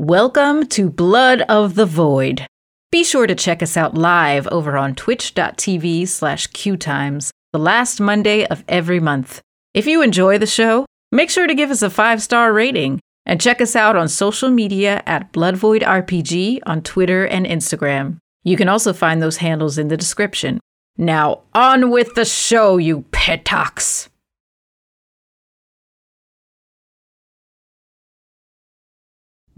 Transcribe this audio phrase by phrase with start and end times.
[0.00, 2.46] Welcome to Blood of the Void.
[2.92, 8.46] Be sure to check us out live over on twitch.tv slash qtimes the last Monday
[8.46, 9.40] of every month.
[9.74, 13.40] If you enjoy the show, make sure to give us a five star rating and
[13.40, 18.18] check us out on social media at Bloodvoid RPG on Twitter and Instagram.
[18.44, 20.60] You can also find those handles in the description.
[20.96, 24.07] Now, on with the show, you petocks!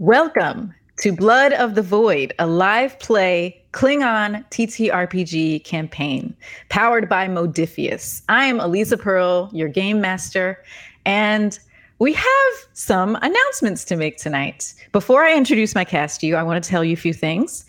[0.01, 6.35] Welcome to Blood of the Void, a live play Klingon TTRPG campaign
[6.69, 8.23] powered by Modiphius.
[8.27, 10.63] I am Elisa Pearl, your game master,
[11.05, 11.59] and
[11.99, 14.73] we have some announcements to make tonight.
[14.91, 17.63] Before I introduce my cast to you, I want to tell you a few things.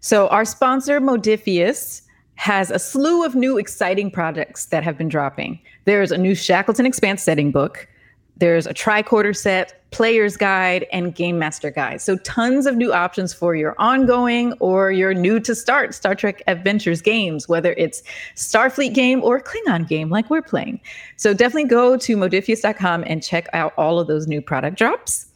[0.00, 2.02] So, our sponsor, Modiphius,
[2.34, 5.58] has a slew of new exciting projects that have been dropping.
[5.86, 7.88] There's a new Shackleton Expanse setting book,
[8.36, 12.00] there's a tricorder set, player's guide, and game master guide.
[12.00, 16.42] So tons of new options for your ongoing or your new to start Star Trek
[16.46, 18.02] Adventures games, whether it's
[18.36, 20.80] Starfleet game or Klingon game like we're playing.
[21.16, 25.26] So definitely go to modiphius.com and check out all of those new product drops.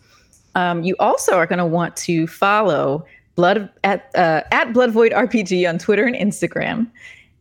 [0.54, 5.68] Um, you also are going to want to follow Blood at uh, at Bloodvoid RPG
[5.68, 6.88] on Twitter and Instagram,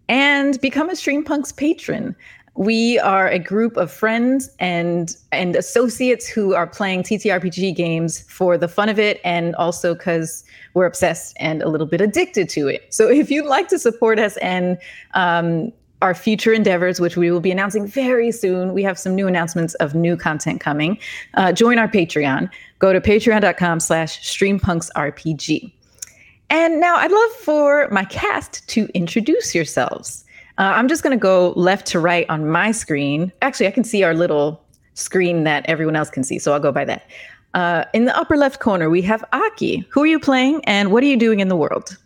[0.09, 2.15] and become a Streampunks patron.
[2.55, 8.57] We are a group of friends and and associates who are playing TTRPG games for
[8.57, 10.43] the fun of it and also because
[10.75, 12.93] we're obsessed and a little bit addicted to it.
[12.93, 14.77] So if you'd like to support us and
[15.15, 15.71] um,
[16.03, 19.73] our future endeavors, which we will be announcing very soon, we have some new announcements
[19.75, 20.99] of new content coming.
[21.35, 22.51] Uh, join our Patreon.
[22.77, 25.73] Go to patreon.com slash streampunksrpg.
[26.49, 30.25] And now I'd love for my cast to introduce yourselves.
[30.57, 33.31] Uh, I'm just going to go left to right on my screen.
[33.41, 36.71] Actually, I can see our little screen that everyone else can see, so I'll go
[36.71, 37.09] by that.
[37.55, 39.85] Uh, in the upper left corner, we have Aki.
[39.89, 41.97] Who are you playing, and what are you doing in the world?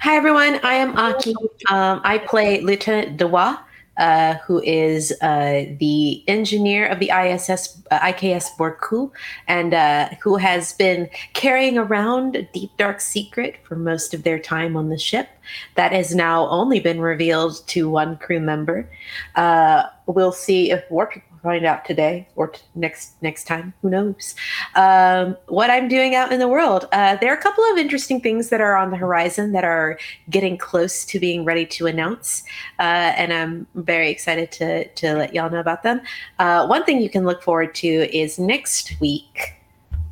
[0.00, 0.60] Hi, everyone.
[0.62, 1.34] I am Aki.
[1.70, 3.64] Um, I play Lieutenant Dewa,
[3.96, 9.10] uh, who is uh, the engineer of the ISS uh, IKS Borku,
[9.48, 14.38] and uh, who has been carrying around a deep dark secret for most of their
[14.38, 15.28] time on the ship.
[15.76, 18.88] That has now only been revealed to one crew member.
[19.36, 23.74] Uh, we'll see if people find out today or t- next next time.
[23.82, 24.34] Who knows?
[24.74, 26.88] Um, what I'm doing out in the world.
[26.92, 29.98] Uh, there are a couple of interesting things that are on the horizon that are
[30.30, 32.42] getting close to being ready to announce,
[32.78, 32.82] uh,
[33.16, 36.00] and I'm very excited to to let y'all know about them.
[36.38, 39.54] Uh, one thing you can look forward to is next week.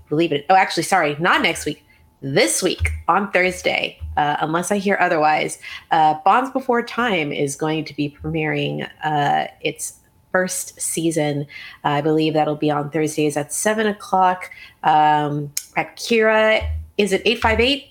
[0.09, 0.47] Believe it.
[0.51, 1.85] Oh, actually, sorry, not next week.
[2.23, 5.59] This week on Thursday, uh, unless I hear otherwise,
[5.91, 10.01] uh, Bonds Before Time is going to be premiering uh, its
[10.35, 11.47] first season.
[11.85, 14.51] Uh, I believe that'll be on Thursdays at seven o'clock
[14.83, 16.69] um, at Kira.
[16.99, 17.87] Is it eight five eight?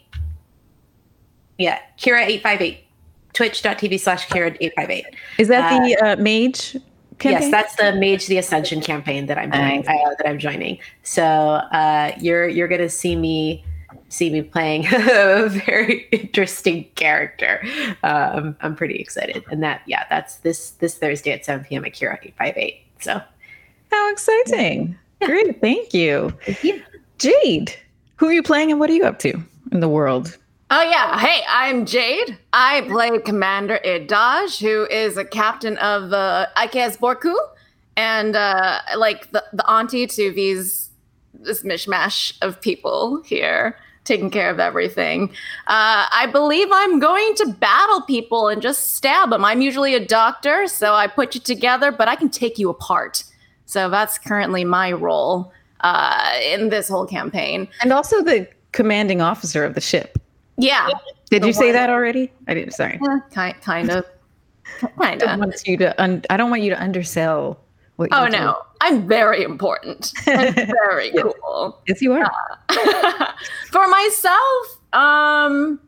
[1.57, 2.79] Yeah, Kira eight five eight.
[3.31, 5.05] Twitch.tv slash Kira eight five eight.
[5.37, 6.75] Is that the uh, Mage?
[7.19, 7.41] Campaign?
[7.43, 9.87] Yes, that's the Mage the Ascension campaign that I'm doing.
[9.87, 10.79] Uh, that I'm joining.
[11.03, 13.63] So uh, you're you're gonna see me
[14.13, 17.63] see me playing a very interesting character.
[18.03, 21.85] Um, I'm pretty excited, and that yeah, that's this this Thursday at 7 p.m.
[21.85, 22.85] at Kira 858.
[22.99, 23.21] So,
[23.91, 24.97] how exciting!
[25.21, 25.27] Yeah.
[25.27, 26.33] Great, thank you.
[26.45, 26.83] Thank you,
[27.17, 27.75] Jade.
[28.17, 30.37] Who are you playing, and what are you up to in the world?
[30.69, 32.37] Oh yeah, hey, I'm Jade.
[32.53, 37.35] I play Commander Idaj, who is a captain of the IKS Borku,
[37.97, 40.89] and uh, like the the auntie to these
[41.33, 45.29] this mishmash of people here taking care of everything.
[45.67, 49.45] Uh, I believe I'm going to battle people and just stab them.
[49.45, 53.23] I'm usually a doctor, so I put you together, but I can take you apart.
[53.65, 57.67] So that's currently my role uh, in this whole campaign.
[57.81, 60.19] And also the commanding officer of the ship.
[60.57, 60.89] Yeah.
[61.29, 62.31] Did you say that already?
[62.47, 62.73] I didn't.
[62.73, 62.99] Sorry.
[63.01, 64.05] Yeah, kind, kind of.
[64.79, 65.29] Kind of.
[65.29, 66.01] I don't want you to.
[66.01, 67.59] Un- I don't want you to undersell
[68.09, 70.13] what oh no, I'm very important.
[70.27, 70.53] I'm
[70.87, 71.25] very yes.
[71.41, 71.81] cool.
[71.87, 72.31] Yes, you are.
[72.69, 73.31] Uh,
[73.71, 75.79] for myself, um,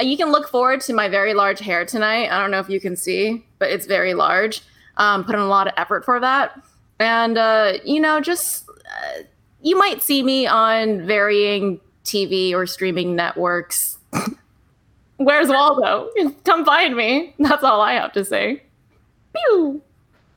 [0.00, 2.30] you can look forward to my very large hair tonight.
[2.30, 4.62] I don't know if you can see, but it's very large.
[4.98, 6.62] Um, put in a lot of effort for that,
[6.98, 9.22] and uh, you know, just uh,
[9.62, 13.98] you might see me on varying TV or streaming networks.
[15.16, 16.10] Where's Waldo?
[16.44, 17.34] Come find me.
[17.38, 18.62] That's all I have to say.
[19.34, 19.82] Pew.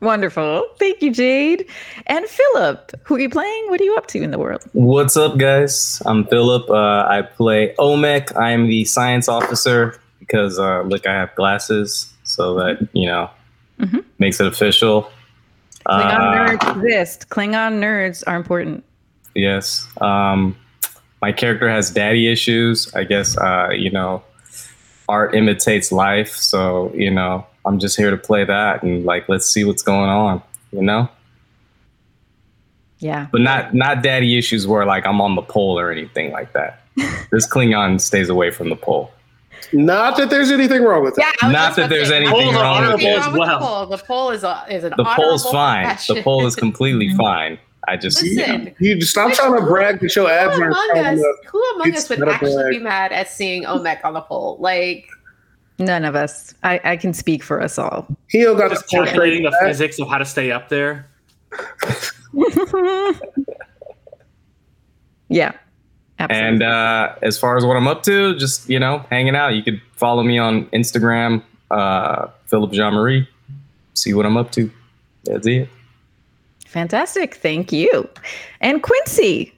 [0.01, 0.65] Wonderful.
[0.79, 1.65] Thank you, Jade.
[2.07, 3.65] And Philip, who are you playing?
[3.69, 4.63] What are you up to in the world?
[4.71, 6.01] What's up, guys?
[6.05, 6.69] I'm Philip.
[6.69, 8.35] Uh, I play Omek.
[8.37, 13.29] I'm the science officer because, uh, look, I have glasses, so that, you know,
[13.79, 13.99] mm-hmm.
[14.19, 15.11] makes it official.
[15.85, 17.29] Klingon uh, nerds exist.
[17.29, 18.83] Klingon nerds are important.
[19.35, 19.87] Yes.
[20.01, 20.55] Um,
[21.21, 22.93] my character has daddy issues.
[22.95, 24.23] I guess uh, you know,
[25.07, 26.29] art imitates life.
[26.29, 30.09] So you know, I'm just here to play that and like let's see what's going
[30.09, 30.41] on.
[30.71, 31.09] You know.
[32.99, 33.27] Yeah.
[33.31, 36.81] But not not daddy issues where like I'm on the pole or anything like that.
[37.31, 39.11] this Klingon stays away from the pole.
[39.71, 41.25] Not that there's anything wrong with it.
[41.41, 43.19] Yeah, Not that there's anything Poles are wrong with honorable it.
[43.19, 43.85] as well.
[43.85, 45.97] The pole is a, is an The pole's honorable fine.
[46.07, 47.59] The pole is completely fine.
[47.87, 51.05] I just Listen, You just stop trying to brag that your abs who aren't among
[51.19, 52.71] us, who among us would actually brag.
[52.71, 54.57] be mad at seeing Omek on the pole?
[54.59, 55.07] Like,
[55.79, 56.53] None of us.
[56.63, 58.05] I, I can speak for us all.
[58.27, 61.07] He got Just the pole calculating the physics of how to stay up there.
[65.29, 65.51] yeah.
[66.19, 66.47] Absolutely.
[66.49, 69.53] And uh, as far as what I'm up to, just you know, hanging out.
[69.53, 71.41] You could follow me on Instagram,
[71.71, 73.27] uh, Philip Jean Marie.
[73.93, 74.69] See what I'm up to.
[75.23, 75.69] That's it.
[76.65, 77.35] Fantastic.
[77.35, 78.09] Thank you.
[78.59, 79.53] And Quincy,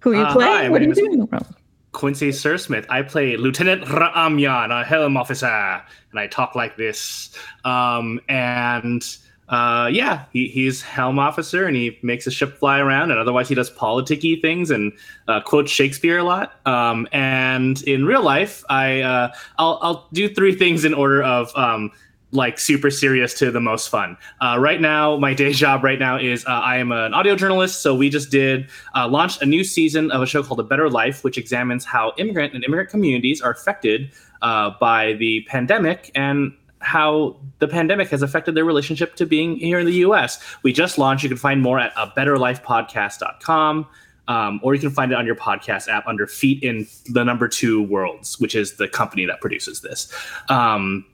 [0.00, 0.50] who are you Uh, playing?
[0.52, 1.46] hi, what are you name is- doing?
[1.94, 2.84] Quincy Surasmith.
[2.90, 7.30] I play Lieutenant Ra'amyan, a helm officer, and I talk like this.
[7.64, 9.02] Um, and
[9.48, 13.48] uh, yeah, he, he's helm officer, and he makes a ship fly around, and otherwise
[13.48, 14.92] he does politicky things and
[15.28, 16.54] uh, quotes Shakespeare a lot.
[16.66, 21.54] Um, and in real life, I uh, I'll, I'll do three things in order of
[21.56, 21.92] um,
[22.34, 24.16] like super serious to the most fun.
[24.40, 27.80] Uh, right now, my day job right now is uh, I am an audio journalist.
[27.80, 30.90] So we just did uh, launched a new season of a show called A Better
[30.90, 34.10] Life, which examines how immigrant and immigrant communities are affected
[34.42, 39.78] uh, by the pandemic and how the pandemic has affected their relationship to being here
[39.78, 40.38] in the U.S.
[40.62, 41.22] We just launched.
[41.22, 43.86] You can find more at a betterlifepodcast.com.
[44.26, 47.46] Um, or you can find it on your podcast app under Feet in the Number
[47.46, 50.10] Two Worlds, which is the company that produces this.
[50.48, 51.04] Um,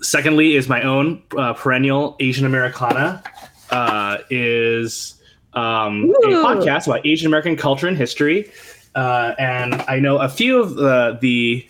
[0.00, 3.22] secondly is my own uh, perennial asian americana
[3.70, 5.14] uh, is
[5.54, 8.50] um, a podcast about asian american culture and history.
[8.94, 11.66] Uh, and i know a few of the, the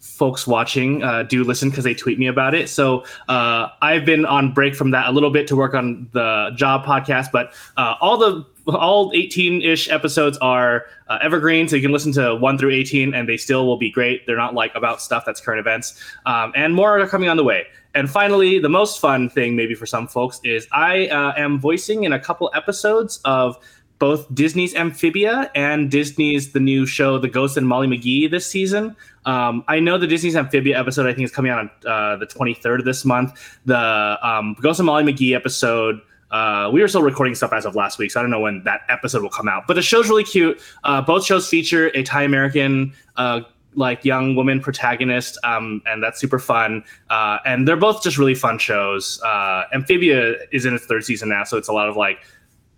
[0.00, 2.68] folks watching uh, do listen because they tweet me about it.
[2.68, 6.52] So uh, i've been on break from that a little bit to work on the
[6.54, 8.44] job podcast but uh, all the
[8.74, 13.28] all 18-ish episodes are uh, evergreen so you can listen to 1 through 18 and
[13.28, 14.26] they still will be great.
[14.26, 16.02] They're not like about stuff that's current events.
[16.26, 17.66] Um, and more are coming on the way.
[17.94, 22.04] And finally the most fun thing maybe for some folks is i uh, am voicing
[22.04, 23.56] in a couple episodes of
[23.98, 28.94] both disney's amphibia and disney's the new show the ghost and molly mcgee this season.
[29.24, 32.26] Um, i know the disney's amphibia episode i think is coming out on uh, the
[32.26, 33.58] 23rd of this month.
[33.64, 37.74] The um, ghost and molly mcgee episode uh, we were still recording stuff as of
[37.76, 39.66] last week, so I don't know when that episode will come out.
[39.66, 40.60] But the show's really cute.
[40.84, 43.42] Uh, both shows feature a Thai American, uh,
[43.74, 46.82] like young woman protagonist, um, and that's super fun.
[47.10, 49.20] Uh, and they're both just really fun shows.
[49.22, 52.18] Uh, Amphibia is in its third season now, so it's a lot of like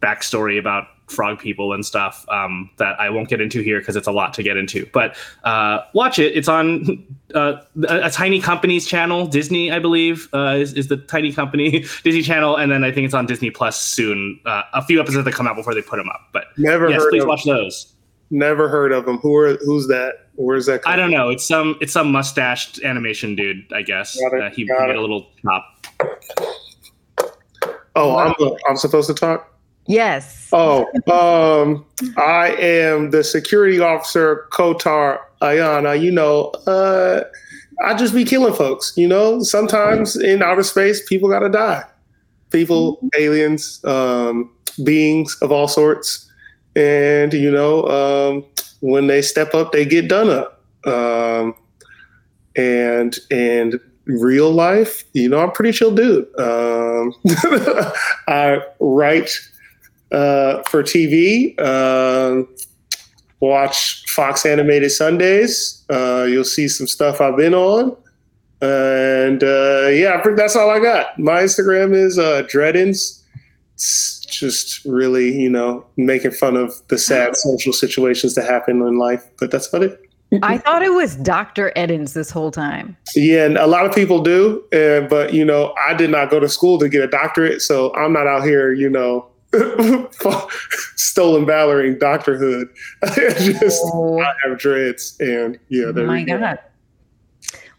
[0.02, 4.06] backstory about frog people and stuff um, that I won't get into here because it's
[4.06, 4.88] a lot to get into.
[4.92, 6.36] But uh, watch it.
[6.36, 9.26] It's on uh, a, a tiny company's channel.
[9.26, 11.70] Disney, I believe, uh, is, is the tiny company
[12.04, 14.40] Disney channel, and then I think it's on Disney Plus soon.
[14.44, 16.20] Uh, a few episodes that come out before they put them up.
[16.32, 17.94] But Never yes, heard please of watch those.
[18.30, 19.18] Never heard of him.
[19.18, 20.26] Who are who's that?
[20.34, 20.82] Where's that?
[20.86, 21.30] I don't know.
[21.30, 23.72] It's some it's some mustached animation dude.
[23.72, 24.12] I guess
[24.52, 24.96] he, got made it.
[24.96, 25.64] a little chop.
[27.96, 28.34] Oh, I'm,
[28.68, 29.52] I'm supposed to talk.
[29.88, 30.48] Yes.
[30.52, 31.84] Oh, um,
[32.16, 36.00] I am the security officer, Kotar Ayana.
[36.00, 37.22] You know, uh,
[37.84, 38.92] I just be killing folks.
[38.96, 41.84] You know, sometimes in outer space, people gotta die.
[42.50, 44.50] People, aliens, um,
[44.84, 46.30] beings of all sorts,
[46.76, 48.44] and you know, um,
[48.80, 50.62] when they step up, they get done up.
[50.86, 51.54] Um,
[52.56, 56.26] and and real life, you know, I'm a pretty chill dude.
[56.38, 57.14] Um,
[58.26, 59.30] I write
[60.12, 61.58] uh, for TV.
[61.60, 62.48] Um,
[63.40, 65.84] watch Fox Animated Sundays.
[65.90, 67.96] Uh, you'll see some stuff I've been on.
[68.60, 71.18] And uh, yeah, that's all I got.
[71.18, 73.22] My Instagram is uh, Dreadins.
[73.74, 78.98] It's just really, you know, making fun of the sad social situations that happen in
[78.98, 79.24] life.
[79.38, 80.00] But that's about it.
[80.42, 81.72] I thought it was Dr.
[81.74, 82.96] Eddins this whole time.
[83.14, 86.38] Yeah, and a lot of people do, uh, but you know, I did not go
[86.38, 89.26] to school to get a doctorate, so I'm not out here, you know,
[90.96, 92.68] stolen valoring doctorhood.
[93.60, 96.38] Just Oh, I have dreads, and yeah, there my you go.
[96.38, 96.58] God.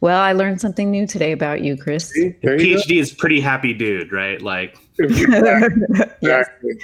[0.01, 2.09] Well, I learned something new today about you, Chris.
[2.09, 2.35] See?
[2.41, 2.81] There you go.
[2.81, 4.41] PhD is pretty happy dude, right?
[4.41, 5.69] Like yes.
[6.21, 6.79] Exactly.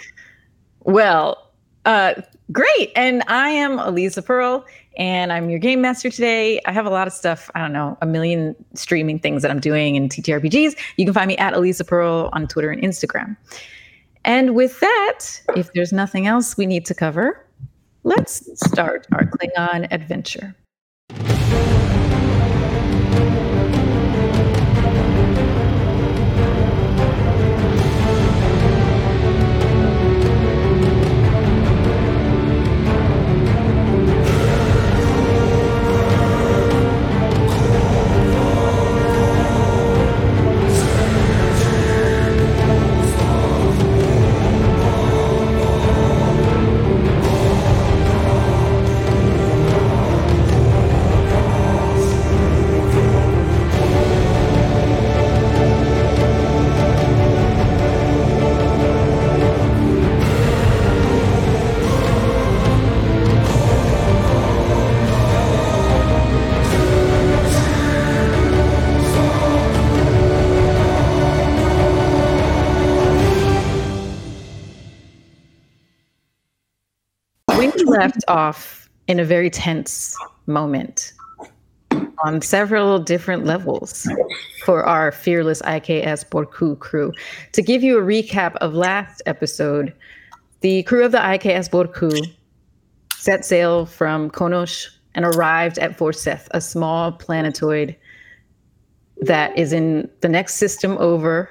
[0.82, 1.52] Well,
[1.86, 2.14] uh,
[2.52, 2.92] great.
[2.96, 4.66] And I am Elisa Pearl,
[4.98, 6.60] and I'm your game master today.
[6.66, 7.50] I have a lot of stuff.
[7.56, 10.78] I don't know, a million streaming things that I'm doing in TTRPGs.
[10.98, 13.36] You can find me at Elisa Pearl on Twitter and Instagram.
[14.26, 15.20] And with that,
[15.56, 17.46] if there's nothing else we need to cover,
[18.04, 20.56] let's start our Klingon adventure.
[78.06, 81.12] Left off in a very tense moment
[82.24, 84.08] on several different levels
[84.64, 87.12] for our fearless IKS Borku crew.
[87.54, 89.92] To give you a recap of last episode,
[90.62, 92.32] the crew of the IKS Borku
[93.16, 97.96] set sail from Konosh and arrived at Vorseth, a small planetoid
[99.22, 101.50] that is in the next system over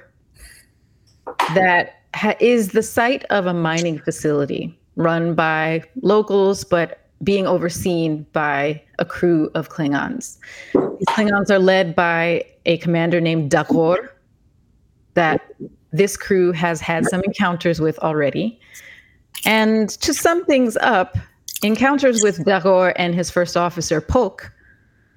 [1.53, 8.25] that ha- is the site of a mining facility run by locals, but being overseen
[8.33, 10.37] by a crew of Klingons.
[10.73, 14.09] These Klingons are led by a commander named Dagor
[15.13, 15.41] that
[15.91, 18.59] this crew has had some encounters with already.
[19.45, 21.17] And to sum things up,
[21.63, 24.51] encounters with Dagor and his first officer, Polk,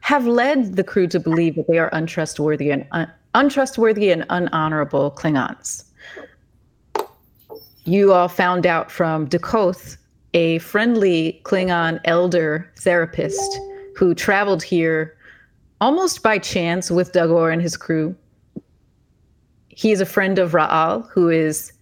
[0.00, 5.14] have led the crew to believe that they are untrustworthy and un- untrustworthy and unhonorable
[5.16, 5.88] Klingons
[7.88, 9.97] you all found out from Dakoth,
[10.35, 13.59] a friendly Klingon elder therapist
[13.97, 15.16] who traveled here
[15.80, 18.14] almost by chance with Dagor and his crew.
[19.68, 21.73] He is a friend of Ra'al, who is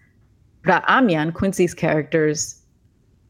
[0.65, 2.61] Ra'amyan, Quincy's character's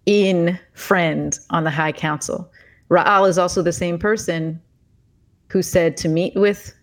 [0.04, 2.50] in friend on the High Council.
[2.90, 4.60] Ra'al is also the same person
[5.48, 6.74] who said to meet with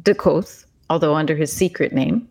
[0.00, 2.26] Dakoth, although under his secret name.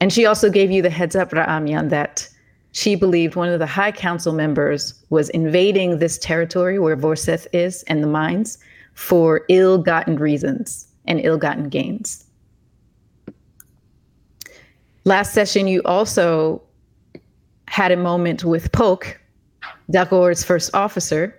[0.00, 2.28] And she also gave you the heads up, Ra'amyan, that
[2.72, 7.82] she believed one of the High Council members was invading this territory where Vorseth is
[7.84, 8.58] and the mines
[8.94, 12.24] for ill gotten reasons and ill gotten gains.
[15.04, 16.62] Last session, you also
[17.66, 19.18] had a moment with Poke,
[19.90, 21.34] Dagor's first officer,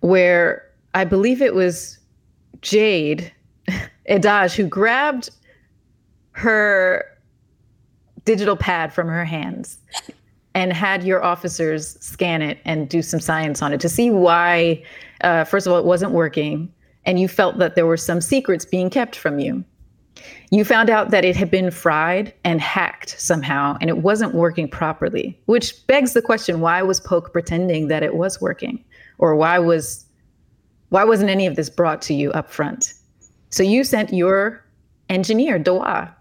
[0.00, 1.98] where I believe it was
[2.60, 3.32] Jade
[4.08, 5.30] Edaj who grabbed
[6.32, 7.04] her
[8.24, 9.78] digital pad from her hands
[10.54, 14.82] and had your officers scan it and do some science on it to see why,
[15.22, 16.72] uh, first of all, it wasn't working,
[17.04, 19.64] and you felt that there were some secrets being kept from you.
[20.50, 24.68] You found out that it had been fried and hacked somehow, and it wasn't working
[24.68, 28.84] properly, which begs the question: Why was Poke pretending that it was working,
[29.18, 30.04] or why was
[30.88, 32.94] why wasn't any of this brought to you up front?
[33.50, 34.64] So you sent your
[35.08, 36.12] engineer, Doa,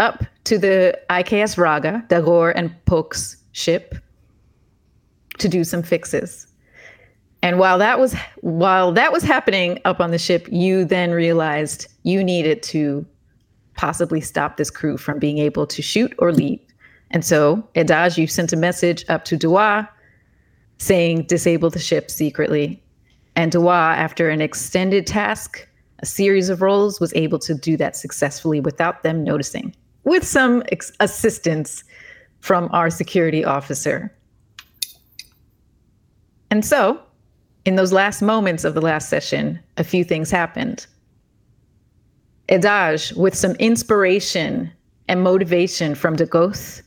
[0.00, 3.94] up to the IKS Raga, Dagor and Poke's ship,
[5.38, 6.46] to do some fixes.
[7.42, 11.86] And while that was while that was happening up on the ship, you then realized
[12.02, 13.06] you needed to
[13.76, 16.60] possibly stop this crew from being able to shoot or leave.
[17.10, 19.88] And so, Edaj, you sent a message up to Dua
[20.78, 22.82] saying disable the ship secretly.
[23.36, 25.66] And Dua, after an extended task,
[26.00, 30.62] a series of roles, was able to do that successfully without them noticing with some
[30.70, 31.84] ex- assistance
[32.40, 34.12] from our security officer.
[36.50, 37.00] And so,
[37.64, 40.86] in those last moments of the last session, a few things happened.
[42.48, 44.72] Edaj, with some inspiration
[45.08, 46.82] and motivation from Dakoth,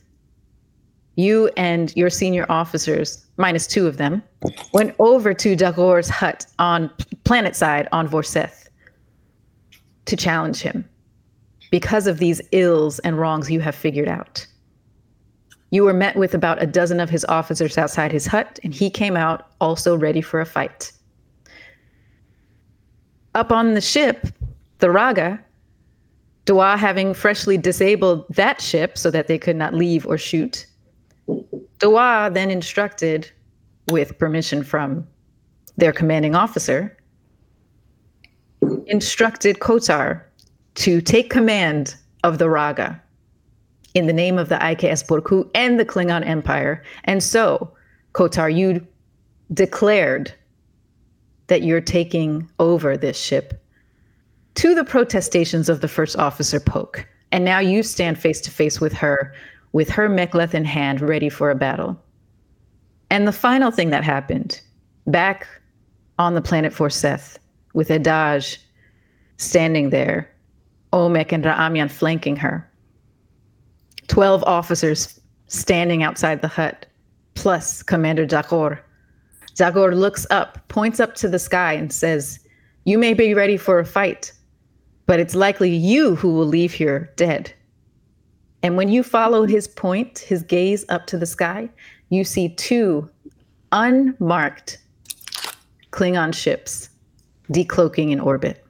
[1.16, 4.22] you and your senior officers, minus two of them,
[4.72, 6.90] went over to Dagor's hut on
[7.22, 8.68] planet side on Vorseth
[10.06, 10.86] to challenge him
[11.74, 14.46] because of these ills and wrongs you have figured out.
[15.72, 18.88] You were met with about a dozen of his officers outside his hut, and he
[18.88, 20.92] came out also ready for a fight.
[23.34, 24.28] Up on the ship,
[24.78, 25.44] the Raga,
[26.44, 30.66] Dua having freshly disabled that ship so that they could not leave or shoot,
[31.80, 33.28] Dua then instructed,
[33.90, 35.04] with permission from
[35.76, 36.96] their commanding officer,
[38.86, 40.23] instructed Kotar
[40.74, 43.00] to take command of the Raga
[43.94, 46.82] in the name of the IKS Borku and the Klingon Empire.
[47.04, 47.72] And so
[48.12, 48.84] Kotar, you
[49.52, 50.32] declared
[51.46, 53.62] that you're taking over this ship
[54.54, 57.06] to the protestations of the first officer Poke.
[57.32, 59.34] And now you stand face to face with her,
[59.72, 62.00] with her mek'leth in hand, ready for a battle.
[63.10, 64.60] And the final thing that happened
[65.06, 65.46] back
[66.18, 67.36] on the planet Vorseth,
[67.74, 68.58] with Adaj
[69.36, 70.30] standing there,
[70.94, 72.70] Omek and Ra'amyan flanking her,
[74.06, 76.86] 12 officers standing outside the hut,
[77.34, 78.78] plus Commander Dagor.
[79.56, 82.38] Dagor looks up, points up to the sky, and says,
[82.84, 84.32] You may be ready for a fight,
[85.06, 87.52] but it's likely you who will leave here dead.
[88.62, 91.68] And when you follow his point, his gaze up to the sky,
[92.08, 93.10] you see two
[93.72, 94.78] unmarked
[95.90, 96.88] Klingon ships
[97.50, 98.63] decloaking in orbit.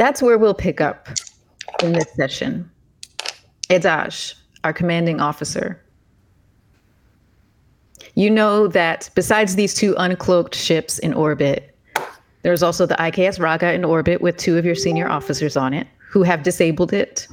[0.00, 1.10] That's where we'll pick up
[1.82, 2.70] in this session.
[3.68, 4.32] Edaj,
[4.64, 5.78] our commanding officer.
[8.14, 11.76] You know that besides these two uncloaked ships in orbit,
[12.40, 15.86] there's also the IKS Raga in orbit with two of your senior officers on it
[15.98, 17.28] who have disabled it.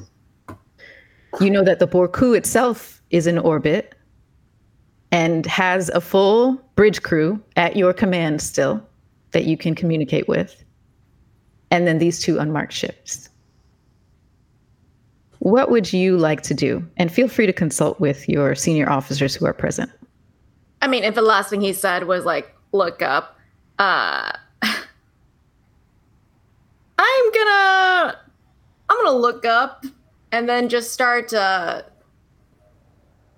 [1.40, 3.96] You know that the Borku itself is in orbit
[5.14, 8.86] and has a full bridge crew at your command still
[9.32, 10.66] that you can communicate with.
[11.72, 13.30] And then these two unmarked ships.
[15.40, 16.86] What would you like to do?
[16.98, 19.92] And feel free to consult with your senior officers who are present.
[20.82, 23.38] I mean, if the last thing he said was like, look up,
[23.80, 24.32] uh,
[27.00, 28.20] I'm gonna,
[28.90, 29.86] I'm gonna look up
[30.32, 31.84] and then just start, uh,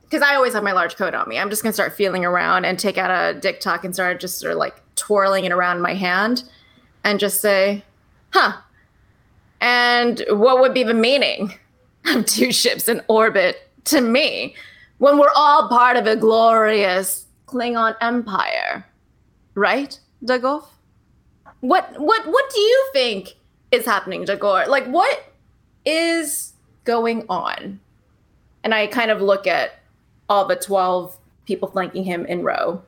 [0.04, 1.38] because I always have my large coat on me.
[1.38, 4.40] I'm just gonna start feeling around and take out a d'k tahg and start just
[4.40, 6.44] sort of like twirling it around my hand
[7.04, 7.84] and just say,
[8.32, 8.54] huh.
[9.62, 11.54] And what would be the meaning
[12.06, 14.56] of two ships in orbit to me
[15.00, 18.86] when we're all part of a glorious Klingon empire?
[19.56, 20.64] Right, Dagor?
[21.62, 23.36] What what what do you think
[23.72, 24.68] is happening, Dagor?
[24.68, 25.34] Like what
[25.86, 26.54] is
[26.86, 27.80] going on?
[28.64, 29.80] And I kind of look at
[30.30, 32.82] all the 12 people flanking him in row.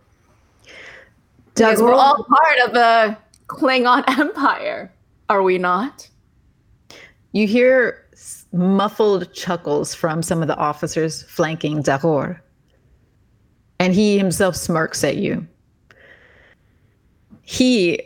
[1.54, 4.92] Because we're all part of the Klingon Empire,
[5.32, 6.10] are we not?
[7.32, 8.06] You hear
[8.52, 12.42] muffled chuckles from some of the officers flanking Dagor.
[13.80, 15.48] And he himself smirks at you.
[17.44, 18.02] He,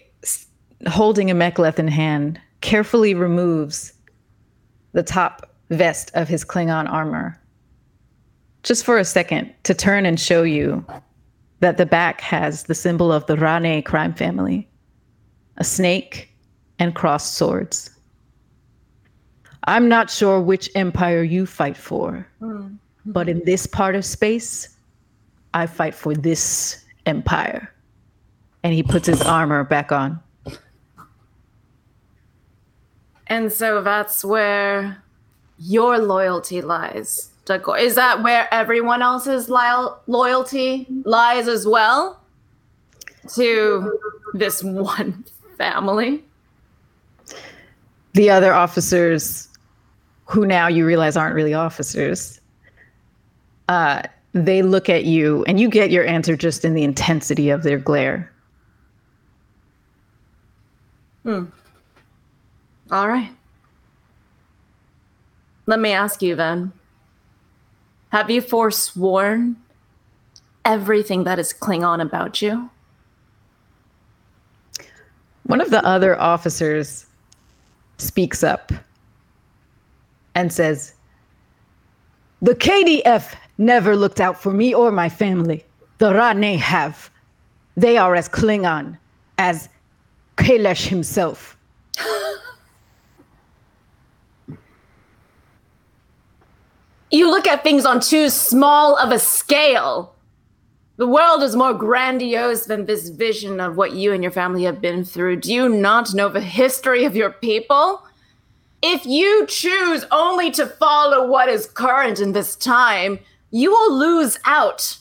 [0.88, 3.94] holding a mek'leth in hand, carefully removes
[4.94, 7.42] the top vest of his Klingon armor
[8.62, 10.86] just for a second to turn and show you
[11.62, 14.70] that the back has the symbol of the Rane crime family
[15.58, 16.35] a snake
[16.80, 17.90] and crossed swords.
[19.68, 22.76] I'm not sure which empire you fight for, mm-hmm.
[23.06, 24.70] but in this part of space,
[25.54, 27.72] I fight for this empire.
[28.64, 30.20] And he puts his armor back on.
[33.28, 35.04] And so that's where
[35.58, 37.32] your loyalty lies.
[37.80, 42.22] Is that where everyone else's lo- loyalty lies as well?
[43.36, 44.00] To
[44.34, 45.26] this one
[45.58, 46.24] family?
[48.16, 49.50] The other officers,
[50.26, 52.40] who now you realize aren't really officers,
[53.68, 57.64] uh, they look at you and you get your answer just in the intensity of
[57.64, 58.32] their glare.
[61.24, 61.46] Hmm.
[62.90, 63.32] All right.
[65.66, 66.72] Let me ask you then
[68.10, 69.58] have you forsworn
[70.64, 72.70] everything that is Klingon about you?
[75.44, 77.05] One of the other officers
[77.98, 78.72] speaks up
[80.34, 80.94] and says,
[82.42, 85.66] The KDF never looked out for me or my family.
[85.98, 87.10] The Rane have.
[87.78, 88.98] They are as Klingon
[89.38, 89.70] as
[90.38, 91.58] Kahless himself.
[97.12, 100.15] you look at things on too small of a scale.
[100.98, 104.80] The world is more grandiose than this vision of what you and your family have
[104.80, 105.38] been through.
[105.38, 108.06] Do you not know the history of your people?
[108.82, 113.20] If you choose only to follow what is current in this time,
[113.52, 114.98] you will lose out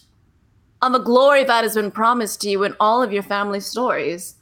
[0.82, 4.34] on the glory that has been promised to you in all of your family stories.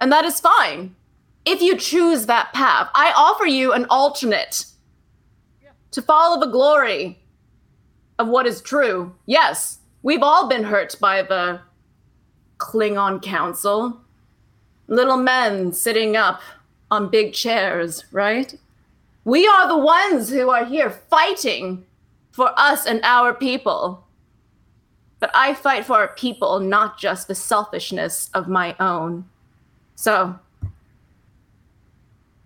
[0.00, 0.96] And that is fine.
[1.44, 4.64] If you choose that path, I offer you an alternate
[5.92, 7.20] to follow the glory
[8.18, 9.14] of what is true.
[9.26, 11.60] Yes, we've all been hurt by the
[12.58, 14.00] Klingon Council.
[14.88, 16.40] Little men sitting up
[16.90, 18.54] on big chairs, right?
[19.24, 21.84] We are the ones who are here fighting
[22.32, 24.04] for us and our people.
[25.20, 29.24] but I fight for our people, not just the selfishness of my own.
[29.94, 30.36] So,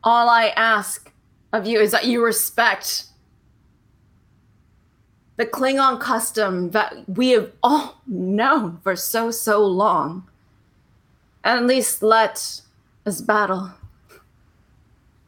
[0.04, 1.10] all I ask
[1.54, 3.04] of you is that you respect
[5.36, 10.28] the Klingon custom that we have all known for so, so long.
[11.44, 12.62] At least let
[13.04, 13.70] us battle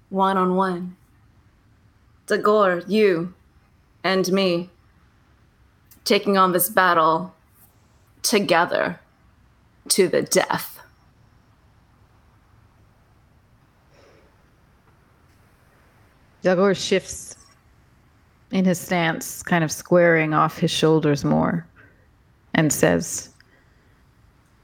[0.08, 0.96] one on one.
[2.26, 3.34] Dagor, you
[4.02, 4.70] and me
[6.04, 7.34] taking on this battle
[8.22, 9.00] together
[9.88, 10.80] to the death.
[16.42, 17.27] Dagor shifts
[18.50, 21.66] in his stance, kind of squaring off his shoulders more,
[22.54, 23.30] and says,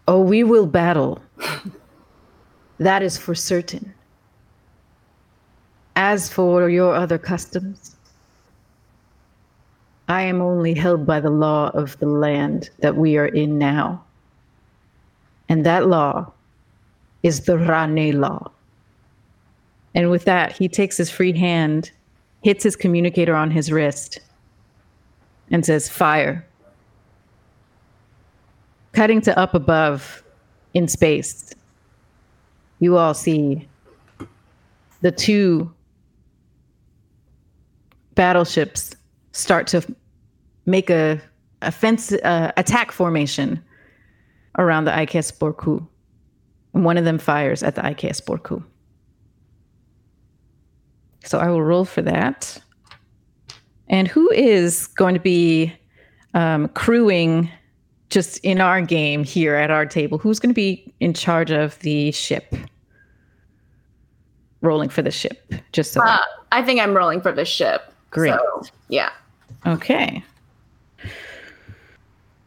[0.07, 1.21] Oh, we will battle.
[2.79, 3.93] that is for certain.
[5.97, 7.97] As for your other customs,
[10.09, 14.05] I am only held by the law of the land that we are in now.
[15.49, 16.33] And that law
[17.23, 18.51] is the Rane law.
[19.95, 21.91] And with that, he takes his free hand,
[22.45, 24.21] hits his communicator on his wrist,
[25.51, 26.47] and says, Fire.
[28.93, 30.23] Cutting to up above
[30.75, 31.53] in space,
[32.81, 33.67] you all see
[35.01, 35.73] the two
[38.15, 38.95] battleships
[39.33, 39.83] start to
[40.67, 41.21] make a
[41.63, 43.63] offense uh, attack formation
[44.59, 45.85] around the IKS Borku.
[46.75, 48.63] And one of them fires at the IKS Borku.
[51.25, 52.59] So I will roll for that.
[53.89, 55.75] And who is going to be
[56.35, 57.51] um, crewing
[58.11, 60.19] just in our game here at our table?
[60.19, 62.55] Who's going to be in charge of the ship?
[64.61, 66.03] Rolling for the ship, just so.
[66.03, 66.19] Uh,
[66.53, 67.93] I think I'm rolling for the ship.
[68.11, 68.33] Great.
[68.33, 69.11] So, yeah.
[69.67, 70.25] Okay.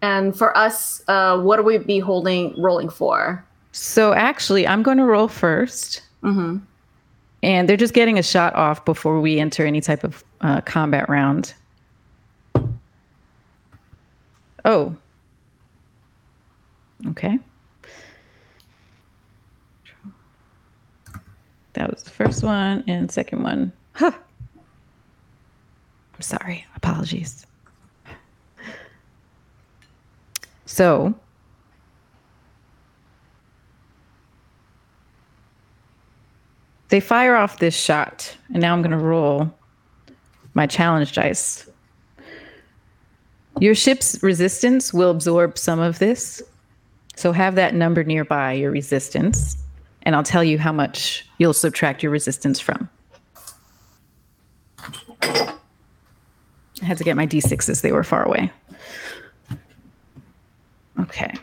[0.02, 3.44] And for us, uh, what do we be holding rolling for?
[3.72, 6.58] So actually, I'm going to roll 1st Mm-hmm.
[7.44, 11.08] And they're just getting a shot off before we enter any type of uh, combat
[11.10, 11.54] round.
[14.66, 14.96] Oh.
[17.08, 17.40] Okay.
[21.74, 23.72] That was the first one and second one.
[23.94, 24.12] Huh.
[26.16, 26.66] I'm sorry.
[26.76, 27.46] Apologies.
[30.66, 31.14] So,
[36.90, 39.54] they fire off this shot, and now I'm going to roll
[40.54, 41.70] my challenge dice.
[43.60, 46.42] Your ship's resistance will absorb some of this.
[47.16, 49.58] So have that number nearby, your resistance,
[50.04, 52.90] and I'll tell you how much you'll subtract your resistance from.
[56.80, 58.52] I had to get my d6s, they were far away.
[61.00, 61.34] Okay.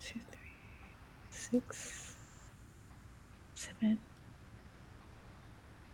[0.00, 0.50] Two, three,
[1.30, 2.14] six,
[3.54, 3.98] seven,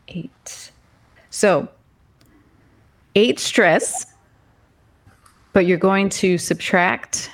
[0.08, 0.72] eight.
[1.40, 1.66] So,
[3.14, 4.04] eight stress,
[5.54, 7.30] but you're going to subtract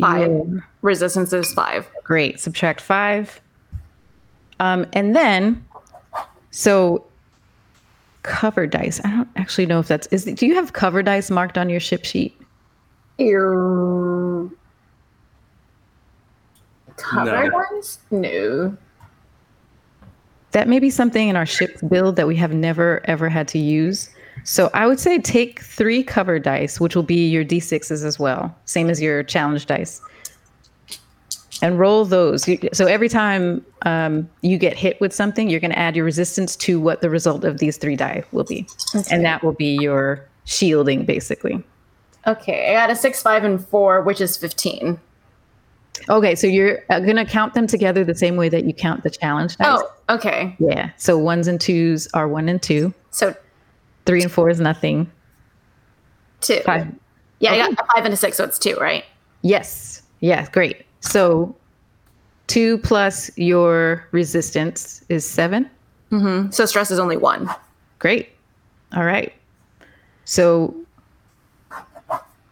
[0.00, 0.26] Five.
[0.26, 1.88] your- Resistance is five.
[2.02, 2.40] Great.
[2.40, 3.40] Subtract five.
[4.58, 5.64] Um, and then,
[6.50, 7.04] so
[8.24, 9.00] cover dice.
[9.04, 10.24] I don't actually know if that's is.
[10.24, 12.36] Do you have cover dice marked on your ship sheet?
[13.18, 14.48] Ear.
[16.96, 17.50] Cover No.
[17.70, 17.98] dice?
[18.10, 18.76] No.
[20.54, 23.58] That may be something in our ship build that we have never ever had to
[23.58, 24.08] use.
[24.44, 28.54] So I would say take three cover dice, which will be your d6s as well,
[28.64, 30.00] same as your challenge dice,
[31.60, 32.48] and roll those.
[32.72, 36.54] So every time um, you get hit with something, you're going to add your resistance
[36.56, 38.64] to what the result of these three die will be,
[39.10, 41.64] and that will be your shielding, basically.
[42.28, 45.00] Okay, I got a six, five, and four, which is 15.
[46.08, 49.02] Okay, so you're uh, going to count them together the same way that you count
[49.04, 49.66] the challenge dice.
[49.68, 50.54] Oh, okay.
[50.58, 50.90] Yeah.
[50.96, 52.92] So ones and twos are one and two.
[53.10, 53.34] So
[54.06, 55.10] Three and four is nothing.
[56.42, 56.60] two.
[56.60, 56.88] Five.
[57.40, 59.04] Yeah, I got a five and a six, so it's two, right?
[59.42, 60.02] Yes.
[60.20, 60.84] Yeah, great.
[61.00, 61.54] So
[62.48, 65.70] two plus your resistance is seven.
[66.10, 66.50] Mm-hmm.
[66.50, 67.48] So stress is only one.
[67.98, 68.28] Great.
[68.94, 69.32] All right.
[70.26, 70.74] So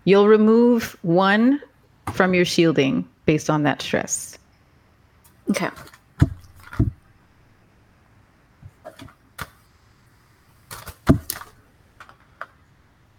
[0.04, 1.60] you'll remove one
[2.12, 4.38] from your shielding based on that stress.
[5.50, 5.68] Okay.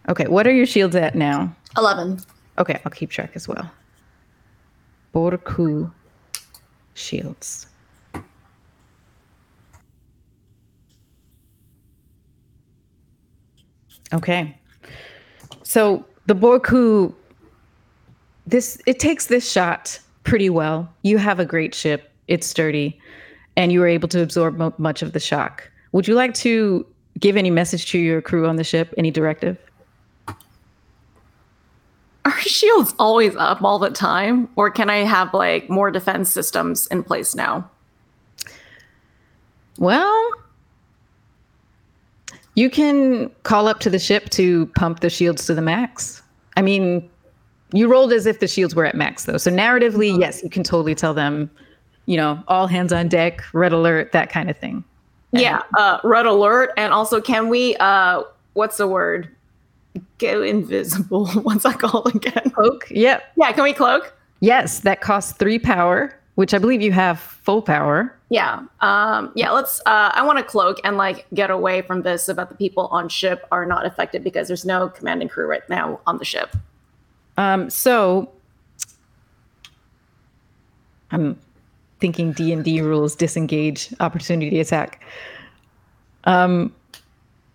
[0.09, 1.55] Okay, what are your shields at now?
[1.77, 2.19] 11.
[2.57, 3.71] Okay, I'll keep track as well.
[5.13, 5.91] Borku
[6.93, 7.67] shields.
[14.13, 14.55] Okay.
[15.63, 17.13] So the Borku
[18.47, 20.91] this it takes this shot pretty well.
[21.03, 22.10] You have a great ship.
[22.27, 22.99] It's sturdy
[23.56, 25.69] and you were able to absorb mo- much of the shock.
[25.91, 26.86] Would you like to
[27.19, 28.93] give any message to your crew on the ship?
[28.97, 29.58] Any directive?
[32.25, 34.49] Are shields always up all the time?
[34.56, 37.69] Or can I have like more defense systems in place now?
[39.77, 40.32] Well,
[42.56, 46.21] you can call up to the ship to pump the shields to the max.
[46.56, 47.10] I mean,
[47.73, 49.38] you rolled as if the shields were at max, though.
[49.38, 51.49] So, narratively, yes, you can totally tell them,
[52.05, 54.83] you know, all hands on deck, red alert, that kind of thing.
[55.33, 56.71] Yeah, uh, red alert.
[56.77, 59.29] And also, can we, uh, what's the word?
[60.19, 61.27] Go invisible.
[61.43, 62.51] What's that called again?
[62.51, 62.88] Cloak?
[62.89, 63.23] Yep.
[63.36, 64.15] Yeah, can we cloak?
[64.39, 68.15] Yes, that costs three power, which I believe you have full power.
[68.29, 68.63] Yeah.
[68.81, 72.33] Um, yeah, let's uh I want to cloak and like get away from this so
[72.33, 75.99] that the people on ship are not affected because there's no commanding crew right now
[76.07, 76.55] on the ship.
[77.38, 78.30] Um, so
[81.12, 81.38] I'm
[82.00, 85.02] thinking D and D rules disengage opportunity attack.
[86.26, 86.74] Um,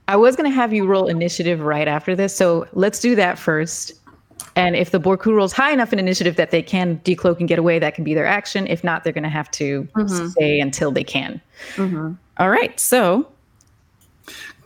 [0.09, 3.93] I was gonna have you roll initiative right after this, so let's do that first.
[4.57, 7.59] And if the Borku rolls high enough in initiative that they can decloak and get
[7.59, 8.67] away, that can be their action.
[8.67, 10.31] If not, they're gonna have to Mhm.
[10.31, 11.41] stay until they can.
[11.77, 12.12] Mm-hmm.
[12.38, 13.29] All right, so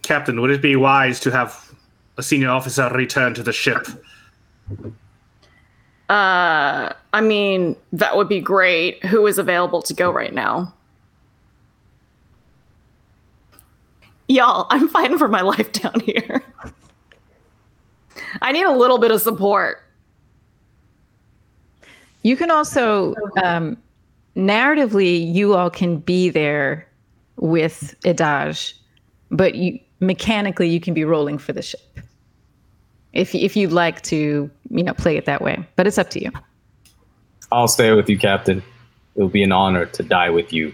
[0.03, 1.73] Captain, would it be wise to have
[2.19, 3.87] a senior officer return to the ship?
[6.13, 9.03] Uh I mean, that would be great.
[9.07, 10.75] Who is available to go right now?
[14.29, 16.43] Y'all, I'm fighting for my life down here.
[18.43, 19.83] I need a little bit of support.
[22.23, 23.79] You can also, um,
[24.37, 26.87] narratively, you all can be there
[27.37, 28.75] with Idaj,
[29.31, 31.81] but you mechanically you can be rolling for the ship.
[33.13, 36.23] If if you'd like to, you know, play it that way, but it's up to
[36.23, 36.31] you.
[37.51, 38.63] I'll stay with you, Captain.
[39.17, 40.73] It will be an honor to die with you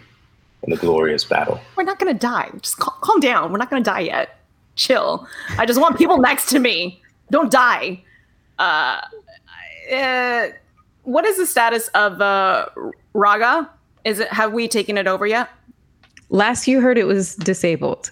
[0.63, 1.61] in the glorious battle.
[1.77, 2.51] We're not gonna die.
[2.63, 3.51] Just cal- calm down.
[3.51, 4.39] We're not gonna die yet.
[4.77, 5.27] Chill.
[5.57, 7.03] I just want people next to me.
[7.31, 8.03] Don't die.
[8.59, 9.01] Uh,
[9.93, 10.49] uh
[11.09, 12.67] what is the status of uh,
[13.15, 13.69] Raga?
[14.05, 15.49] Is it have we taken it over yet?
[16.29, 18.11] Last you heard, it was disabled.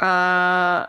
[0.00, 0.86] Uh,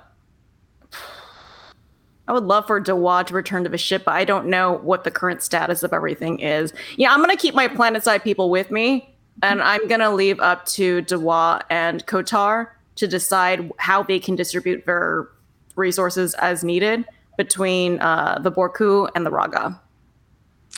[2.27, 5.03] I would love for Dewa to return to the ship, but I don't know what
[5.03, 6.73] the current status of everything is.
[6.97, 9.13] Yeah, I'm gonna keep my planet side people with me,
[9.43, 14.85] and I'm gonna leave up to Dewa and Kotar to decide how they can distribute
[14.85, 15.29] their
[15.75, 17.05] resources as needed
[17.37, 19.79] between uh, the Borku and the Raga.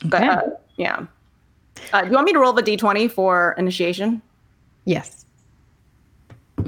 [0.06, 0.28] But Okay.
[0.30, 0.42] uh,
[0.76, 1.06] yeah,
[1.94, 4.22] uh, do you want me to roll the d20 for initiation?
[4.86, 5.26] Yes.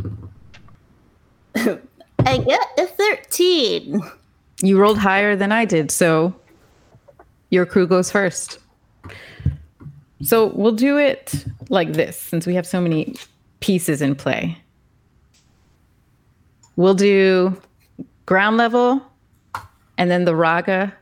[1.56, 4.02] I get a 13.
[4.62, 6.36] You rolled higher than I did, so
[7.50, 8.60] your crew goes first.
[10.24, 13.16] So we'll do it like this since we have so many
[13.60, 14.58] pieces in play.
[16.76, 17.60] We'll do
[18.26, 19.02] ground level
[19.98, 20.94] and then the Raga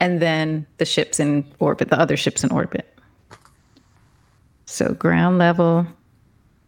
[0.00, 2.98] and then the ships in orbit, the other ships in orbit.
[4.66, 5.86] So ground level,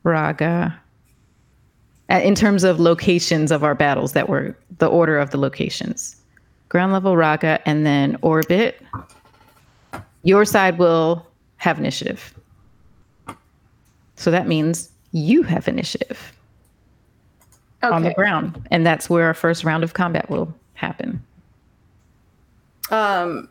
[0.03, 0.81] Raga,
[2.11, 6.17] in terms of locations of our battles that were the order of the locations
[6.69, 8.81] ground level raga and then orbit
[10.23, 11.25] your side will
[11.57, 12.35] have initiative
[14.17, 16.33] so that means you have initiative
[17.83, 21.23] on the ground and that's where our first round of combat will happen
[22.91, 23.49] Um,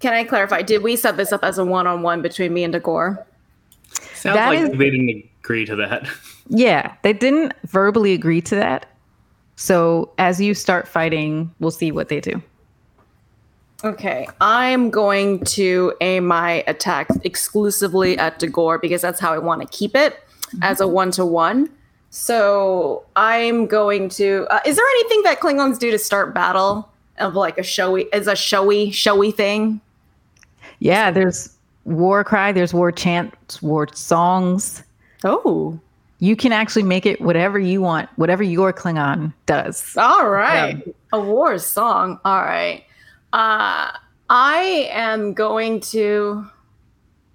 [0.00, 0.62] can I clarify?
[0.62, 3.24] Did we set this up as a one-on-one between me and Dagor?
[4.14, 6.08] Sounds That like is- they didn't agree to that.
[6.48, 8.86] yeah they didn't verbally agree to that
[9.56, 12.42] so as you start fighting we'll see what they do
[13.84, 19.60] Okay, I'm going to aim my attack exclusively at Dagor because that's how I want
[19.60, 20.18] to keep it
[20.62, 21.70] as a one-to-one.
[22.10, 24.48] So I'm going to.
[24.50, 28.06] Uh, is there anything that Klingons do to start battle of like a showy?
[28.12, 29.80] Is a showy showy thing?
[30.78, 34.82] yeah there's war cry there's war chants war songs
[35.24, 35.78] Oh,
[36.20, 39.96] you can actually make it whatever you want, whatever your Klingon does.
[39.96, 40.82] All right.
[41.12, 42.18] A war song.
[42.24, 42.84] All right.
[43.32, 43.92] Uh
[44.30, 46.46] I am going to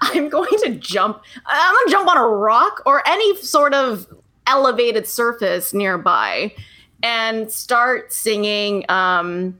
[0.00, 4.06] I'm going to jump I'm going to jump on a rock or any sort of
[4.46, 6.54] elevated surface nearby
[7.02, 9.58] and start singing um,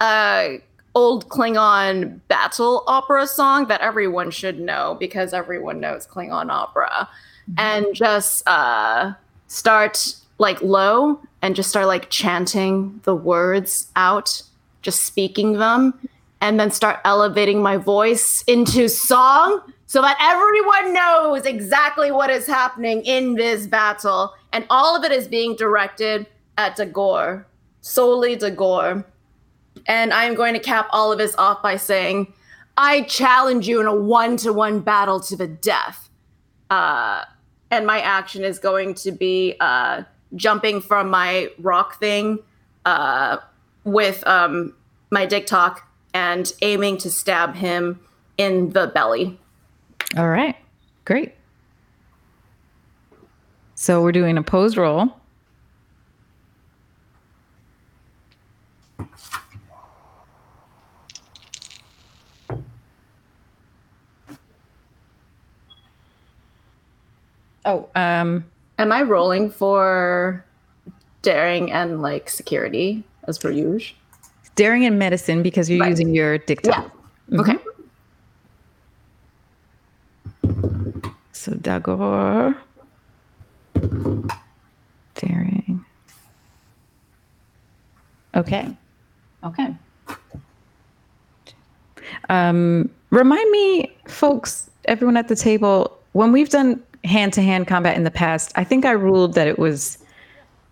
[0.00, 0.62] a
[0.94, 7.08] old Klingon battle opera song that everyone should know because everyone knows Klingon opera,
[7.50, 7.54] mm-hmm.
[7.58, 9.12] and just uh,
[9.46, 14.42] start like low and just start like chanting the words out,
[14.82, 15.94] just speaking them,
[16.40, 22.46] and then start elevating my voice into song so that everyone knows exactly what is
[22.46, 24.32] happening in this battle.
[24.52, 26.26] And all of it is being directed
[26.56, 27.44] at Dagor,
[27.80, 29.04] solely Dagor.
[29.86, 32.32] And I'm going to cap all of this off by saying,
[32.76, 36.08] I challenge you in a one to one battle to the death.
[36.70, 37.24] Uh,
[37.70, 40.02] and my action is going to be uh,
[40.34, 42.38] jumping from my rock thing
[42.84, 43.38] uh,
[43.84, 44.74] with um,
[45.10, 45.80] my d'k tahg
[46.14, 48.00] and aiming to stab him
[48.36, 49.38] in the belly.
[50.16, 50.56] All right,
[51.04, 51.34] great.
[53.74, 55.19] So we're doing a pose roll.
[67.64, 68.44] Oh, um,
[68.78, 70.44] am I rolling for
[71.22, 73.96] daring and like security as per usual?
[74.54, 75.90] Daring and medicine because you're right.
[75.90, 76.72] using your dictum.
[76.72, 77.38] Yeah.
[77.38, 77.40] Mm-hmm.
[77.40, 77.58] Okay.
[81.32, 82.56] So Dagor.
[85.14, 85.84] Daring.
[88.34, 88.76] Okay.
[89.44, 89.74] Okay.
[92.28, 97.96] Um, remind me, folks, everyone at the table, when we've done hand to hand combat
[97.96, 99.98] in the past, I think I ruled that it was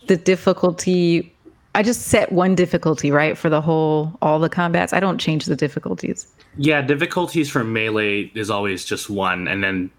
[0.06, 1.34] the difficulty.
[1.74, 4.92] I just set one difficulty, right, for the whole, all the combats.
[4.92, 6.26] I don't change the difficulties.
[6.56, 9.46] Yeah, difficulties for melee is always just one.
[9.46, 9.90] And then,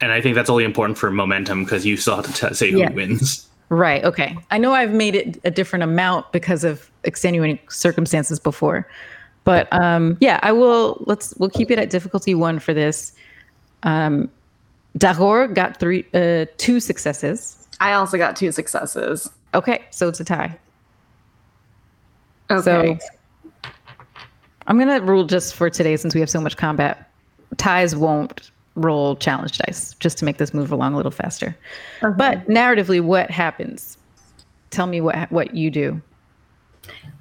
[0.00, 2.70] and I think that's only important for momentum because you still have to t- say
[2.70, 2.90] who yeah.
[2.90, 3.48] wins.
[3.68, 4.04] Right.
[4.04, 4.36] Okay.
[4.50, 8.88] I know I've made it a different amount because of extenuating circumstances before.
[9.44, 11.02] But um, yeah, I will.
[11.06, 13.12] Let's we'll keep it at difficulty one for this.
[13.82, 14.30] Um,
[14.98, 17.66] Dagor got three, uh, two successes.
[17.80, 19.30] I also got two successes.
[19.54, 20.58] Okay, so it's a tie.
[22.50, 22.98] Okay.
[23.00, 23.70] So
[24.66, 27.10] I'm gonna rule just for today since we have so much combat.
[27.56, 31.56] Ties won't roll challenge dice just to make this move along a little faster.
[32.02, 32.14] Okay.
[32.16, 33.98] But narratively, what happens?
[34.70, 36.00] Tell me what what you do.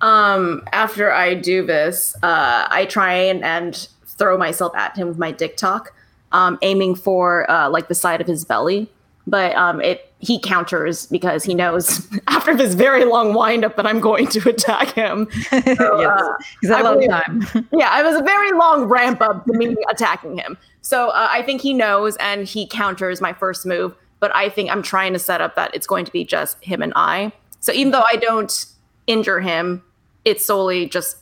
[0.01, 5.17] Um, after I do this, uh, I try and, and throw myself at him with
[5.17, 5.87] my d'k tahg
[6.33, 8.89] um, aiming for uh, like the side of his belly.
[9.25, 13.99] But um, it he counters because he knows after this very long windup that I'm
[13.99, 15.27] going to attack him.
[15.49, 16.21] So, yes.
[16.21, 17.67] uh, He's had a long time.
[17.71, 20.57] yeah, it was a very long ramp up to me attacking him.
[20.81, 23.95] So uh, I think he knows and he counters my first move.
[24.19, 26.81] But I think I'm trying to set up that it's going to be just him
[26.81, 27.31] and I.
[27.59, 28.65] So even though I don't
[29.07, 29.83] injure him,
[30.25, 31.17] it's solely just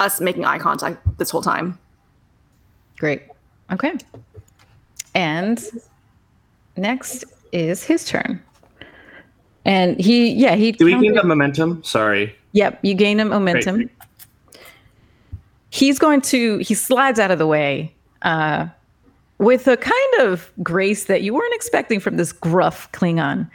[0.00, 1.78] us making eye contact this whole time.
[2.98, 3.22] Great.
[3.70, 3.94] Okay.
[5.16, 5.64] And
[6.76, 8.40] next is his turn.
[9.64, 10.72] And he, yeah, he.
[10.72, 11.82] Do we gain the momentum?
[11.82, 12.36] Sorry.
[12.52, 13.76] Yep, you gain a momentum.
[13.76, 13.90] Great.
[15.70, 18.66] He's going to, he slides out of the way uh,
[19.38, 23.50] with a kind of grace that you weren't expecting from this gruff Klingon.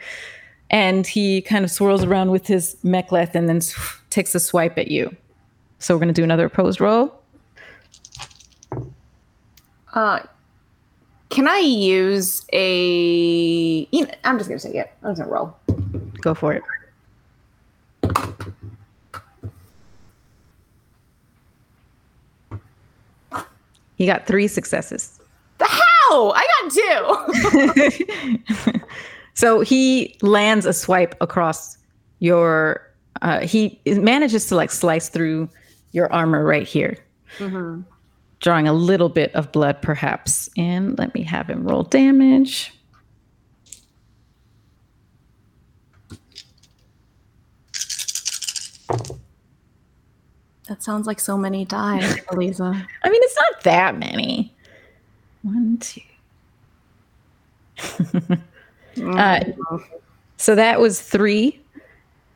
[0.68, 3.60] And he kind of swirls around with his mek'leth and then
[4.10, 5.14] takes a swipe at you.
[5.78, 7.14] So we're going to do another opposed roll.
[9.94, 10.20] Uh,
[11.32, 13.88] can I use a?
[13.90, 14.92] You know, I'm just gonna take it.
[15.02, 15.56] I'm just gonna roll.
[16.20, 16.62] Go for it.
[23.96, 25.20] He got three successes.
[25.56, 26.34] The hell!
[26.36, 26.70] I got
[28.68, 28.80] two.
[29.34, 31.78] so he lands a swipe across
[32.18, 32.86] your.
[33.22, 35.48] Uh, he manages to like slice through
[35.92, 36.98] your armor right here.
[37.38, 37.82] Mm-hmm
[38.42, 40.50] drawing a little bit of blood, perhaps.
[40.56, 42.74] And let me have him roll damage.
[50.68, 52.00] That sounds like so many die,
[52.32, 52.64] Eliza.
[52.64, 54.52] I mean, it's not that many.
[55.42, 56.00] One, two.
[59.06, 59.40] uh,
[60.36, 61.58] so that was three.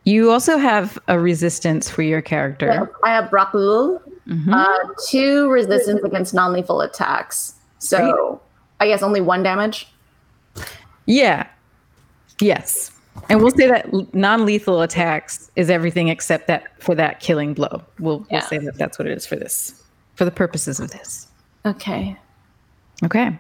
[0.05, 2.67] You also have a resistance for your character.
[2.67, 4.53] Yeah, I have Brak'lul, mm-hmm.
[4.53, 7.55] uh, two resistance against non lethal attacks.
[7.79, 8.41] So
[8.81, 9.89] I guess only one damage.
[11.07, 11.47] Yeah.
[12.41, 12.91] Yes.
[13.29, 17.83] And we'll say that non lethal attacks is everything except that for that killing blow.
[17.99, 18.39] We'll, yeah.
[18.41, 19.83] we'll say that that's what it is for this,
[20.15, 21.27] for the purposes of this.
[21.65, 22.17] Okay.
[23.05, 23.37] Okay.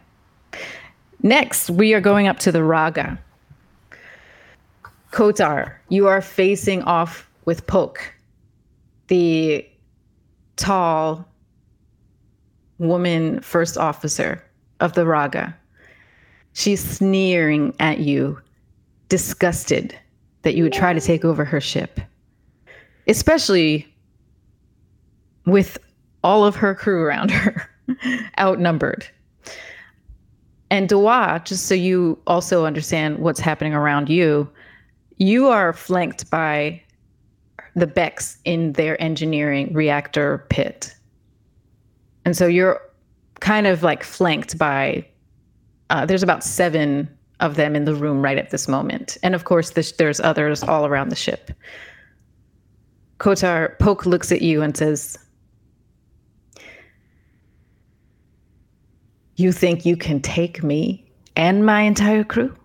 [1.23, 3.19] Next, we are going up to the Raga.
[5.13, 8.13] Kotar, you are facing off with Poke,
[9.09, 9.67] the
[10.57, 11.27] tall
[12.79, 14.43] woman first officer
[14.81, 15.57] of the Raga.
[16.53, 18.41] She's sneering at you,
[19.09, 19.97] disgusted
[20.43, 22.01] that you would try to take over her ship,
[23.07, 23.87] especially
[25.45, 25.79] with
[26.25, 27.69] all of her crew around her,
[28.39, 29.07] outnumbered.
[30.71, 34.51] And Dewa, just so you also understand what's happening around you,
[35.19, 36.83] you are flanked by
[37.77, 40.95] the Becks in their engineering reactor pit.
[42.25, 42.81] And so you're
[43.41, 45.07] kind of like flanked by,
[45.91, 47.09] uh, there's about seven
[47.39, 49.19] of them in the room right at this moment.
[49.23, 51.51] And of course, this, there's others all around the ship.
[53.19, 55.19] Kotar Poke looks at you and says,
[59.37, 61.07] You think you can take me
[61.37, 62.57] and my entire crew?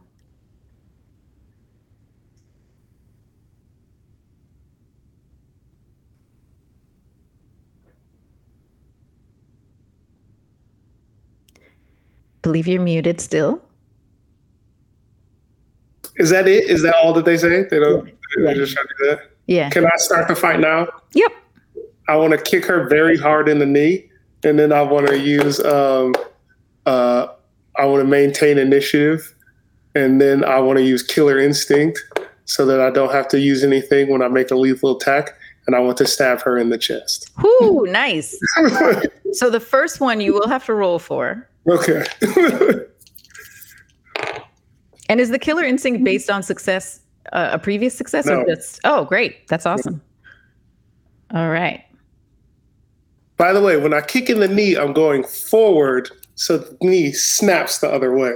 [12.41, 13.61] Believe you're muted still.
[16.17, 16.69] Is that it?
[16.69, 17.63] Is that all that they say?
[17.63, 18.05] They don't.
[18.37, 19.31] They just try to do that.
[19.47, 19.69] Yeah.
[19.69, 20.87] Can I start the fight now?
[21.13, 21.31] Yep.
[22.07, 24.09] I want to kick her very hard in the knee,
[24.43, 25.59] and then I want to use.
[25.63, 26.13] Um,
[26.85, 27.27] uh,
[27.77, 29.33] I want to maintain initiative,
[29.95, 32.01] and then I want to use killer instinct
[32.45, 35.31] so that I don't have to use anything when I make a lethal attack.
[35.67, 37.29] And I want to stab her in the chest.
[37.41, 38.37] Whoo, nice.
[39.33, 41.47] so the first one you will have to roll for.
[41.67, 42.03] Okay.
[45.09, 47.01] And is the killer instinct based on success,
[47.33, 48.41] uh, a previous success, No.
[48.43, 48.79] or just?
[48.85, 49.45] Oh, great!
[49.49, 50.01] That's awesome.
[51.33, 51.83] All right.
[53.35, 57.11] By the way, when I kick in the knee, I'm going forward so the knee
[57.11, 58.31] snaps the other way.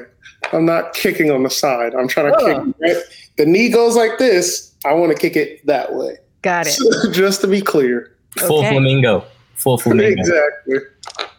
[0.52, 1.94] I'm not kicking on the side.
[1.96, 2.66] I'm trying to Oh.
[2.66, 2.76] kick.
[2.82, 3.04] Right?
[3.38, 4.74] The knee goes like this.
[4.84, 6.18] I want to kick it that way.
[6.42, 6.78] Got it.
[7.14, 8.12] Just to be clear.
[8.38, 8.72] Full Okay.
[8.72, 9.24] flamingo.
[9.54, 10.20] Full flamingo.
[10.20, 10.78] Exactly.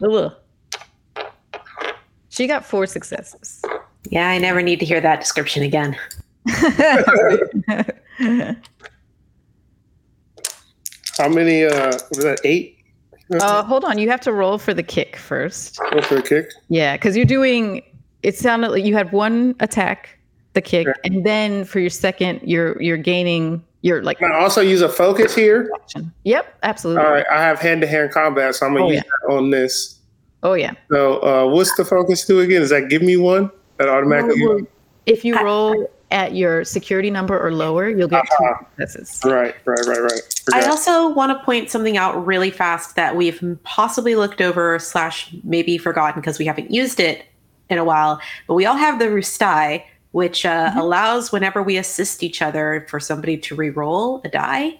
[0.03, 0.33] Ugh.
[2.37, 3.63] She got four successes.
[4.11, 5.97] Yeah, I never need to hear that description again.
[11.17, 11.63] How many?
[11.65, 12.77] Uh, was that eight?
[13.41, 15.79] uh, hold on, you have to roll for the kick first.
[15.91, 16.51] Go for a kick.
[16.69, 17.81] Yeah, because you're doing.
[18.21, 20.09] It sounded like you had one attack,
[20.53, 20.95] the kick, Sure.
[21.03, 23.63] and then for your second, you're you're gaining.
[23.81, 25.71] You're like Can I also use a focus here?
[25.75, 26.13] action.
[26.23, 27.03] Yep, absolutely.
[27.03, 29.49] All right, I have hand to hand combat, so I'm gonna Oh, use that on
[29.49, 29.96] this.
[30.43, 30.73] Oh yeah.
[30.91, 32.61] So, uh, what's the focus do again?
[32.61, 33.49] Does that give me one?
[33.77, 34.67] That automatically?
[35.05, 39.21] If you roll at your security number or lower, you'll get two successes.
[39.25, 40.21] Right, right, right, right.
[40.53, 45.33] I also want to point something out really fast that we've possibly looked over slash
[45.43, 47.25] maybe forgotten because we haven't used it
[47.69, 48.21] in a while.
[48.47, 52.99] But we all have the R'uustai, which uh, allows whenever we assist each other for
[52.99, 54.79] somebody to re-roll a die.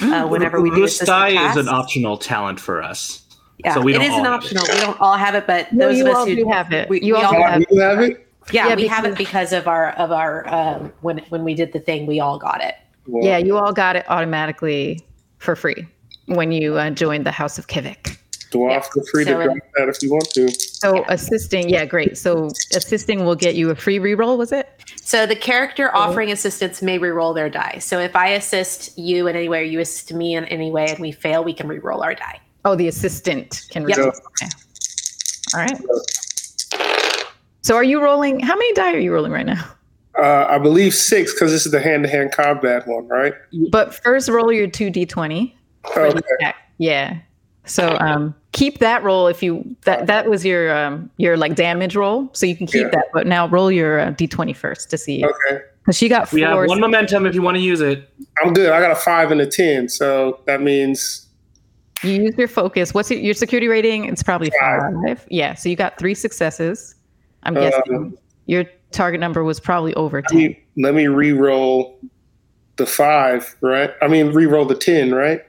[0.00, 3.23] Uh, whenever we do assist R'uustai is an optional talent for us.
[3.58, 4.36] Yeah, so we it don't is an have it.
[4.36, 4.64] optional.
[4.72, 6.72] We don't all have it, but No, those you of us all who do have
[6.72, 6.88] it.
[6.88, 8.26] we, You we all all Oh, have you have it?
[8.52, 11.72] yeah, Yeah, we have it because of our of our um, when when we did
[11.72, 12.74] the thing, we all got it.
[13.06, 15.00] Well, Yeah, you all got it automatically
[15.38, 15.86] for free
[16.26, 18.16] when you uh, joined the House of Kivik.
[18.50, 18.80] Dwarf, Yeah.
[18.80, 20.48] feel free So to it- drop that if you want to.
[20.50, 22.16] So assisting, yeah, great.
[22.18, 24.68] So assisting will get you a free reroll, was it?
[25.02, 27.78] So the character offering assistance may re-roll their die.
[27.78, 30.86] So if I assist you in any way, or you assist me in any way,
[30.88, 32.40] and we fail, we can re-roll our die.
[32.64, 33.98] Oh, the assistant can Yep.
[33.98, 34.08] reroll.
[34.42, 34.50] Okay.
[35.54, 35.80] All right.
[37.62, 38.40] So are you rolling?
[38.40, 39.64] How many die are you rolling right now?
[40.18, 43.34] Uh, I believe six because this is the hand to hand combat one, right?
[43.70, 45.52] But first, roll your two d20
[45.96, 46.54] Okay.
[46.78, 47.18] Yeah.
[47.66, 51.96] So um, keep that roll if you that that was your um your like damage
[51.96, 52.90] roll, so you can keep Yeah.
[52.90, 53.06] that.
[53.12, 55.62] But now roll your uh, d20 first to see Okay.
[55.82, 56.36] because she got four.
[56.36, 58.08] We have one momentum if you want to use it.
[58.42, 58.70] I'm good.
[58.70, 59.88] I got a five and a 10.
[59.88, 61.23] So that means
[62.02, 62.92] You use your focus.
[62.92, 64.04] What's your, your security rating?
[64.06, 64.92] It's probably Five.
[65.06, 65.26] five.
[65.30, 65.54] Yeah.
[65.54, 66.94] So you got three successes.
[67.44, 70.38] I'm Um, guessing your target number was probably over let 10.
[70.38, 71.98] me, let me re roll
[72.76, 73.92] the five, right?
[74.02, 75.42] I mean, re roll the 10, right?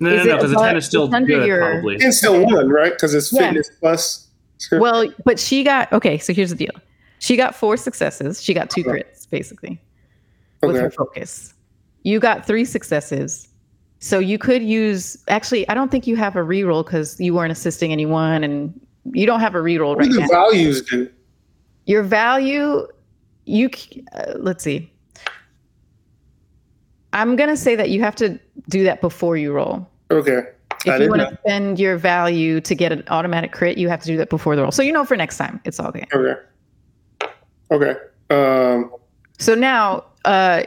[0.00, 1.98] No, Is no, no, because the 10 is still it's under good, your- probably.
[1.98, 2.92] 10 still one, right?
[2.92, 3.40] Because it's Yeah.
[3.48, 4.28] fitness plus.
[4.72, 6.16] Well, but she got okay.
[6.18, 6.72] So here's the deal.
[7.18, 8.42] She got four successes.
[8.42, 9.02] She got two Okay.
[9.02, 9.80] crits basically
[10.62, 10.80] with Okay.
[10.80, 11.52] her focus.
[12.02, 13.48] You got three successes.
[14.04, 15.66] So you could use actually.
[15.70, 18.78] I don't think you have a reroll because you weren't assisting anyone, and
[19.12, 20.28] you don't have a reroll right now.
[20.28, 21.10] values do?
[21.86, 22.86] Your value,
[23.46, 23.70] you
[24.12, 24.92] uh, let's see.
[27.14, 28.38] I'm gonna say that you have to
[28.68, 29.88] do that before you roll.
[30.10, 30.48] Okay.
[30.84, 34.00] If I you want to spend your value to get an automatic crit, you have
[34.00, 34.70] to do that before the roll.
[34.70, 36.06] So you know for next time, it's all good.
[36.12, 36.38] Okay.
[37.70, 37.94] Okay.
[38.28, 38.92] Um,
[39.38, 40.64] So now, uh,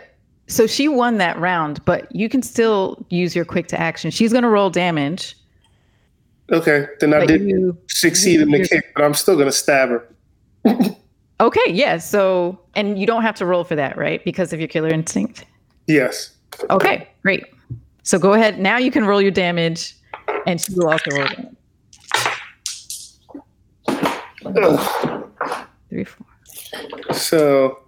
[0.47, 4.11] so she won that round, but you can still use your quick to action.
[4.11, 5.35] She's going to roll damage.
[6.51, 10.07] Okay, then I did you- succeed in the kick, but I'm still gonna stab her.
[11.39, 11.99] Okay, yeah.
[11.99, 14.23] So, and you don't have to roll for that, right?
[14.25, 15.45] Because of your killer instinct.
[15.85, 16.31] Yes.
[16.71, 17.45] Okay, great.
[18.01, 18.57] So go ahead.
[18.59, 19.93] Now you can roll your damage,
[20.47, 21.55] and she will also roll damage.
[24.45, 25.29] Ugh.
[25.89, 26.25] Three, four.
[27.13, 27.79] So,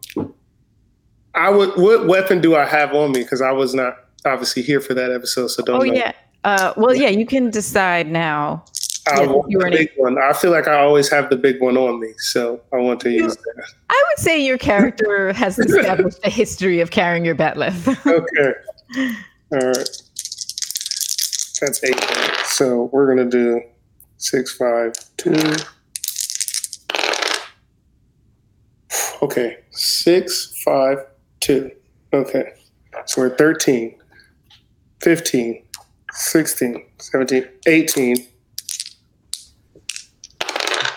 [1.36, 1.70] I would.
[1.78, 3.22] What weapon do I have on me?
[3.24, 5.76] Because I was not obviously here for that episode, so don't.
[5.82, 5.94] Oh know.
[5.94, 6.12] yeah.
[6.44, 7.10] Uh, well, yeah.
[7.10, 8.64] You can decide now.
[9.08, 10.18] I Yeah, want you the big one.
[10.20, 13.10] I feel like I always have the big one on me, so I want to
[13.12, 13.64] You- use that.
[13.90, 17.88] I would say your character has established a history of carrying your bat'leth.
[18.06, 18.54] Okay.
[19.52, 19.90] All right.
[21.62, 22.00] That's eight.
[22.46, 23.62] So we're gonna do
[24.18, 25.34] six, five, two.
[29.22, 31.00] Okay, six, five,
[31.40, 31.72] two.
[32.14, 32.54] Okay.
[33.06, 33.96] So we're 13,
[35.02, 35.64] 15,
[36.12, 38.28] 16, 17, 18.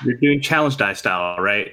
[0.05, 1.73] You're doing challenge die style, right?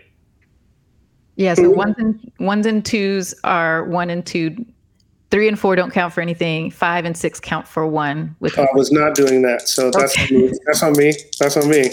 [1.40, 1.54] yeah.
[1.54, 1.78] So mm-hmm.
[1.78, 4.66] ones and ones and twos are one and two.
[5.32, 6.70] Three and four don't count for anything.
[6.70, 8.36] Five and six count for one.
[8.42, 10.52] With I was not doing that, so that's on me.
[10.66, 11.14] That's on me.
[11.40, 11.90] That's on me.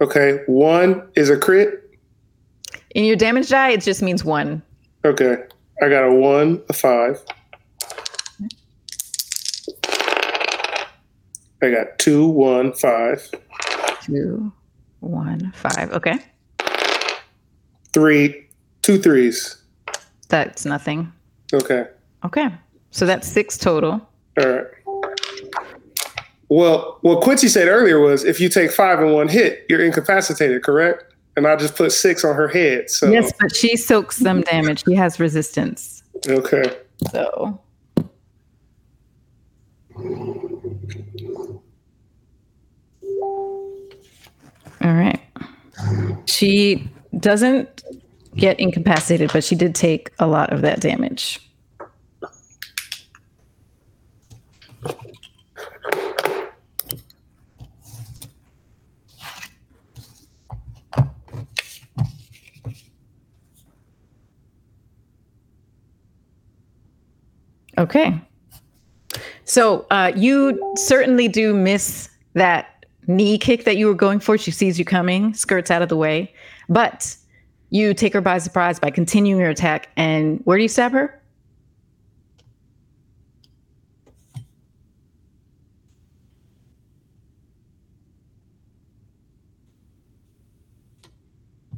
[0.00, 1.91] Okay, one is a crit.
[2.94, 4.62] In your damage die, it just means one.
[5.04, 5.36] Okay,
[5.82, 7.20] I got a one, a five.
[11.62, 13.28] I got two, one, five,
[14.02, 14.52] Two,
[15.00, 15.92] one, five.
[15.92, 16.18] Okay,
[17.92, 18.48] three,
[18.82, 19.62] two threes.
[20.28, 21.12] that's nothing.
[21.52, 21.86] Okay,
[22.24, 22.48] Okay,
[22.90, 24.00] so that's six total.
[24.40, 24.64] all right.
[26.48, 30.62] Well, what Quincy said earlier was if you take five in one hit, you're incapacitated,
[30.62, 31.11] correct?
[31.36, 32.90] And I just put six on her head.
[32.90, 34.84] So Yes, but she soaks some damage.
[34.84, 36.02] She has resistance.
[36.28, 36.76] okay.
[37.10, 37.60] So
[44.82, 45.20] All right.
[46.26, 47.84] She doesn't
[48.36, 51.40] get incapacitated, but she did take a lot of that damage.
[67.78, 68.20] Okay.
[69.44, 74.38] So uh, you certainly do miss that knee kick that you were going for.
[74.38, 76.32] She sees you coming, skirts out of the way,
[76.68, 77.16] but
[77.70, 79.88] you take her by surprise by continuing your attack.
[79.96, 81.18] And where do you stab her?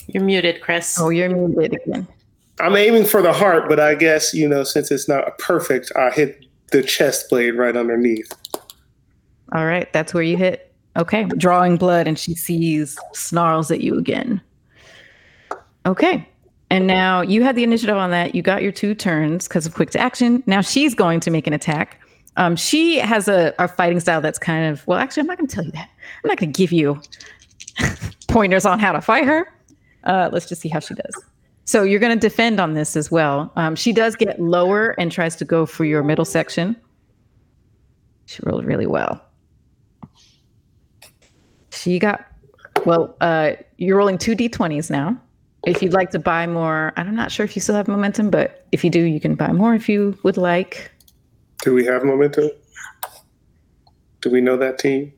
[0.07, 0.97] You're muted, Chris.
[1.01, 2.07] Oh, you're muted again.
[2.61, 6.11] I'm aiming for the heart, but I guess, you know, since it's not perfect, I
[6.11, 8.32] hit the chest blade right underneath.
[9.52, 10.72] All right, that's where you hit.
[10.96, 14.40] Okay, drawing blood, and she sees, snarls at you again.
[15.86, 16.28] Okay,
[16.70, 18.34] and now you had the initiative on that.
[18.34, 20.42] You got your two turns because of quick to action.
[20.46, 22.00] Now she's going to make an attack.
[22.36, 24.98] Um, she has a, a fighting style that's kind of well.
[24.98, 25.88] Actually, I'm not going to tell you that.
[26.22, 27.00] I'm not going to give you
[28.28, 29.52] pointers on how to fight her.
[30.05, 31.24] Uh, let's just see how she does.
[31.64, 33.52] So you're going to defend on this as well.
[33.56, 36.76] Um, she does get lower and tries to go for your middle section.
[38.26, 39.22] She rolled really well.
[41.70, 42.26] She got
[42.84, 43.16] well.
[43.20, 45.20] Uh, you're rolling two d20s now.
[45.66, 48.66] If you'd like to buy more, I'm not sure if you still have momentum, but
[48.72, 50.90] if you do, you can buy more if you would like.
[51.62, 52.50] Do we have momentum?
[54.20, 55.12] Do we know that team?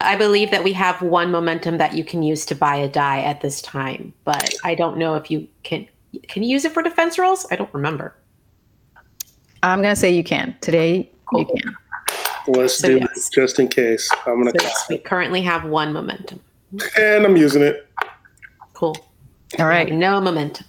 [0.00, 3.20] I believe that we have one momentum that you can use to buy a die
[3.22, 5.86] at this time, but I don't know if you can.
[6.28, 7.46] Can you use it for defense rolls?
[7.50, 8.14] I don't remember.
[9.62, 11.10] I'm gonna say you can today.
[11.32, 11.74] You can.
[12.46, 13.28] Let's So do yes.
[13.28, 14.08] it just in case.
[14.26, 16.40] I'm gonna So yes, we currently have one momentum.
[16.96, 17.86] and I'm using it.
[18.74, 18.96] Cool.
[19.58, 20.64] All right, No momentum.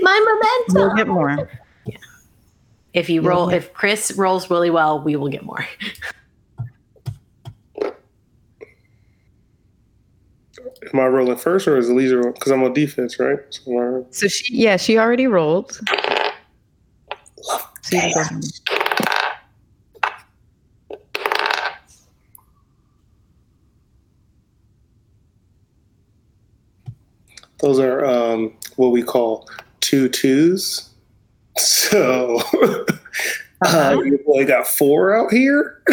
[0.00, 0.74] My momentum.
[0.74, 0.96] we'll momentum.
[0.96, 1.50] get more.
[1.86, 1.96] Yeah.
[2.94, 5.64] If you roll, if Chris rolls really well, we will get more.
[10.92, 13.38] Am I rolling first or is Elisa because I'm on defense, right?
[13.50, 15.72] So uh, So she, yeah, she already rolled.
[15.72, 15.82] So
[17.92, 18.44] you can go ahead.
[27.58, 29.48] those are um, what we call
[29.80, 30.90] two twos.
[31.56, 32.40] So
[33.66, 35.82] uh, you boy got four out here.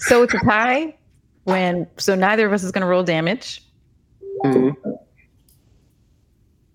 [0.00, 0.94] So it's a tie.
[1.44, 3.62] When so neither of us is gonna roll damage,
[4.44, 4.74] Mhm.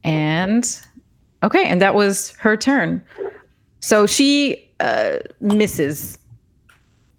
[0.04, 0.82] and
[1.44, 3.04] Okay, and that was her turn.
[3.82, 6.18] So she uh, misses.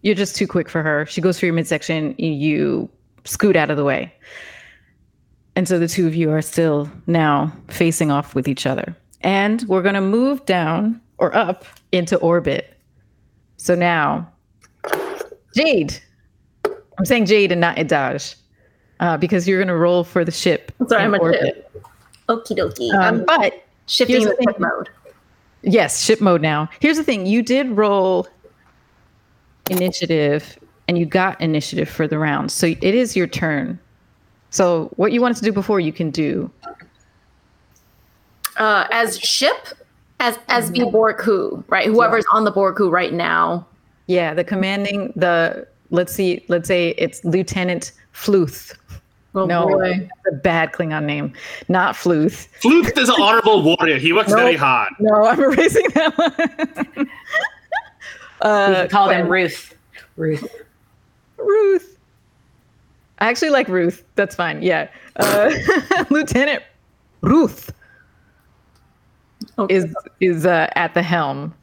[0.00, 1.04] You're just too quick for her.
[1.06, 2.14] She goes for your midsection.
[2.18, 2.88] You
[3.24, 4.12] scoot out of the way.
[5.56, 8.96] And so the two of you are still now facing off with each other.
[9.20, 12.74] And we're going to move down or up into orbit.
[13.58, 14.26] So now,
[15.54, 15.98] Jade.
[16.98, 18.36] I'm saying Jade and not Idaj
[19.00, 20.72] uh, because you're going to roll for the ship.
[20.88, 21.72] Sorry, I'm a ship.
[22.28, 22.92] Okie dokie.
[22.94, 24.88] Um, Um, but shifting the ship mode.
[25.62, 26.68] Yes, ship mode now.
[26.80, 28.26] Here's the thing: you did roll
[29.70, 33.78] initiative, and you got initiative for the round, so it is your turn.
[34.50, 36.50] So what you wanted to do before, you can do.
[38.56, 39.68] Uh, as ship,
[40.20, 41.86] as as the Borku, right?
[41.86, 43.66] Whoever's on the Borku right now.
[44.06, 45.66] Yeah, the commanding the.
[45.90, 46.44] Let's see.
[46.48, 48.76] Let's say it's Lieutenant Fluth.
[49.36, 49.98] Oh no, boy.
[49.98, 51.32] that's a bad Klingon name.
[51.68, 52.46] Not Fluth.
[52.60, 53.98] Fluth is an honorable warrior.
[53.98, 54.92] He works very hard.
[55.00, 57.10] No, I'm erasing that one.
[58.42, 59.74] We uh, can call them Ruth.
[60.16, 60.46] Ruth.
[61.38, 61.96] Ruth.
[63.20, 64.04] I actually like Ruth.
[64.16, 64.60] That's fine.
[64.60, 64.88] Yeah.
[65.16, 65.50] Uh,
[66.10, 66.62] Lieutenant
[67.22, 67.72] Ruth
[69.58, 69.74] Okay.
[69.74, 71.54] is is uh, at the helm.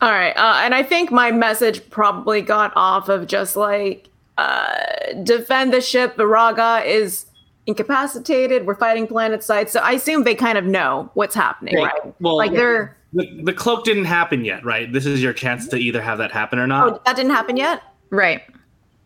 [0.00, 4.08] All right, uh, and I think my message probably got off of just like
[4.38, 4.74] uh,
[5.22, 6.16] defend the ship.
[6.16, 7.26] Viraga is
[7.66, 8.66] incapacitated.
[8.66, 12.14] We're fighting planet side, so I assume they kind of know what's happening, Well- right?
[12.20, 14.92] well, like they're The, the cloak didn't happen yet, right?
[14.92, 16.92] This is your chance to either have that happen or not.
[16.92, 17.82] oh that didn't happen yet.
[18.10, 18.42] Right.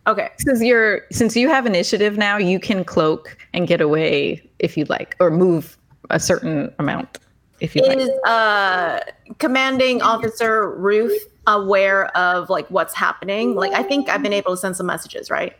[0.06, 4.76] Okay, Since you're since you have initiative now, you can cloak and get away if
[4.76, 5.76] you like, or move
[6.08, 7.18] a certain amount
[7.60, 7.98] if you like.
[7.98, 9.00] is uh,
[9.38, 11.16] commanding officer Ruth
[11.50, 13.54] aware of like what's happening?
[13.54, 15.56] Like I think I've been able to send some messages, right?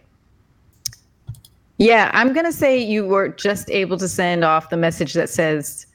[1.78, 5.86] Yeah, I'm gonna say you were just able to send off the message that says,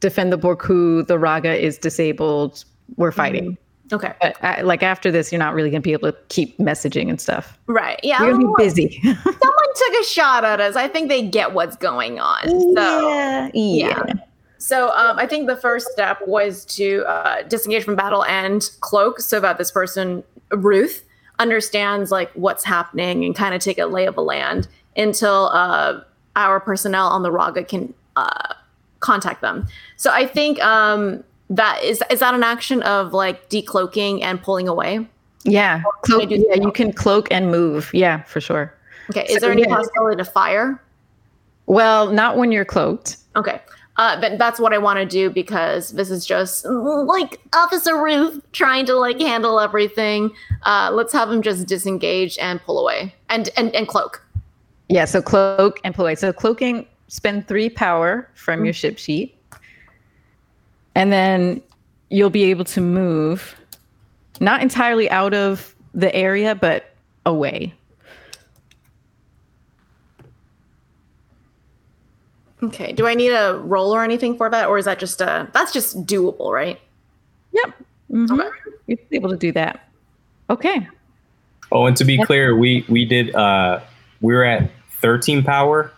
[0.00, 1.06] "Defend the Borku.
[1.06, 2.64] The Raga is disabled.
[2.96, 3.58] We're fighting."
[3.92, 7.10] Okay, But uh, like after this, you're not really gonna be able to keep messaging
[7.10, 7.58] and stuff.
[7.66, 8.22] right, yeah.
[8.22, 9.00] You're gonna be busy.
[9.02, 10.76] Someone took a shot at us.
[10.76, 12.48] I think they get what's going on.
[12.48, 13.08] So.
[13.08, 14.02] yeah, yeah.
[14.62, 19.18] So um, I think the first step was to uh, disengage from battle and cloak
[19.18, 21.02] so that this person, Ruth,
[21.40, 26.00] understands like what's happening and kind of take a lay of the land until uh,
[26.36, 28.54] our personnel on the Raga can uh,
[29.00, 29.66] contact them.
[29.96, 34.68] So I think um, that is is that an action of like decloaking and pulling
[34.68, 35.04] away?
[35.42, 36.62] Yeah, can cloak, do yeah, that?
[36.62, 37.90] you can cloak and move.
[37.92, 38.72] Yeah, for sure.
[39.10, 39.74] Okay, is So, there any yeah.
[39.74, 40.80] possibility to fire?
[41.66, 43.16] Well, not when you're cloaked.
[43.34, 43.60] Okay.
[43.96, 48.40] Uh, but that's what I want to do because this is just like Officer Ruth
[48.52, 50.30] trying to like handle everything.
[50.62, 54.24] Uh, let's have him just disengage and pull away and and, and cloak.
[54.88, 56.14] Yeah, so cloak and pull away.
[56.14, 59.36] So cloaking, spend three power from your ship sheet,
[60.94, 61.62] and then
[62.08, 63.56] you'll be able to move,
[64.40, 66.94] not entirely out of the area, but
[67.26, 67.74] away.
[72.62, 72.92] Okay.
[72.92, 75.72] Do I need a roll or anything for that, or is that just a that's
[75.72, 76.78] just doable, right?
[77.52, 77.74] Yep.
[78.10, 78.30] Mhm.
[78.40, 78.48] Okay.
[78.86, 79.88] You're able to do that.
[80.50, 80.86] Okay.
[81.72, 83.80] Oh, and to be clear, we we did uh
[84.20, 85.90] we were at 13 power,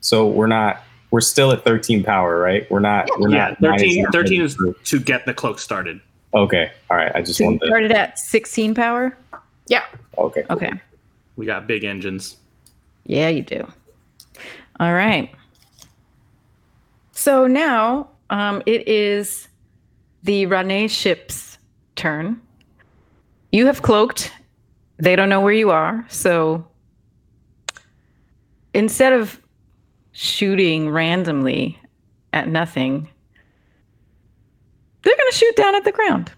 [0.00, 2.70] so we're not we're still at 13 power, right?
[2.70, 6.00] We're not we're Yeah, not 13, minus- 13 is to get the cloak started.
[6.34, 6.72] okay.
[6.90, 9.16] All right, I just So wanted to started at 16 power?
[9.68, 9.84] Yeah.
[10.18, 10.44] okay.
[10.50, 10.72] Okay.
[11.36, 12.36] We got big engines.
[13.04, 13.66] Yeah, you do.
[14.80, 15.30] All right.
[17.26, 19.48] So now um, it is
[20.22, 21.58] the Rane ship's
[21.96, 22.40] turn.
[23.50, 24.30] You have cloaked.
[24.98, 26.06] They don't know where you are.
[26.08, 26.64] So
[28.74, 29.40] instead of
[30.12, 31.80] shooting randomly
[32.32, 33.08] at nothing,
[35.02, 36.30] they're going to shoot down at the ground.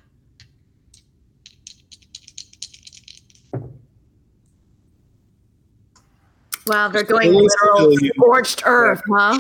[6.67, 9.39] Wow, they're going Let's literal scorched earth, huh?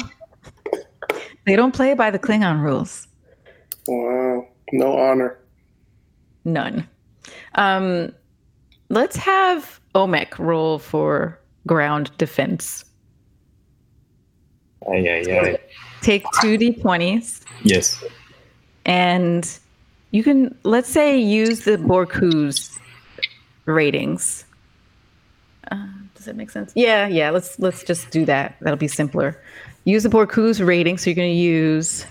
[1.49, 3.09] They don't play by the Klingon rules.
[3.87, 4.47] Wow.
[4.71, 5.39] No honor.
[6.45, 6.87] None.
[7.55, 8.13] Um,
[8.91, 12.85] let's have Omek roll for ground defense.
[14.87, 15.59] Ay, ay, ay.
[16.03, 18.05] Take two d20s, Yes.
[18.85, 19.59] and
[20.11, 22.79] you can, let's say, use the Borku's
[23.65, 24.45] ratings.
[25.73, 26.73] Uh, does that make sense?
[26.77, 27.31] Yeah, yeah.
[27.31, 28.57] Let's let's just do that.
[28.61, 29.43] That'll be simpler.
[29.89, 30.99] Use the Borku's rating.
[30.99, 32.05] So you're going to use,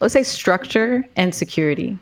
[0.00, 1.96] let's say, structure and security.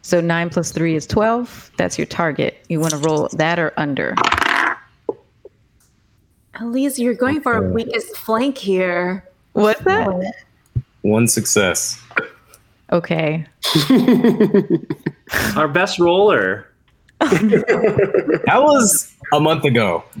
[0.00, 1.70] So nine plus three is twelve.
[1.76, 2.64] That's your target.
[2.70, 4.14] You want to roll that or under.
[6.58, 9.28] Elise, you're going for a weakest flank here.
[9.52, 10.36] What's that?
[11.02, 12.02] One success.
[12.92, 13.44] Okay.
[15.54, 16.66] Our best roller.
[18.46, 20.04] That was a month ago.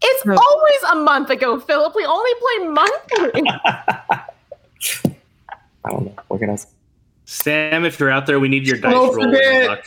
[0.00, 1.92] It's always a month ago, Philip.
[1.94, 3.42] We only play monthly.
[5.84, 6.14] I don't know.
[6.28, 6.68] What can I say?
[7.24, 9.66] Sam, if you're out there, we need your dice Don't roll.
[9.66, 9.84] luck.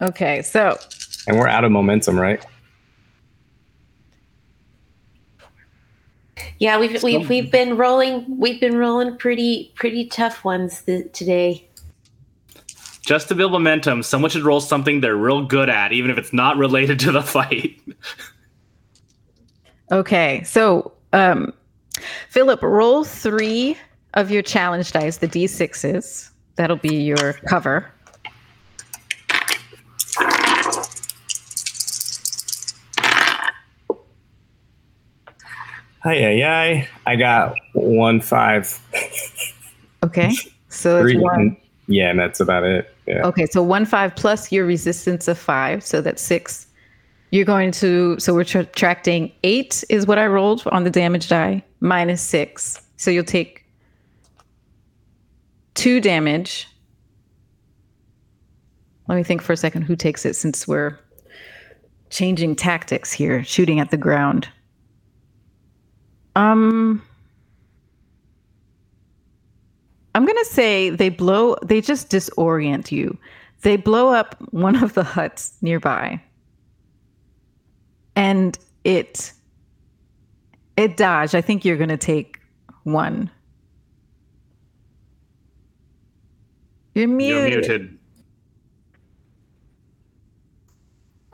[0.00, 0.42] Okay.
[0.42, 0.78] So
[1.26, 2.44] And we're out of momentum, right?
[6.62, 8.24] Yeah, we've we've we've been rolling.
[8.38, 11.68] We've been rolling pretty pretty tough ones th- today.
[13.04, 16.32] Just to build momentum, someone should roll something they're real good at, even if it's
[16.32, 17.82] not related to the fight.
[19.90, 20.44] okay.
[20.44, 21.52] So um,
[22.28, 23.76] Philip, roll three
[24.14, 26.30] of your challenge dice, the d6s.
[26.54, 27.90] That'll be your cover.
[36.02, 36.86] Hi, yeah.
[37.06, 38.80] I got one five.
[40.02, 40.32] Okay.
[40.68, 41.56] So it's one.
[41.86, 42.92] Yeah, and that's about it.
[43.06, 43.26] Yeah.
[43.26, 46.66] Okay, so one five plus your resistance of five, so that's six.
[47.30, 51.62] You're going to, so we're subtracting eight is what I rolled on the damage die,
[51.80, 52.80] minus six.
[52.96, 53.64] So you'll take
[55.74, 56.68] two damage.
[59.08, 60.98] Let me think for a second who takes it since we're
[62.10, 64.48] changing tactics here, shooting at the ground.
[66.34, 67.02] Um,
[70.14, 73.16] I'm going to say they blow, they just disorient you.
[73.62, 76.20] They blow up one of the huts nearby.
[78.16, 79.32] And it,
[80.76, 81.34] it dodged.
[81.34, 82.40] I think you're going to take
[82.84, 83.30] one.
[86.94, 87.68] You're You're muted.
[87.68, 87.98] muted.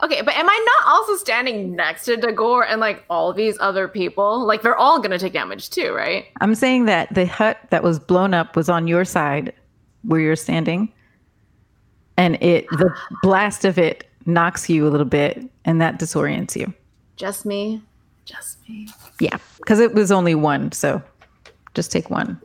[0.01, 3.87] Okay, but am I not also standing next to Dagor and like all these other
[3.87, 4.45] people?
[4.45, 6.25] Like they're all gonna take damage too, right?
[6.41, 9.53] I'm saying that the hut that was blown up was on your side
[10.03, 10.91] where you're standing.
[12.17, 12.93] And it the
[13.23, 16.73] blast of it knocks you a little bit and that disorients you.
[17.15, 17.81] Just me.
[18.25, 18.87] Just me.
[19.19, 21.01] Yeah, because it was only one, so
[21.73, 22.39] just take one.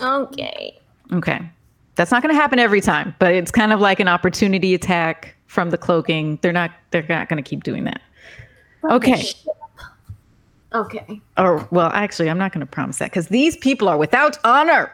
[0.00, 0.78] Okay.
[1.12, 1.40] Okay.
[1.94, 5.35] That's not going to happen every time, but it's kind of like an opportunity attack
[5.46, 6.38] from the cloaking.
[6.42, 8.00] They're not they're not going to keep doing that.
[8.84, 9.24] Okay.
[10.74, 11.20] Okay.
[11.38, 14.92] Or well, actually, I'm not going to promise that cuz these people are without honor.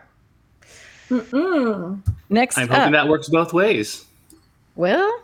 [1.11, 2.01] Mm-mm.
[2.31, 2.79] Next I'm up.
[2.79, 4.05] hoping that works both ways.
[4.77, 5.23] Well,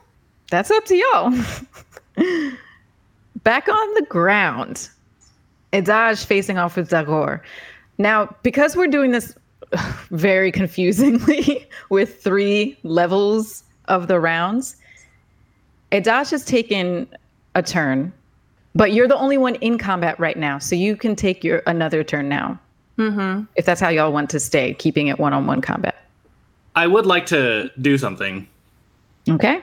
[0.51, 1.31] that's up to y'all.
[3.45, 4.89] Back on the ground,
[5.73, 7.41] Edaj facing off with Dagor.
[7.99, 9.35] Now, because we're doing this
[10.11, 14.77] very confusingly with three levels of the rounds,
[15.93, 17.09] Edaj has taken
[17.55, 18.13] a turn,
[18.75, 22.05] but you're the only one in combat right now, so you can take your another
[22.05, 22.59] turn now.
[22.99, 23.45] Mm-hmm.
[23.57, 26.05] If that's how y'all want to stay, keeping it one-on-one combat.
[26.75, 28.47] I would like to do something.
[29.29, 29.63] Okay.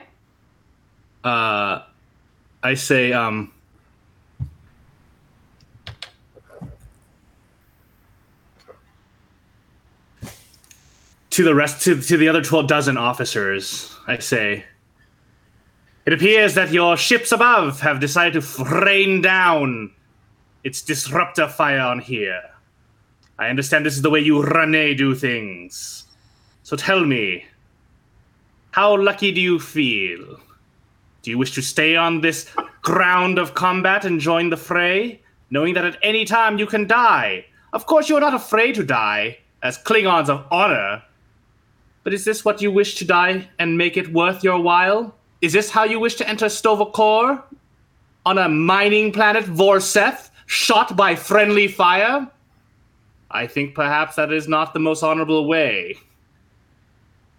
[1.22, 1.82] Uh,
[2.62, 3.52] I say, um,
[11.30, 14.64] to the rest, to, to the other 12 dozen officers, I say,
[16.06, 19.92] it appears that your ships above have decided to rain down
[20.62, 22.42] its disruptor fire on here.
[23.38, 26.06] I understand this is the way you Rane do things.
[26.62, 27.44] So tell me,
[28.70, 30.38] how lucky do you feel?
[31.22, 32.48] Do you wish to stay on this
[32.82, 37.46] ground of combat and join the fray, knowing that at any time you can die?
[37.72, 41.02] Of course, you are not afraid to die, as Klingons of honor.
[42.04, 45.15] But is this what you wish to die and make it worth your while?
[45.40, 47.44] Is this how you wish to enter Sto-vo-kor?
[48.24, 52.28] On a mining planet, Vorseth, shot by friendly fire?
[53.30, 55.96] I think perhaps that is not the most honorable way.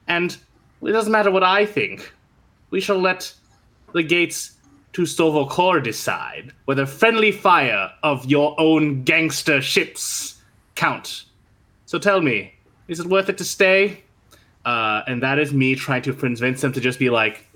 [0.08, 0.38] And
[0.82, 2.14] it doesn't matter what I think.
[2.70, 3.34] We shall let
[3.94, 4.54] the gates
[4.94, 10.42] to Sto-vo-kor decide whether friendly fire of your own gangster ships
[10.76, 11.26] count.
[11.86, 12.54] So tell me,
[12.88, 14.04] is it worth it to stay?
[14.66, 17.47] Uh, and that is me trying to convince them to just be like,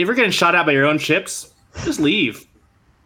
[0.00, 1.52] if you're getting shot at by your own ships,
[1.84, 2.46] just leave.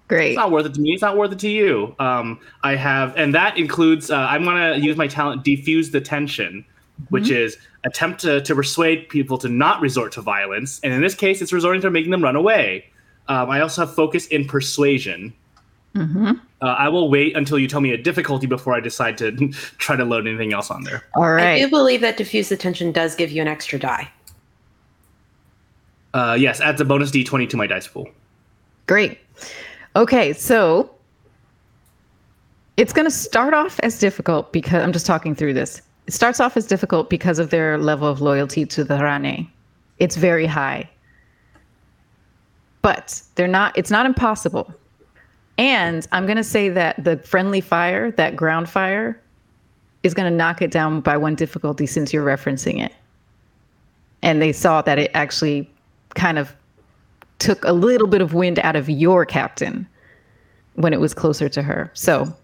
[0.09, 0.31] Great.
[0.33, 0.93] It's not worth it to me.
[0.93, 1.95] It's not worth it to you.
[1.99, 4.11] Um, I have, and that includes.
[4.11, 6.65] Uh, I'm gonna use my talent, defuse the tension,
[7.09, 10.81] which is attempt to, to persuade people to not resort to violence.
[10.83, 12.87] And in this case, it's resorting to making them run away.
[13.29, 15.33] Um, I also have focus in persuasion.
[15.95, 19.33] hmm Uh, I will wait until you tell me a difficulty before I decide to
[19.79, 21.05] try to load anything else on there.
[21.15, 21.55] All right.
[21.55, 24.11] I do believe that diffuse the tension does give you an extra die.
[26.15, 28.09] Uh, yes, adds a bonus d20 to my dice pool.
[28.87, 29.19] Great.
[29.97, 30.91] Okay, so
[32.77, 35.83] it's going to start off as difficult because I'm just talking through this.
[36.07, 39.51] It starts off as difficult because of their level of loyalty to the Rane.
[39.99, 40.89] It's very high.
[42.83, 44.73] But they're not it's not impossible.
[45.57, 49.21] And I'm going to say that the friendly fire, that ground fire
[50.03, 52.93] is going to knock it down by one difficulty since you're referencing it.
[54.23, 55.71] And they saw that it actually
[56.15, 56.55] kind of
[57.39, 59.87] took a little bit of wind out of your captain
[60.75, 61.91] when it was closer to her.
[61.95, 62.35] So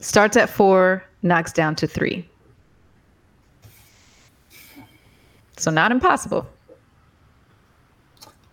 [0.00, 2.26] starts at four, knocks down to three.
[5.56, 6.48] So not impossible.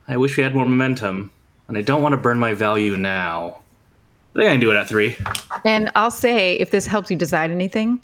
[0.09, 1.32] I wish we had more momentum,
[1.68, 3.59] and I don't want to burn my value now.
[4.36, 5.18] I think I can do it at three.
[5.63, 8.03] And I'll say, if this helps you decide anything,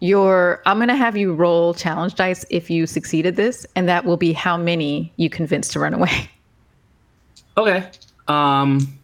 [0.00, 4.16] your I'm gonna have you roll challenge dice if you succeeded this, and that will
[4.16, 6.30] be how many you convince to run away.
[7.58, 7.88] Okay.
[8.28, 8.98] Um,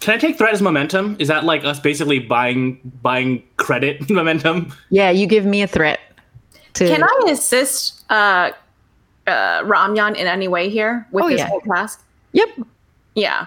[0.00, 1.16] can I take threat as momentum?
[1.18, 4.70] Is that like us basically buying buying credit momentum?
[4.90, 5.98] Yeah, you give me a threat.
[6.74, 8.50] To, Can I assist uh,
[9.26, 11.46] uh, Ramyan in any way here with Oh, this yeah.
[11.46, 12.04] whole task?
[12.32, 12.48] Yep.
[13.14, 13.46] Yeah.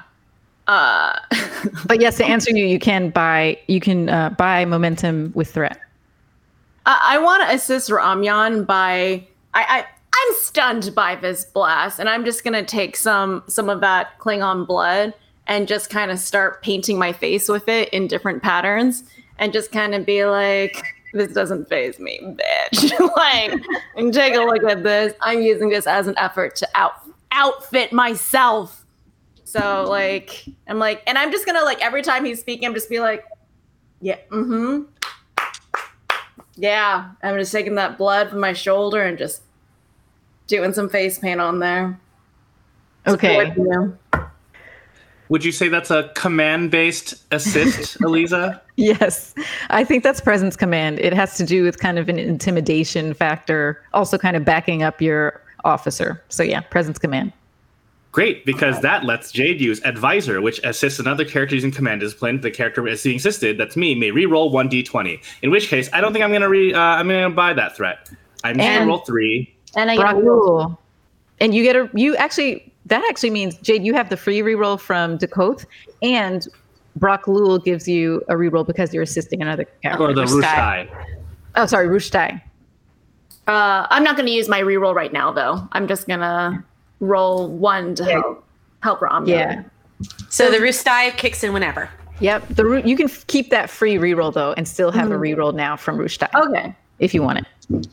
[0.68, 1.20] Uh,
[1.86, 5.78] But yes, to answer you, you can buy you can uh, buy momentum with threat.
[6.88, 12.10] I, I want to assist Ramyan by I, I I'm stunned by this blast, and
[12.10, 15.14] I'm just gonna take some some of that Klingon blood
[15.46, 19.04] and just kind of start painting my face with it in different patterns,
[19.38, 20.82] and just kind of be like,
[21.14, 23.62] "This doesn't phase me, bitch." like,
[23.96, 25.14] and take a look at this.
[25.22, 26.94] I'm using this as an effort to out
[27.32, 28.86] outfit myself.
[29.44, 32.90] So like, I'm like, and I'm just gonna like every time he's speaking, I'm just
[32.90, 33.26] be like,
[34.02, 34.84] "Yeah, mm-hmm."
[36.58, 39.42] Yeah, I'm just taking that blood from my shoulder and just
[40.48, 42.00] doing some face paint on there.
[43.06, 43.54] Okay.
[43.56, 43.98] You know?
[45.30, 48.62] Would you say that's a command based assist, Eliza?
[48.78, 49.36] Yes,
[49.70, 51.00] I think that's presence command.
[51.00, 55.02] It has to do with kind of an intimidation factor, also kind of backing up
[55.02, 56.24] your officer.
[56.30, 57.34] So yeah, presence command.
[58.12, 62.42] Great, because that lets Jade use advisor, which assists another character using command discipline.
[62.42, 65.22] The character is being assisted, that's me, may re-roll one d20.
[65.44, 66.74] In which case, I don't think I'm gonna re.
[66.74, 68.10] Uh, I'm gonna buy that threat.
[68.44, 69.54] I'm And- gonna roll three.
[69.76, 70.78] And I get a reroll.
[71.40, 74.80] And you get a you actually that actually means Jade, you have the free reroll
[74.80, 75.66] from Dakoth,
[76.02, 76.48] and
[76.98, 80.04] Brak'lul gives you a reroll because you're assisting another character.
[80.04, 80.90] Or the R'uustai.
[80.90, 81.06] R'uustai.
[81.56, 82.42] Oh, sorry, R'uustai.
[83.48, 85.68] Uh, I'm not going to use my reroll right now, though.
[85.72, 86.64] I'm just going to
[87.00, 88.12] roll one to Yeah.
[88.22, 88.44] help
[88.84, 89.28] help Ram.
[89.28, 89.64] Yeah.
[90.30, 91.90] So the R'uustai kicks in whenever.
[92.20, 92.48] Yep.
[92.50, 95.42] The ru- you can f- keep that free reroll though, and still have a mm-hmm.
[95.42, 96.76] reroll now from R'uustai Okay.
[97.00, 97.88] if you want it.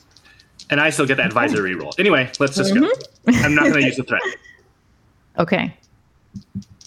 [0.70, 1.92] And I still get the advisor reroll.
[1.98, 2.80] Anyway, let's just go.
[2.80, 3.44] Mm-hmm.
[3.44, 4.22] I'm not gonna use the threat.
[5.36, 5.76] Okay.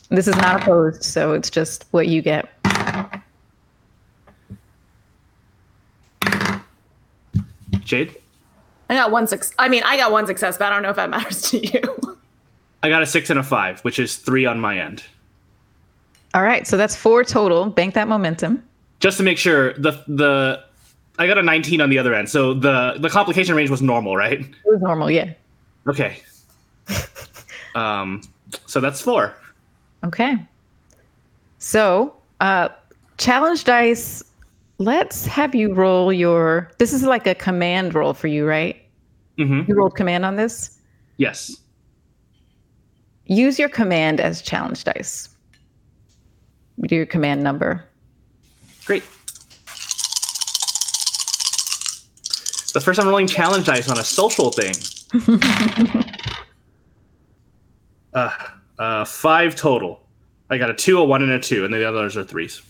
[0.07, 2.47] This is not opposed, so it's just what you get.
[7.83, 8.15] Jade?
[8.89, 9.53] I got one success.
[9.59, 12.17] I mean, I got one success, but I don't know if that matters to you.
[12.83, 15.03] I got a six and a five, which is three on my end.
[16.33, 17.65] All right, so that's four total.
[17.67, 18.63] Bank that momentum.
[18.99, 20.63] Just to make sure, the the
[21.19, 22.29] I got a 19 on the other end.
[22.29, 24.39] So the the complication range was normal, right?
[24.39, 25.33] It was normal, yeah.
[25.87, 26.21] Okay.
[27.75, 28.21] um
[28.65, 29.35] so that's four.
[30.03, 30.37] Okay.
[31.59, 32.69] So, uh,
[33.17, 34.23] challenge dice.
[34.79, 36.71] Let's have you roll your.
[36.77, 38.75] This is like a command roll for you, right?
[39.37, 39.69] Mm-hmm.
[39.69, 40.77] You rolled command on this.
[41.17, 41.55] Yes.
[43.25, 45.29] Use your command as challenge dice.
[46.81, 47.83] Do your command number.
[48.85, 49.03] Great.
[52.73, 54.75] The first time rolling challenge dice on a social thing.
[58.13, 58.29] uh,
[58.77, 60.01] uh, five total.
[60.49, 62.61] I got a two, a one, and a two, and the others are threes.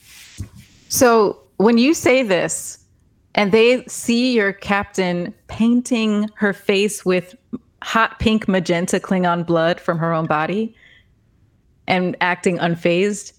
[0.87, 2.79] So when you say this,
[3.35, 7.35] and they see your captain painting her face with
[7.83, 10.75] hot pink magenta Klingon blood from her own body
[11.87, 13.33] and acting unfazed,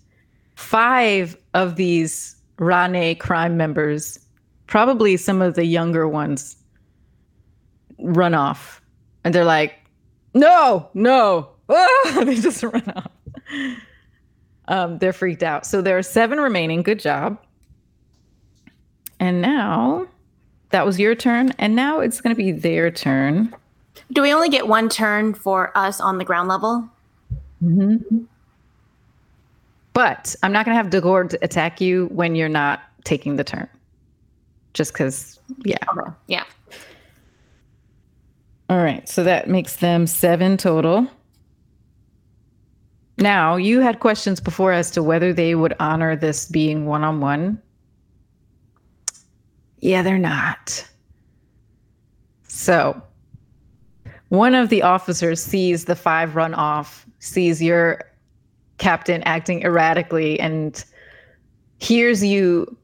[0.55, 4.19] five of these Rane crime members,
[4.67, 6.57] probably some of the younger ones,
[7.99, 8.81] run off.
[9.25, 9.75] And they're like,
[10.35, 11.51] no, no.
[12.25, 13.11] They just run off.
[14.69, 15.67] Um, they're freaked out.
[15.67, 16.83] So there are seven remaining.
[16.83, 17.39] Good job.
[19.21, 20.07] And now
[20.71, 21.53] that was your turn.
[21.59, 23.55] And now it's going to be their turn.
[24.13, 26.89] Do we only get one turn for us on the ground level?
[27.63, 28.25] Mm-hmm.
[29.93, 33.69] But I'm not going to have Dagor attack you when you're not taking the turn.
[34.75, 35.79] Just because, yeah.
[35.91, 36.11] Okay.
[36.29, 36.45] Yeah.
[38.71, 39.09] All right.
[39.09, 41.09] So that makes them seven total.
[43.17, 47.21] Now, you had questions before as to whether they would honor this being one on
[47.21, 47.61] one.
[49.81, 50.87] Yeah, they're not.
[52.49, 53.01] So,
[54.29, 58.05] one of the officers sees the five run off, sees your
[58.79, 60.85] captain acting erratically, and
[61.79, 62.77] hears you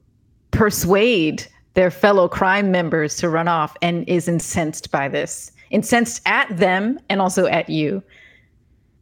[0.51, 6.55] persuade their fellow crime members to run off and is incensed by this, incensed at
[6.57, 8.01] them and also at you.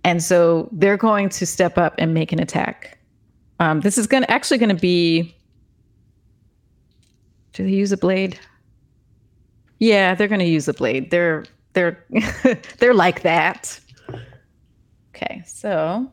[0.03, 2.97] And so they're going to step up and make an attack.
[3.59, 5.35] Um, this is going actually going to be.
[7.53, 8.39] Do they use a blade?
[9.79, 11.11] Yeah, they're going to use a blade.
[11.11, 12.03] They're they're
[12.79, 13.79] they're like that.
[15.15, 16.11] Okay, so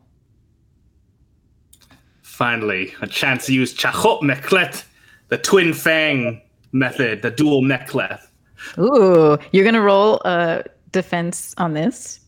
[2.21, 4.85] finally a chance to use Chachot Mek'leth,
[5.27, 8.25] the twin fang method, the dual Mek'leth.
[8.79, 12.20] Ooh, you're going to roll a defense on this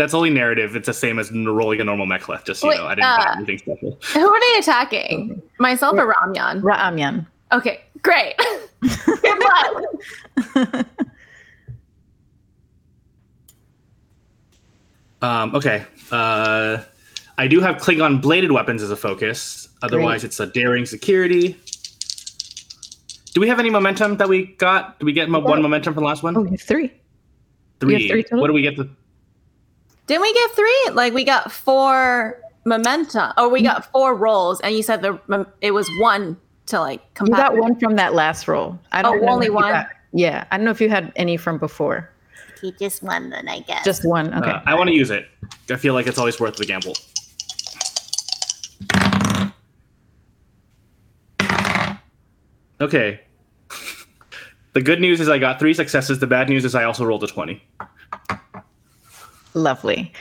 [0.00, 0.74] that's only narrative.
[0.74, 2.44] It's the same as rolling a normal mek'leth.
[2.44, 3.98] Just so Wait, you know, I didn't uh, anything special.
[4.14, 5.42] Who are they attacking?
[5.58, 6.62] Myself or Ramyan?
[6.62, 7.26] Ramyan.
[7.52, 8.34] Okay, great.
[8.80, 10.86] Good luck.
[15.22, 15.84] um, okay.
[16.10, 16.78] Uh,
[17.36, 19.68] I do have Klingon bladed weapons as a focus.
[19.82, 20.28] Otherwise, great.
[20.28, 21.58] it's a daring security.
[23.32, 24.98] Do we have any momentum that we got?
[24.98, 26.36] Do we get mo- one momentum from the last one?
[26.36, 26.92] Oh, we have three.
[27.80, 28.08] Three.
[28.08, 28.76] Have three what do we get?
[28.76, 28.90] The
[30.10, 30.90] didn't we get three?
[30.92, 35.70] Like we got four momentum, or we got four rolls, and you said the it
[35.70, 36.36] was one
[36.66, 37.00] to like.
[37.20, 38.76] You got one from that last roll.
[38.90, 39.70] I don't oh, know only one.
[39.70, 42.10] Got, yeah, I don't know if you had any from before.
[42.58, 43.84] Okay, just one then, I guess.
[43.84, 44.34] Just one.
[44.34, 44.50] Okay.
[44.50, 45.28] Uh, I want to use it.
[45.70, 46.96] I feel like it's always worth the gamble.
[52.80, 53.20] Okay.
[54.72, 56.18] the good news is I got three successes.
[56.18, 57.62] The bad news is I also rolled a 20.
[59.54, 60.12] Lovely.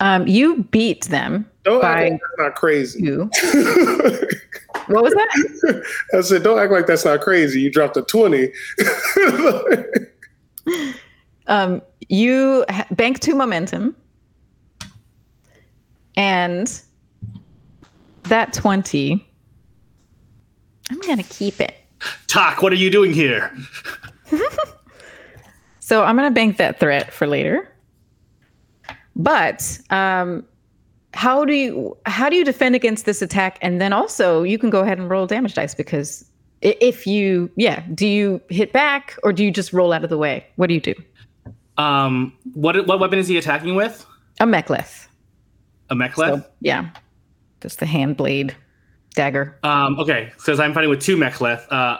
[0.00, 1.48] Um, you beat them.
[1.64, 3.02] Don't by act like that's not crazy.
[3.02, 3.24] Two.
[4.86, 5.84] what was that?
[6.14, 7.60] I said, don't act like that's not crazy.
[7.60, 8.52] You dropped a 20.
[11.48, 13.96] um, you ha- bank two momentum.
[16.16, 16.80] And
[18.24, 19.24] that 20,
[20.90, 21.76] I'm going to keep it.
[22.28, 23.52] Tak, what are you doing here?
[25.80, 27.72] so I'm going to bank that threat for later.
[29.18, 30.44] But um,
[31.12, 33.58] how do you how do you defend against this attack?
[33.60, 36.24] And then also you can go ahead and roll damage dice because
[36.62, 40.18] if you yeah, do you hit back or do you just roll out of the
[40.18, 40.46] way?
[40.56, 40.94] What do you do?
[41.76, 44.06] Um, what what weapon is he attacking with?
[44.40, 45.08] A mek'leth.
[45.90, 46.42] A mek'leth.
[46.42, 46.90] So, yeah,
[47.60, 48.54] just the hand blade
[49.14, 49.58] dagger.
[49.64, 51.66] Um, okay, because I'm fighting with two mek'leth.
[51.70, 51.98] Uh,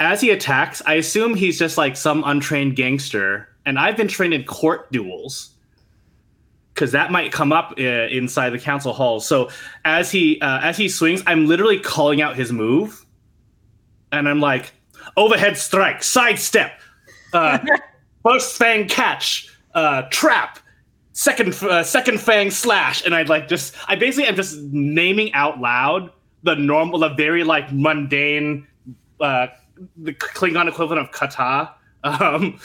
[0.00, 4.34] as he attacks, I assume he's just like some untrained gangster, and I've been trained
[4.34, 5.55] in court duels
[6.76, 9.18] because that might come up uh, inside the council hall.
[9.18, 9.48] So
[9.86, 13.04] as he uh, as he swings, I'm literally calling out his move,
[14.12, 14.72] and I'm like,
[15.16, 16.78] overhead strike, sidestep,
[17.32, 17.58] uh,
[18.22, 20.58] first fang catch, uh, trap,
[21.12, 25.58] second uh, second fang slash, and I'd like just I basically am just naming out
[25.58, 26.10] loud
[26.42, 28.66] the normal, the very like mundane,
[29.18, 29.46] uh,
[29.96, 31.72] the Klingon equivalent of kata.
[32.04, 32.60] Um,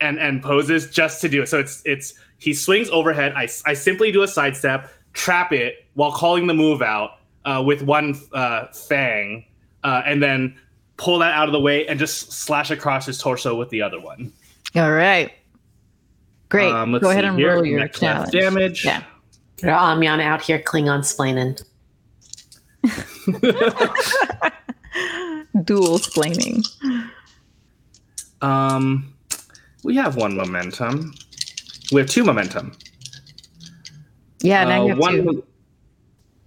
[0.00, 1.48] and and poses just to do it.
[1.48, 3.32] So it's it's he swings overhead.
[3.36, 7.82] I, I simply do a sidestep, trap it while calling the move out uh, with
[7.82, 9.44] one uh, fang,
[9.84, 10.56] uh, and then
[10.96, 14.00] pull that out of the way and just slash across his torso with the other
[14.00, 14.32] one.
[14.74, 15.32] All right.
[16.48, 16.72] Great.
[16.72, 17.54] Um, Go ahead and here.
[17.54, 18.32] roll your challenge.
[18.32, 18.84] damage.
[18.84, 19.02] Yeah.
[19.58, 21.62] Ramyan out here Klingon splaining.
[25.64, 26.62] Dual splaining.
[28.40, 29.12] Um,
[29.82, 31.12] we have one momentum.
[31.92, 32.76] We have two momentum.
[34.40, 35.44] Yeah, now uh, you have one, two.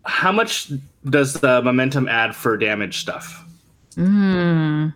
[0.06, 0.72] How much
[1.10, 3.46] does the momentum add for damage stuff?
[3.96, 4.94] Mm.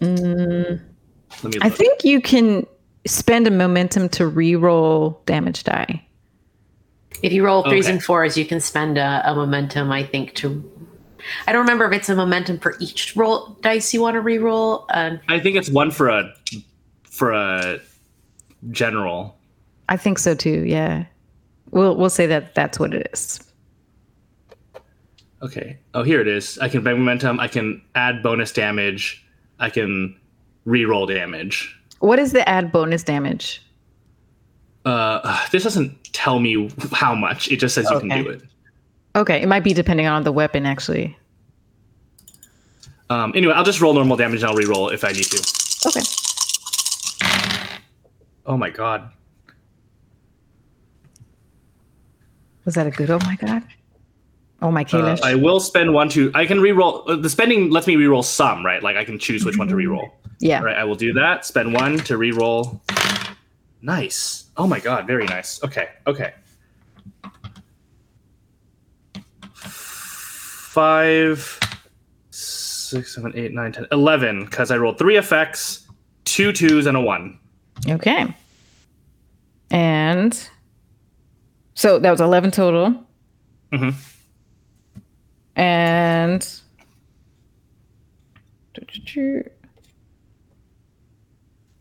[0.00, 0.80] Mm.
[1.62, 2.66] I think you can
[3.06, 6.04] spend a momentum to re-roll damage die.
[7.22, 7.94] If you roll threes okay.
[7.94, 9.90] and fours, you can spend a, a, momentum.
[9.90, 10.70] I think to.
[11.46, 14.84] I don't remember if it's a momentum for each roll dice you want to re-roll.
[14.90, 16.30] Uh, I think it's one for a
[17.04, 17.80] for a
[18.70, 19.36] general.
[19.88, 20.64] I think so too.
[20.66, 21.04] Yeah,
[21.70, 23.40] we'll we'll say that that's what it is.
[25.42, 25.78] Okay.
[25.92, 26.58] Oh, here it is.
[26.58, 27.38] I can bank momentum.
[27.38, 29.26] I can add bonus damage.
[29.58, 30.18] I can
[30.64, 31.78] re-roll damage.
[31.98, 33.62] What is the add bonus damage?
[34.86, 37.50] Uh, this doesn't tell me how much.
[37.50, 38.42] It just says you can do it.
[39.16, 41.16] Okay, it might be depending on the weapon, actually.
[43.10, 45.38] Um, anyway, I'll just roll normal damage and I'll re-roll if I need to.
[45.86, 46.00] Okay.
[48.46, 49.10] Oh my god.
[52.64, 53.10] Was that a good?
[53.10, 53.62] Oh my god.
[54.62, 56.30] Oh my Uh, I will spend one to.
[56.34, 57.08] I can reroll.
[57.08, 58.82] Uh, the spending lets me reroll some, right?
[58.82, 60.10] Like I can choose which one to reroll.
[60.38, 60.58] yeah.
[60.60, 61.44] All right, I will do that.
[61.44, 62.80] Spend one to reroll.
[63.82, 64.46] Nice.
[64.56, 65.62] Oh my god, very nice.
[65.62, 66.32] Okay, okay.
[70.24, 71.60] Five,
[72.30, 74.44] six, seven, eight, nine, ten, eleven.
[74.44, 75.86] Because I rolled three effects,
[76.24, 77.38] two twos, and a one.
[77.88, 78.34] Okay.
[79.70, 80.48] And
[81.74, 82.94] so that was 11 total.
[83.72, 83.94] Mhm.
[85.56, 86.60] And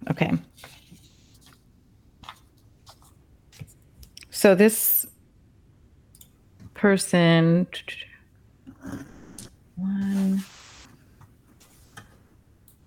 [0.09, 0.31] okay.
[4.29, 5.05] So this
[6.73, 7.65] person
[9.77, 10.43] one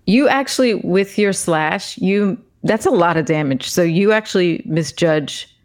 [0.05, 5.56] you actually with your slash you that's a lot of damage so you actually misjudge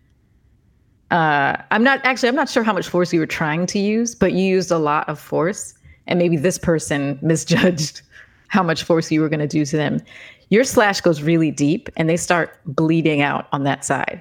[1.13, 4.15] uh i'm not actually i'm not sure how much force you were trying to use
[4.15, 5.75] but you used a lot of force
[6.07, 8.03] and maybe this person misjudged
[8.53, 9.99] how much force you were going to do to them.
[10.51, 14.21] Your slash goes really deep and they start bleeding out on that side.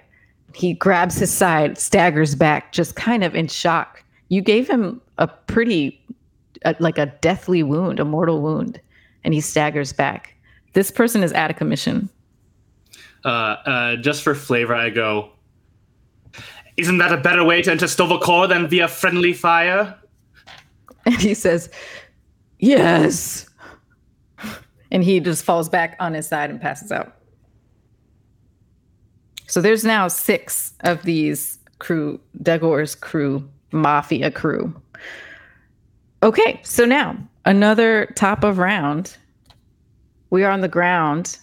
[0.56, 4.02] He grabs his side staggers back just kind of in shock.
[4.30, 6.02] You gave him a pretty
[6.64, 8.80] uh, like a deathly wound a mortal wound
[9.26, 10.34] and he staggers back.
[10.72, 12.08] This person is out of commission.
[13.26, 15.32] Uh, uh, just for flavor, I go.
[16.82, 19.96] Isn't that a better way to enter Sto-vo-kor than via friendly fire?
[21.06, 21.70] And he says,
[22.58, 23.48] Yes.
[24.90, 27.16] And he just falls back on his side and passes out.
[29.46, 34.74] So there's now six of these crew, Dagor's crew, mafia crew.
[36.24, 37.16] Okay, so now
[37.46, 39.18] another top of round.
[40.32, 41.38] We are on the ground.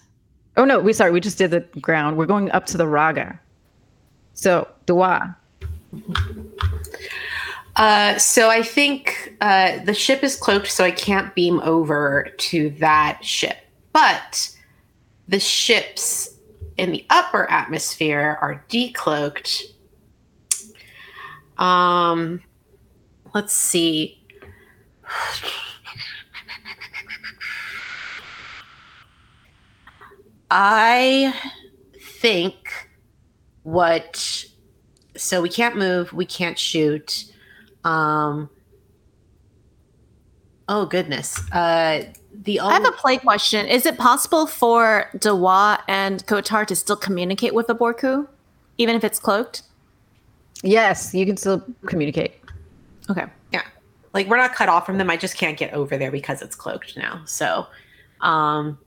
[0.56, 2.16] Oh no, we sorry, we just did the ground.
[2.16, 3.38] We're going up to the Raga.
[4.38, 5.36] So, Dua.
[7.74, 12.70] Uh, so I think uh, the ship is cloaked, so I can't beam over to
[12.78, 13.56] that ship.
[13.92, 14.56] But
[15.26, 16.36] the ships
[16.76, 19.64] in the upper atmosphere are decloaked.
[21.56, 22.40] Um,
[23.34, 24.22] let's see.
[30.48, 31.34] I
[32.00, 32.67] think
[33.68, 34.46] what
[35.14, 37.24] so we can't move, we can't shoot.
[37.84, 38.48] Um
[40.68, 41.38] Oh goodness.
[41.52, 43.66] Uh the I have a play question.
[43.66, 48.26] Is it possible for Dewa and Kotar to still communicate with the Borku,
[48.78, 49.62] even if it's cloaked?
[50.62, 52.34] Yes, you can still communicate.
[53.10, 53.26] Okay.
[53.52, 53.62] yeah.
[54.14, 55.10] Like we're not cut off from them.
[55.10, 57.22] I just can't get over there because it's cloaked now.
[57.26, 57.66] So
[58.22, 58.78] um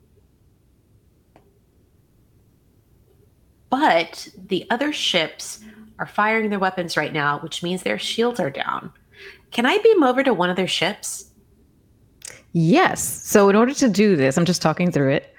[3.71, 5.59] but the other ships
[5.97, 8.91] are firing their weapons right now, which means their shields are down.
[9.49, 11.31] Can I beam over to one of their ships?
[12.53, 13.01] Yes.
[13.25, 15.35] So in order to do this, I'm just talking through it.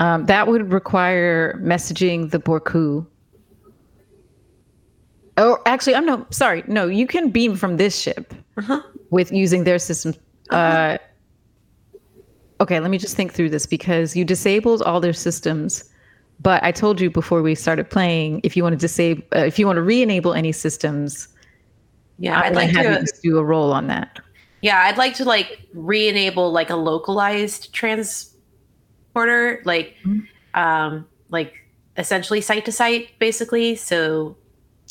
[0.00, 3.06] Um, that would require messaging the Borku.
[5.36, 6.64] Oh, actually, I'm no sorry.
[6.66, 8.82] No, you can beam from this ship Uh-huh.
[9.10, 10.14] with using their system.
[10.50, 10.98] Uh,
[12.60, 15.84] okay, let me just think through this because you disabled all their systems.
[16.40, 19.58] But I told you before we started playing, if you want to disable, uh, if
[19.58, 21.28] you want to re-enable any systems,
[22.18, 24.20] Yeah, I'd like have to you do a roll on that.
[24.62, 30.26] Yeah, I'd like to like re-enable like a localized transporter, like Mhm.
[30.54, 31.54] um like
[31.96, 33.74] essentially site to site, basically.
[33.74, 34.36] So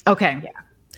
[0.06, 0.40] Okay.
[0.44, 0.52] Yeah.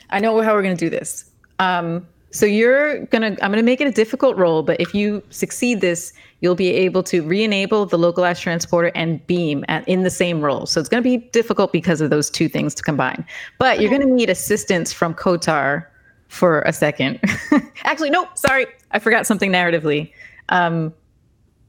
[0.10, 1.30] I know how we're going to do this.
[1.60, 4.93] Um, so you're going to, I'm going to make it a difficult role, but if
[4.93, 10.03] you succeed this, you'll be able to re-enable the localized transporter and beam at, in
[10.03, 10.65] the same role.
[10.65, 13.26] So it's going to be difficult because of those two things to combine.
[13.57, 15.85] But you're going to need assistance from Kotar
[16.27, 17.19] for a second.
[17.84, 18.30] Actually, nope.
[18.38, 18.68] Sorry.
[18.91, 20.11] I forgot something narratively.
[20.49, 20.93] Um,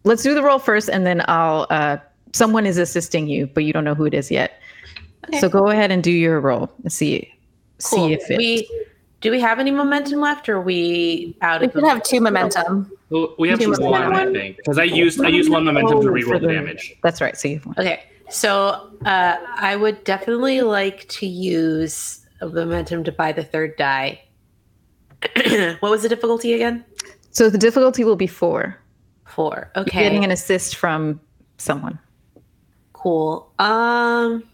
[0.04, 1.96] let's do the role first and then I'll, uh,
[2.34, 4.60] someone is assisting you, but you don't know who it is yet.
[5.28, 5.40] Okay.
[5.40, 7.32] So go ahead and do your role and See,
[7.82, 8.08] cool.
[8.08, 8.38] see if it.
[8.38, 8.68] we
[9.20, 12.20] do we have any momentum left or are we out We of could have two
[12.20, 12.90] momentum.
[13.10, 15.64] Well, we have two you one, want I think, because I used I used one
[15.64, 16.96] momentum to Oh, reroll the- damage.
[17.02, 17.36] That's right.
[17.36, 17.74] So you have one.
[17.78, 18.04] Okay.
[18.30, 24.22] So uh I would definitely like to use a momentum to buy the third die.
[25.80, 26.84] what was the difficulty again?
[27.30, 28.78] So the difficulty will be four.
[29.26, 29.70] Four.
[29.76, 30.02] You're Okay.
[30.02, 31.20] Getting an assist from
[31.58, 31.98] someone.
[32.94, 33.52] Cool.
[33.58, 34.44] Um,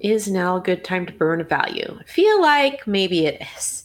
[0.00, 1.98] is now a good time to burn a value?
[2.00, 3.84] I feel like maybe it is.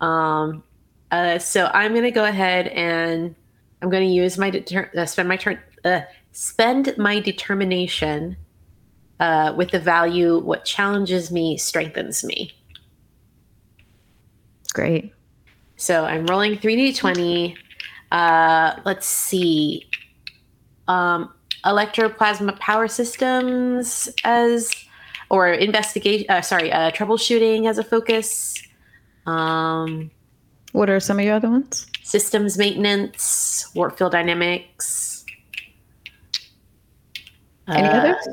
[0.00, 0.62] Um,
[1.10, 3.34] uh, so I'm gonna go ahead and
[3.80, 6.02] I'm gonna use my deter- uh, spend my turn uh,
[6.32, 8.36] spend my determination
[9.20, 10.38] uh, with the value.
[10.38, 12.52] What challenges me strengthens me.
[14.72, 15.12] Great.
[15.76, 17.56] So I'm rolling 3d20.
[18.10, 19.88] Uh, let's see.
[20.88, 21.32] Um,
[21.64, 24.72] electroplasma power systems as,
[25.32, 28.62] or investigation, uh, sorry, uh, troubleshooting as a focus.
[29.26, 30.10] Um,
[30.72, 31.86] What are some of your other ones?
[32.04, 35.24] systems maintenance, warp field dynamics.
[37.68, 38.28] Any uh, others?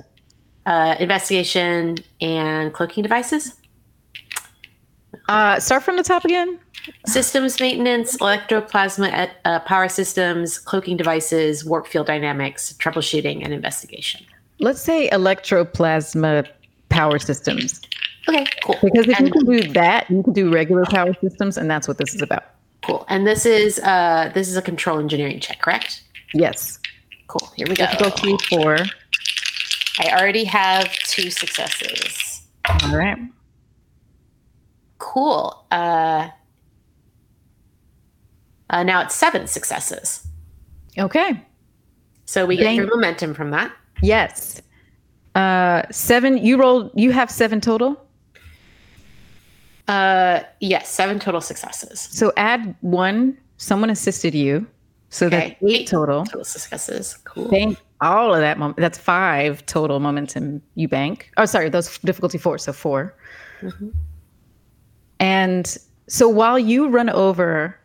[0.65, 3.53] Uh, investigation and cloaking devices.
[5.30, 6.59] Uh, start from the top again.
[7.05, 14.26] Systems maintenance, electroplasma uh, power systems, cloaking devices, warp field dynamics, troubleshooting, and investigation.
[14.59, 16.47] Let's say electroplasma
[16.90, 17.82] power systems.
[18.28, 18.78] Okay, cool.
[18.84, 21.98] Because if you can do that, you can do regular power systems, and that's what
[21.98, 22.44] this is about.
[22.84, 23.06] Cool.
[23.10, 26.03] And this is uh this is a control engineering check, correct?
[26.34, 26.80] Yes.
[27.28, 27.52] Cool.
[27.56, 27.86] Here we go.
[27.86, 28.78] Difficulty four.
[29.99, 32.48] I already have two successes.
[32.84, 33.18] All right.
[34.98, 35.66] Cool.
[35.72, 36.30] Uh,
[38.70, 40.26] uh now it's seven successes.
[40.98, 41.45] Okay.
[42.26, 43.72] So we get your momentum from that.
[44.02, 44.61] Yes.
[45.35, 46.38] Uh, seven.
[46.38, 46.91] You rolled.
[46.95, 48.03] You have seven total.
[49.88, 51.99] Uh yes, seven total successes.
[51.99, 53.38] So add one.
[53.57, 54.65] Someone assisted you,
[55.10, 55.57] so Okay.
[55.61, 56.23] that's eight total.
[56.26, 57.18] Total successes.
[57.23, 57.49] Cool.
[57.49, 58.57] Bank all of that.
[58.57, 61.31] Mom- that's five total momentum you bank.
[61.38, 62.57] Oh, sorry, those difficulty four.
[62.57, 63.14] So 4
[63.61, 63.91] Mhm.
[65.19, 65.77] And
[66.07, 67.76] so while you run over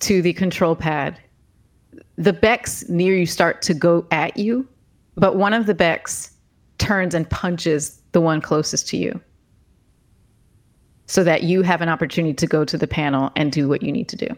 [0.00, 1.18] to the control pad,
[2.16, 4.68] the Becks near you start to go at you,
[5.16, 6.30] but one of the Becks
[6.78, 9.20] turns and punches the one closest to you.
[11.06, 13.92] So that you have an opportunity to go to the panel and do what you
[13.92, 14.28] need to do.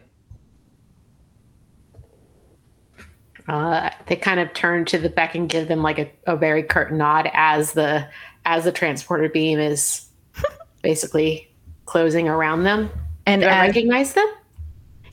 [3.48, 6.62] Uh, they kind of turn to the back and give them like a, a very
[6.62, 8.06] curt nod as the
[8.44, 10.06] as the transporter beam is
[10.82, 11.50] basically
[11.86, 12.90] closing around them.
[13.26, 14.26] And Do I as, recognize them?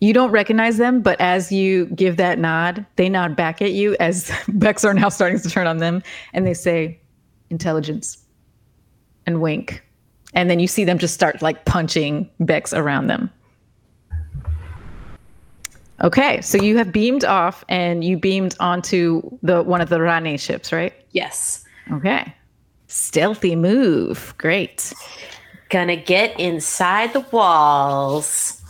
[0.02, 3.95] You don't recognize them, but as you give that nod, they nod back at you
[3.99, 6.03] as Becks are now starting to turn on them
[6.34, 6.99] and they say,
[7.49, 8.17] intelligence
[9.26, 9.84] and wink.
[10.34, 13.31] And then you see them just start like punching Becks around them.
[16.03, 20.38] Okay, so you have beamed off and you beamed onto the one of the Rane
[20.38, 20.93] ships, right?
[21.11, 21.63] Yes.
[21.93, 22.35] Okay.
[22.88, 24.34] Stealthy move.
[24.38, 24.91] Great.
[25.69, 28.61] Gonna get inside the walls.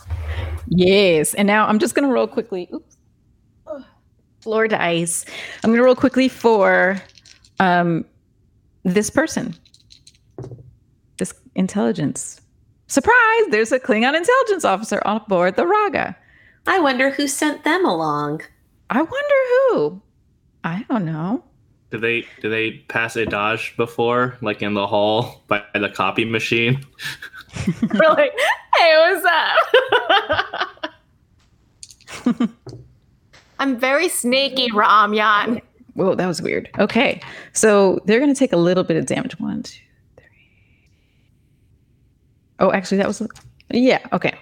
[0.68, 1.34] Yes.
[1.34, 2.68] And now I'm just to roll quickly.
[2.72, 2.96] Oops.
[4.40, 5.24] Floor dice.
[5.64, 7.02] I'm to roll quickly for
[7.58, 8.04] um,
[8.86, 9.54] this person.
[11.18, 12.40] This intelligence.
[12.86, 13.44] Surprise!
[13.50, 16.16] There's a Klingon intelligence officer on board the Raga.
[16.66, 18.42] I wonder who sent them along.
[18.90, 20.00] I wonder who.
[20.62, 21.44] I don't know.
[21.90, 26.24] Did they did they pass a dodge before, like in the hall by the copy
[26.24, 26.84] machine?
[27.82, 28.30] really?
[28.76, 29.26] Hey, what's
[32.28, 32.50] up?
[33.58, 35.62] I'm very sneaky, Ramyan.
[35.96, 36.68] Whoa, that was weird.
[36.78, 37.20] Okay.
[37.52, 39.38] So they're going to take a little bit of damage.
[39.40, 39.80] One, two,
[40.16, 40.26] three.
[42.60, 43.26] Oh, actually, that was.
[43.70, 44.06] Yeah.
[44.12, 44.34] Okay.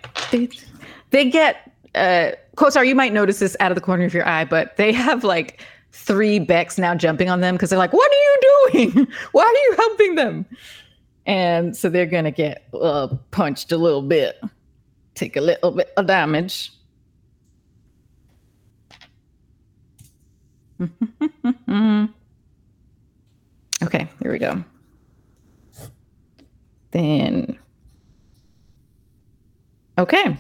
[1.11, 1.71] They, get.
[1.95, 4.93] Uh, Kotar, you might notice this out of the corner of your eye, but they
[4.93, 5.61] have like
[5.93, 9.07] three Becks now jumping on them because they're like, what are you doing?
[9.33, 10.47] Why are you helping them?
[11.27, 14.43] And so they're going to get uh, punched a little bit,
[15.15, 16.73] take a little bit of damage.
[23.83, 24.63] okay, here we go.
[26.91, 27.59] Then,
[29.99, 30.37] okay,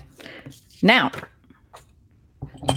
[0.83, 1.11] now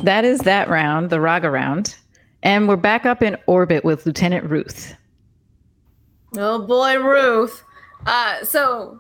[0.03, 1.95] that is that round, the Raga round,
[2.43, 4.95] and we're back up in orbit with Lieutenant Ruth.
[6.35, 7.63] Oh boy, Ruth.
[8.05, 8.99] Uh, so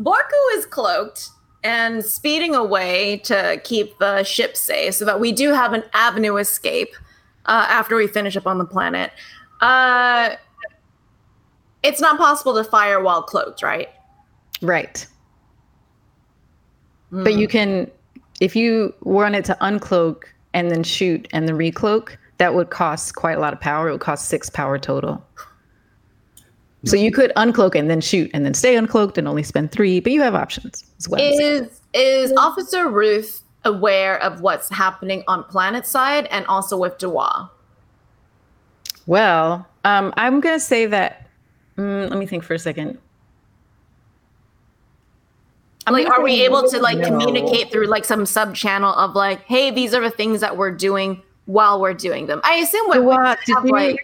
[0.00, 1.30] Borku is cloaked
[1.62, 6.36] and speeding away to keep the ship safe so that we do have an avenue
[6.36, 6.94] escape
[7.46, 9.12] uh, after we finish up on the planet.
[9.60, 10.36] Uh,
[11.82, 13.88] it's not possible to fire while cloaked, right?
[14.60, 15.06] Right.
[17.10, 17.90] But you can,
[18.40, 23.36] if you wanted to uncloak and then shoot and then recloak, that would cost quite
[23.36, 23.88] a lot of power.
[23.88, 25.24] It would cost six power total.
[26.84, 30.00] So you could uncloak and then shoot and then stay uncloaked and only spend three,
[30.00, 31.20] but you have options as well.
[31.20, 37.50] Is is Officer Ruth aware of what's happening on planet side and also with Dewa?
[39.06, 41.28] Well, um, I'm going to say that.
[41.76, 42.98] Mm, let me think for a second.
[45.86, 47.08] I'm like are we able to like no.
[47.08, 50.70] communicate through like some sub channel of like hey these are the things that we're
[50.70, 53.98] doing while we're doing them i assume what did have, you- like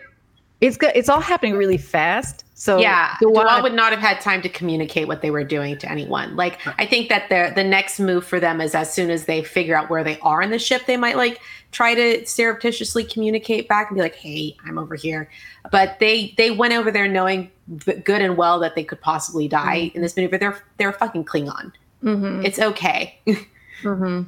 [0.60, 2.44] it's it's all happening really fast.
[2.58, 5.76] So yeah, Dawa- Dawa would not have had time to communicate what they were doing
[5.76, 6.36] to anyone.
[6.36, 9.42] Like, I think that the the next move for them is as soon as they
[9.44, 11.38] figure out where they are in the ship, they might like
[11.72, 15.28] try to surreptitiously communicate back and be like, "Hey, I'm over here."
[15.70, 17.50] But they they went over there knowing
[17.84, 20.38] good and well that they could possibly die in this maneuver.
[20.38, 21.72] They're they're fucking Klingon.
[22.02, 22.44] Mm-hmm.
[22.46, 23.18] It's okay.
[23.82, 24.22] Mm-hmm.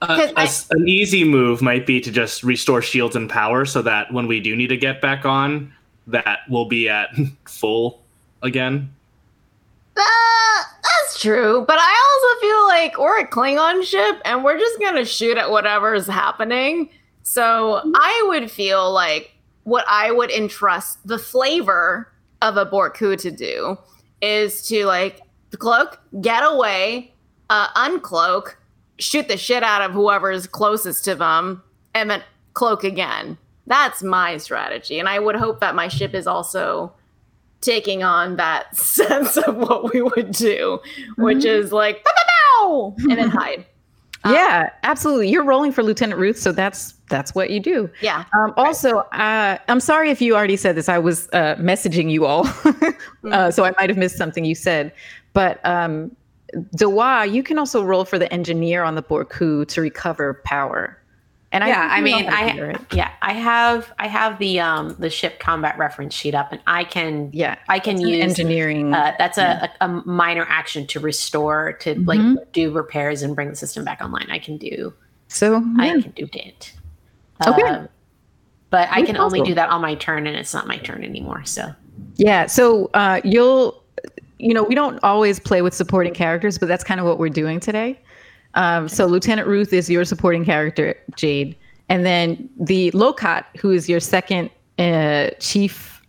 [0.00, 3.64] Uh, 'Cause a s- an easy move might be to just restore shields and power
[3.64, 5.72] so that when we do need to get back on,
[6.08, 7.10] that we'll be at
[7.46, 8.02] full
[8.42, 8.92] again.
[9.96, 14.78] Uh, that's true, but I also feel like we're a Klingon ship and we're just
[14.80, 16.90] gonna shoot at whatever is happening.
[17.22, 22.10] So I would feel like what I would entrust the flavor
[22.40, 23.76] of a Borku to do
[24.22, 25.20] is to like
[25.58, 27.12] cloak, get away,
[27.50, 28.54] uh, uncloak,
[28.98, 31.62] shoot the shit out of whoever's closest to them,
[31.94, 32.22] and then
[32.54, 33.36] cloak again.
[33.68, 36.92] That's my strategy, and I would hope that my ship is also
[37.60, 40.80] taking on that sense of what we would do,
[41.16, 43.66] which is like pow, pow, and then hide.
[44.24, 45.28] Um, yeah, absolutely.
[45.28, 47.88] You're rolling for Lieutenant Ruth, so that's that's what you do.
[48.00, 48.24] Yeah.
[48.36, 50.88] Um, also, uh, I'm sorry if you already said this.
[50.88, 52.46] I was uh, messaging you all,
[53.30, 54.92] uh, so I might have missed something you said.
[55.34, 56.14] But um,
[56.76, 60.97] Dawa, you can also roll for the engineer on the Borku to recover power.
[61.50, 64.60] And yeah, I you mean, know how to I yeah, I have I have the
[64.60, 68.92] um the ship combat reference sheet up, and I can yeah, I can use engineering.
[68.92, 69.68] Uh, that's Yeah.
[69.80, 72.06] a, a, minor action to restore, to Mhm.
[72.06, 74.26] like do repairs and bring the system back online.
[74.30, 74.92] I can do,
[75.28, 76.74] so I can do it.
[77.46, 77.62] Okay.
[77.62, 77.88] Um,
[78.68, 81.44] but I can only do that on my turn, and it's not my turn anymore.
[81.46, 81.72] So
[82.16, 83.82] Yeah, so uh, you'll,
[84.38, 87.30] you know, we don't always play with supporting characters, but that's kind of what we're
[87.30, 87.98] doing today.
[88.54, 91.56] Um, so Lieutenant Ruth is your supporting character, Jade,
[91.88, 96.02] and then the Locat, who is your second uh, chief,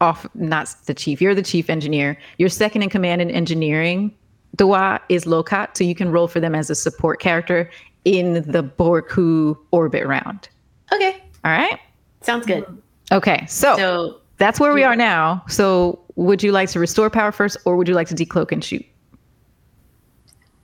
[0.00, 2.16] off not the chief, you're the chief engineer.
[2.38, 4.14] Your second in command in engineering,
[4.56, 7.70] Dua, is Locat, so you can roll for them as a support character
[8.04, 10.48] in the Borku orbit round.
[10.92, 11.78] okay, All right.
[12.22, 12.64] sounds good.
[13.12, 15.42] Okay, so So that's where we are now.
[15.48, 18.62] So, would you like to restore power first, or would you like to decloak and
[18.64, 18.84] shoot?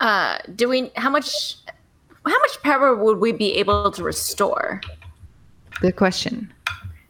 [0.00, 0.90] Uh, do we?
[0.96, 1.56] How much?
[2.26, 4.80] How much power would we be able to restore?
[5.80, 6.52] Good question.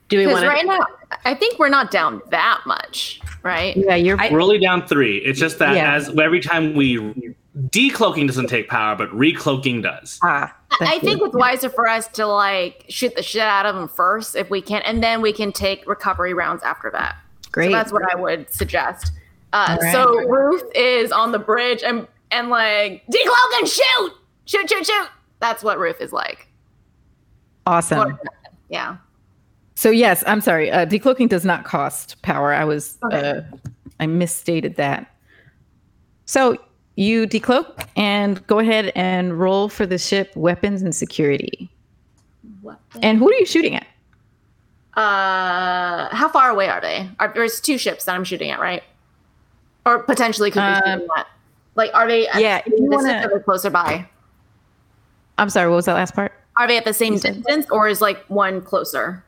[0.09, 0.87] do we Because want right now,
[1.25, 3.77] I think we're not down that much, right?
[3.77, 4.21] Yeah, you're.
[4.21, 5.19] I- We're only down three.
[5.19, 5.95] It's just that Yeah.
[5.95, 7.35] as every time we
[7.69, 10.19] decloaking doesn't take power, but recloaking does.
[10.25, 13.75] ah, I thank think it's wiser for us to like shoot the shit out of
[13.77, 17.17] them first if we can, and then we can take recovery rounds after that.
[17.53, 17.67] great.
[17.71, 19.13] So that's what I would suggest.
[19.53, 19.93] Uh, All right.
[19.93, 24.13] So Ruth is on the bridge and and like decloak and shoot,
[24.47, 25.09] shoot, shoot, shoot.
[25.41, 26.49] That's what Ruth is like.
[27.67, 28.19] awesome.
[28.69, 28.97] Yeah.
[29.75, 30.71] So yes, I'm sorry.
[30.71, 32.53] Uh, decloaking does not cost power.
[32.53, 33.31] I was, Okay.
[33.31, 33.41] uh,
[34.01, 35.11] I misstated that.
[36.27, 36.57] So
[36.97, 41.71] you decloak and go ahead and roll for the ship weapons and security.
[43.03, 43.87] And who are you shooting at?
[44.97, 47.09] Uh, how far away are they?
[47.19, 48.83] Are, there's two ships that I'm shooting at, right?
[49.85, 51.27] Or potentially could be Um, shooting at.
[51.77, 52.29] Like, are they?
[52.37, 54.07] Yeah, the if you wanna- or closer by?
[55.39, 55.69] I'm sorry.
[55.69, 56.33] What was that last part?
[56.57, 59.25] Are they at the same distance, or is like one closer?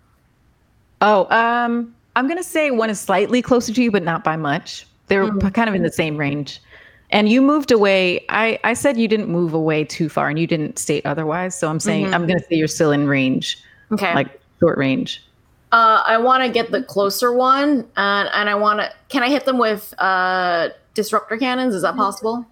[1.01, 4.87] Oh, um, I'm gonna say one is slightly closer to you, but not by much.
[5.09, 5.53] They're Mhm.
[5.53, 6.61] kind of in the same range.
[7.11, 8.25] And you moved away.
[8.29, 11.57] I, I said you didn't move away too far, and you didn't state otherwise.
[11.59, 12.15] So I'm saying Mhm.
[12.15, 13.59] I'm gonna say you're still in range,
[13.93, 14.15] Okay.
[14.15, 15.23] like short range.
[15.73, 18.91] Uh, I want to get the closer one, and and I want to.
[19.09, 21.75] Can I hit them with uh disruptor cannons?
[21.75, 22.45] Is that possible?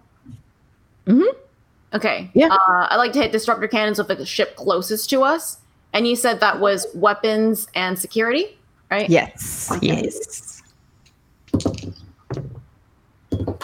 [1.05, 1.37] Mm-hmm.
[1.93, 2.29] Okay.
[2.33, 2.47] Yeah.
[2.47, 5.57] Uh, I like to hit disruptor cannons with the ship closest to us.
[5.93, 8.57] And you said that was weapons and security,
[8.91, 9.09] right?
[9.09, 9.71] Yes.
[9.71, 10.03] Okay.
[10.03, 10.61] Yes.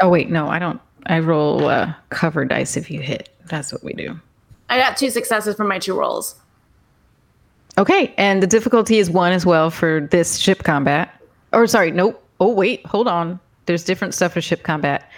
[0.01, 0.79] Oh wait, no, I don't.
[1.07, 3.29] I roll uh, cover dice if you hit.
[3.47, 4.17] That's what we do.
[4.69, 6.35] I got two successes from my two rolls.
[7.77, 11.13] Okay, and the difficulty is one as well for this ship combat.
[11.51, 12.23] Or sorry, nope.
[12.39, 13.39] Oh wait, hold on.
[13.65, 15.09] There's different stuff for ship combat.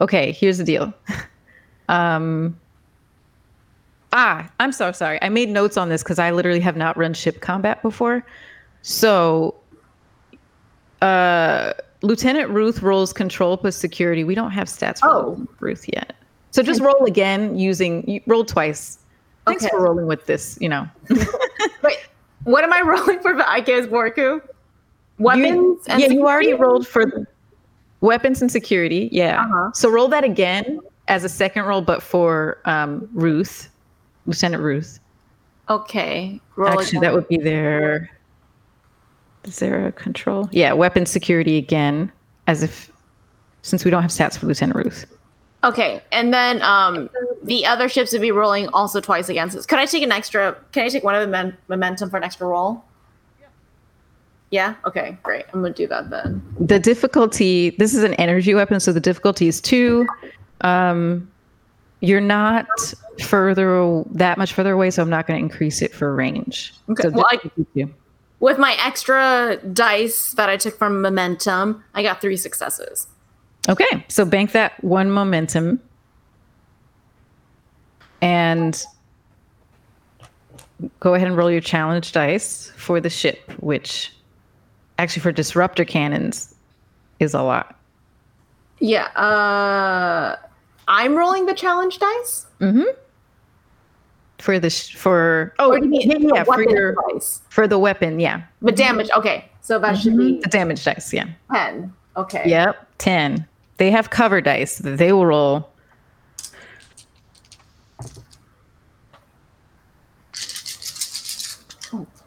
[0.00, 0.92] Okay, here's the deal.
[1.88, 2.56] um
[4.12, 5.20] Ah, I'm so sorry.
[5.22, 8.24] I made notes on this because I literally have not run ship combat before.
[8.82, 9.54] So
[11.02, 11.72] uh
[12.02, 14.24] Lieutenant Ruth rolls control plus security.
[14.24, 15.46] We don't have stats for Oh.
[15.60, 16.14] Ruth yet.
[16.50, 18.98] So just roll again using roll twice.
[19.46, 19.70] Thanks Okay.
[19.70, 20.88] for rolling with this, you know.
[21.82, 21.96] Wait,
[22.44, 24.40] what am I rolling for the IKS Borku?
[25.18, 27.26] Weapons You, and yeah, you already rolled for the
[28.00, 29.08] weapons and security.
[29.12, 29.42] Yeah.
[29.42, 29.70] Uh-huh.
[29.74, 33.68] So roll that again as a second roll, but for um, Ruth,
[34.26, 35.00] Lieutenant Ruth.
[35.68, 36.40] Okay.
[36.56, 37.00] Roll Actually, again.
[37.02, 38.10] that would be their.
[39.44, 40.48] Is there a control?
[40.52, 42.12] Yeah, weapon security again,
[42.46, 42.90] as if
[43.62, 45.06] since we don't have stats for Lieutenant Ruth.
[45.62, 47.10] Okay, and then um,
[47.42, 49.66] the other ships would be rolling also twice against us.
[49.66, 50.56] Could I take an extra?
[50.72, 52.82] Can I take one of the men- momentum for an extra roll?
[54.50, 54.74] Yeah.
[54.84, 55.16] Okay.
[55.22, 55.44] Great.
[55.52, 56.42] I'm gonna do that then.
[56.58, 57.70] The difficulty.
[57.78, 60.06] This is an energy weapon, so the difficulty is two.
[60.62, 61.30] Um,
[62.00, 62.66] you're not
[63.22, 66.74] further that much further away, so I'm not to increase it for range.
[66.88, 67.02] Okay.
[67.04, 67.88] So Well, I-
[68.40, 73.06] With my extra dice that I took from momentum, I got three successes.
[73.68, 75.78] Okay, so bank that one momentum.
[78.22, 78.82] And
[81.00, 84.12] go ahead and roll your challenge dice for the ship, which
[85.00, 86.54] actually for disruptor cannons
[87.20, 87.78] is a lot.
[88.80, 89.04] Yeah.
[89.16, 90.36] Uh,
[90.88, 92.46] I'm rolling the challenge dice.
[92.60, 92.82] Mm-hmm.
[94.38, 97.42] For the sh- for oh Or do you mean yeah, for your dice?
[97.50, 99.10] for the weapon yeah But damage.
[99.14, 101.92] Okay, so that should be the damage dice yeah ten.
[102.16, 102.44] Okay.
[102.46, 103.46] yep ten
[103.76, 105.68] they have cover dice that they will roll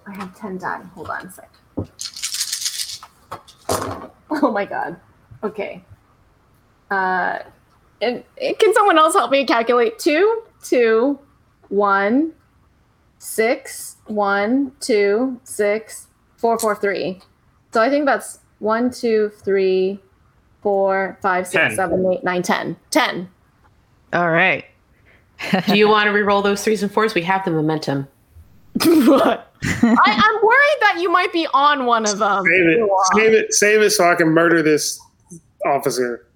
[0.06, 0.82] I have 10 die.
[0.94, 1.50] Hold on a sec.
[4.42, 5.00] Oh my god.
[5.44, 5.84] Okay.
[6.90, 7.40] Uh,
[8.02, 10.00] and, and can someone else help me calculate?
[10.00, 11.20] Two, two,
[11.70, 12.34] one,
[13.20, 16.08] six, one, two, six,
[16.38, 17.22] four, four, three.
[17.74, 20.00] So I think that's one, two, three,
[20.62, 21.76] four, five, six, Ten.
[21.76, 22.76] seven, eight, nine, ten.
[22.90, 23.30] Ten.
[24.14, 24.66] all right
[25.68, 27.14] Do you want to re-roll those threes and fours?
[27.14, 28.08] We have the momentum.
[28.82, 32.44] I, I'm worried that you might be on one of them.
[32.44, 32.90] Save it.
[33.14, 33.54] Save it.
[33.54, 35.00] Save it so I can murder this
[35.66, 36.28] officer.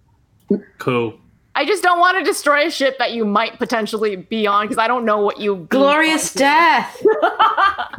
[0.78, 1.20] Cool.
[1.56, 4.78] I just don't want to destroy a ship that you might potentially be on because
[4.78, 5.68] I don't know what you.
[5.70, 7.04] Glorious death.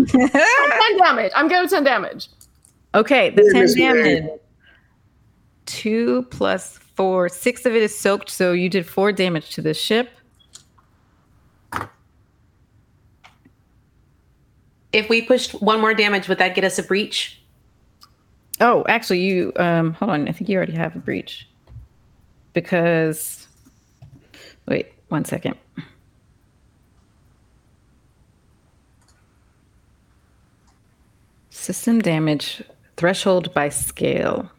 [0.07, 1.33] Ten damage.
[1.35, 2.29] I'm good with ten damage.
[2.95, 4.41] Okay, the 10 damage.
[5.67, 7.29] Two plus four.
[7.29, 10.11] Six of it is soaked, so you did four damage to the ship.
[14.93, 17.41] If we pushed one more damage, would that get us a breach?
[18.61, 20.29] Oh, actually, you um hold on.
[20.29, 21.47] I think you already have a breach.
[22.55, 23.47] Because
[24.67, 25.57] wait, one second.
[31.51, 32.63] System damage
[32.97, 34.51] threshold by scale.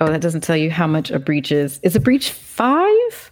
[0.00, 1.78] Oh, that doesn't tell you how much a breach is.
[1.82, 3.30] Is a breach five?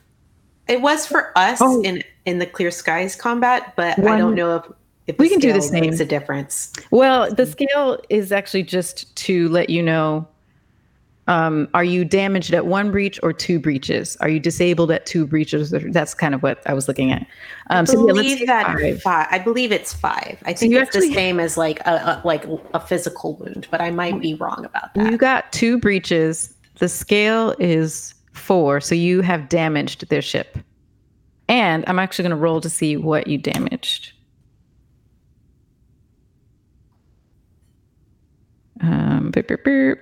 [0.68, 1.82] It was for us Oh.
[1.82, 4.64] in in the Clear Skies combat, but I don't know if
[5.18, 6.72] We can do the scale makes a difference.
[6.90, 10.28] Well, the scale is actually just to let you know
[11.30, 14.16] um, are you damaged at one breach or two breaches?
[14.16, 15.70] Are you disabled at two breaches?
[15.70, 17.22] That's kind of what I was looking at.
[17.70, 19.28] Um, I so yeah, let's believe that five.
[19.30, 20.42] I believe it's five.
[20.44, 23.68] I think you it's actually- the same as like a, a like a physical wound,
[23.70, 25.10] but I might be wrong about that.
[25.10, 26.52] You got two breaches.
[26.78, 30.58] The scale is four, so you have damaged their ship.
[31.48, 34.12] And I'm actually going to roll to see what you damaged.
[39.31, 39.98] Um, beep, beep, beep.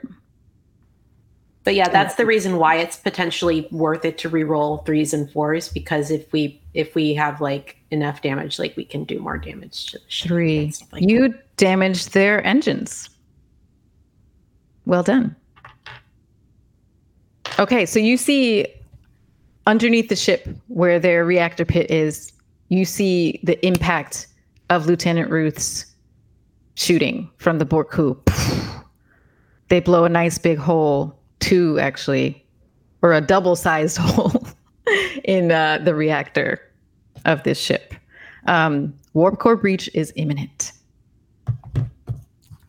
[1.64, 5.68] But yeah, that's the reason why it's potentially worth it to re-roll threes and fours
[5.68, 9.86] because if we if we have like enough damage, like we can do more damage
[9.86, 10.72] to the ship Three.
[10.92, 13.10] like you damaged their engines.
[14.86, 15.36] Well done.
[17.58, 18.66] Okay, so you see
[19.66, 22.32] underneath the ship where their reactor pit is,
[22.68, 24.28] you see the impact
[24.70, 25.84] of Lieutenant Ruth's
[26.76, 28.16] shooting from the Borku.
[29.68, 32.44] They blow a nice big hole, two actually,
[33.02, 34.46] or a double sized hole
[35.24, 36.60] in uh, the reactor
[37.24, 37.94] of this ship.
[38.46, 40.72] Um, warp core breach is imminent.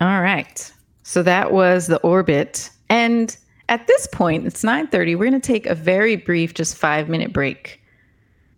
[0.01, 0.71] All right.
[1.03, 2.69] So that was the orbit.
[2.89, 3.35] And
[3.69, 5.17] at this point, it's 9:30.
[5.17, 7.81] We're going to take a very brief just 5-minute break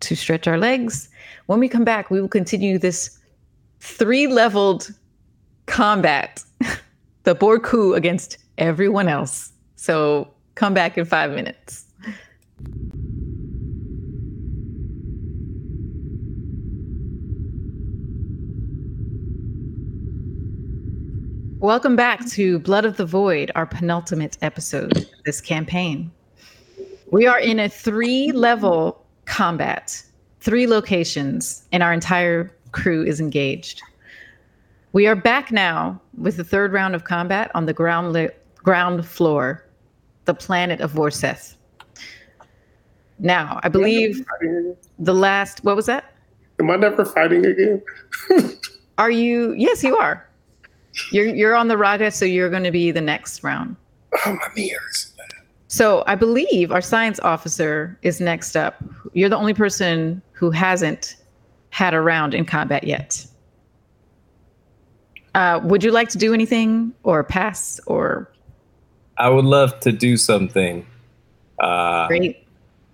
[0.00, 1.08] to stretch our legs.
[1.46, 3.18] When we come back, we will continue this
[3.80, 4.92] three-leveled
[5.66, 6.42] combat.
[7.24, 9.52] The Borku against everyone else.
[9.76, 11.84] So come back in 5 minutes.
[21.60, 26.10] Welcome back to Blood of the Void, our penultimate episode of this campaign.
[27.12, 30.02] We are in a three level combat,
[30.40, 33.80] three locations, and our entire crew is engaged.
[34.92, 39.06] We are back now with the third round of combat on the ground, li- ground
[39.06, 39.64] floor,
[40.26, 41.54] the planet of Vorseth.
[43.18, 44.24] Now, I believe
[44.98, 46.12] the last, what was that?
[46.60, 47.82] Am I never fighting again?
[48.98, 50.28] Are you, yes, you are.
[51.10, 53.76] You're you're on the raga, so you're going to be the next round.
[54.26, 55.14] Oh, my ears.
[55.68, 58.76] So I believe our science officer is next up.
[59.14, 61.16] You're the only person who hasn't
[61.70, 63.26] had a round in combat yet.
[65.34, 68.28] Uh, would you like to do anything or pass or
[69.18, 70.86] I would love to do something,
[71.58, 72.46] uh, great?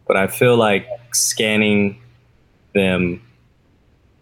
[0.06, 2.00] but I feel like scanning
[2.74, 3.22] them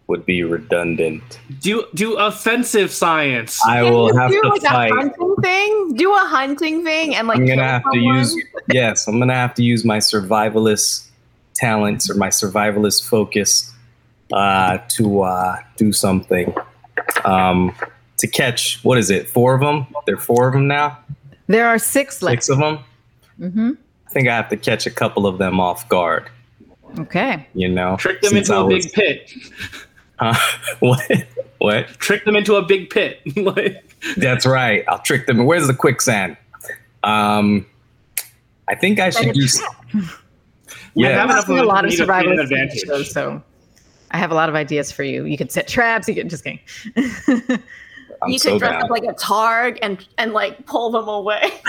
[0.07, 1.39] would be redundant.
[1.59, 3.63] Do do offensive science.
[3.65, 4.91] I Can will you have do to like fight.
[4.91, 5.93] a hunting thing.
[5.95, 8.35] Do a hunting thing and like I'm gonna kill have to use
[8.71, 11.07] yes, I'm gonna have to use my survivalist
[11.55, 13.73] talents or my survivalist focus
[14.31, 16.55] uh, to uh, do something.
[17.25, 17.75] Um,
[18.17, 19.29] to catch what is it?
[19.29, 19.87] Four of them?
[20.05, 20.97] There are four of them now.
[21.47, 22.43] There are six left.
[22.43, 22.79] Six of them.
[23.37, 23.71] hmm
[24.07, 26.29] I think I have to catch a couple of them off guard.
[26.99, 27.45] Okay.
[27.53, 29.33] You know, Trick them into I a was- big pit.
[30.19, 30.35] Uh,
[30.79, 31.11] what?
[31.59, 31.87] What?
[31.99, 33.21] Trick them into a big pit.
[34.17, 34.83] That's right.
[34.87, 35.45] I'll trick them.
[35.45, 36.35] Where's the quicksand?
[37.03, 37.67] Um,
[38.67, 39.43] I think I should do.
[39.43, 39.61] s-
[39.93, 43.11] We Yeah, have I've enough seen a lot of me to create an survival shows,
[43.11, 43.43] so
[44.09, 45.25] I have a lot of ideas for you.
[45.25, 46.07] You could set traps.
[46.09, 46.59] You can just kidding.
[48.21, 48.83] I'm you so could dress down.
[48.83, 51.51] up like a targ and and like pull them away.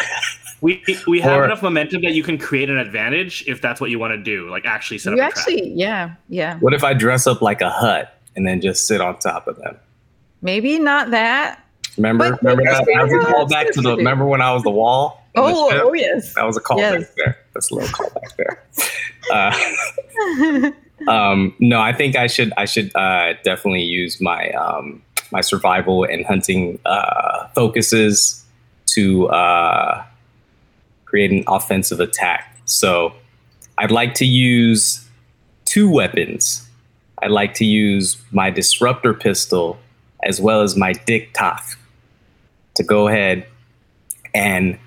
[0.60, 3.90] We we have Or- enough momentum that you can create an advantage if that's what
[3.90, 4.50] you want to do.
[4.50, 5.38] Like actually set you up a trap.
[5.46, 6.58] actually, yeah, yeah.
[6.58, 9.56] What if I dress up like a hut and then just sit on top of
[9.58, 9.76] them?
[10.42, 11.64] Maybe not that.
[11.96, 12.86] Remember, But- remember but- that?
[12.92, 13.96] That was a but- callback to the.
[13.98, 15.22] Remember when I was the wall?
[15.36, 16.34] on the Oh, oh yes.
[16.34, 17.12] that was a callback Yes.
[17.16, 17.38] there.
[17.54, 18.64] That's a little callback there.
[19.32, 22.52] Uh, um, no, I think I should.
[22.56, 28.44] I should uh, definitely use my um, my survival and hunting uh, focuses
[28.86, 30.04] to uh,
[31.04, 32.56] create an offensive attack.
[32.64, 33.14] So,
[33.78, 35.08] I'd like to use
[35.64, 36.68] two weapons.
[37.22, 39.78] I'd like to use my disruptor pistol
[40.24, 43.46] as well as my dick to go ahead
[44.34, 44.78] and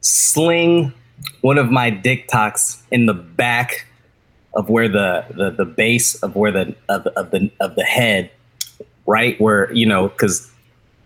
[0.00, 0.92] sling
[1.40, 3.86] one of my d'k tahgs in the back
[4.54, 8.30] of where the, the, the base of where the of, of the of the head,
[9.06, 10.50] right where you know because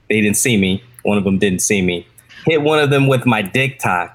[0.09, 0.83] they didn't see me.
[1.03, 2.07] One of them didn't see me.
[2.47, 4.11] Hit one of them with my d'k tahg,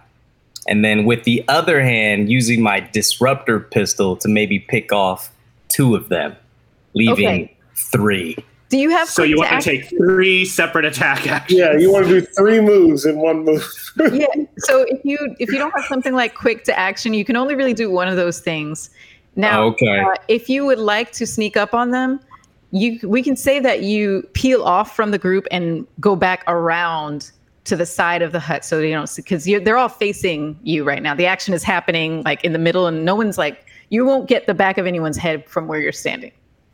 [0.67, 5.31] and then with the other hand using my disruptor pistol to maybe pick off
[5.69, 6.35] two of them,
[6.93, 7.57] leaving Okay.
[7.75, 8.37] three.
[8.69, 11.59] Do you have So you want to act- take three separate attack actions.
[11.59, 13.63] Yeah, you want to do three moves in one move.
[14.13, 14.25] yeah.
[14.57, 17.53] So if you if you don't have something like quick to action, you can only
[17.53, 18.89] really do one of those things.
[19.35, 19.99] Now, Okay.
[19.99, 22.19] uh, if you would like to sneak up on them,
[22.73, 27.31] you we can say that you peel off from the group and go back around
[27.65, 30.83] to the side of the hut so they don't see because they're all facing you
[30.83, 31.13] right now.
[31.15, 34.47] The action is happening like in the middle, and no one's like you won't get
[34.47, 36.31] the back of anyone's head from where you're standing.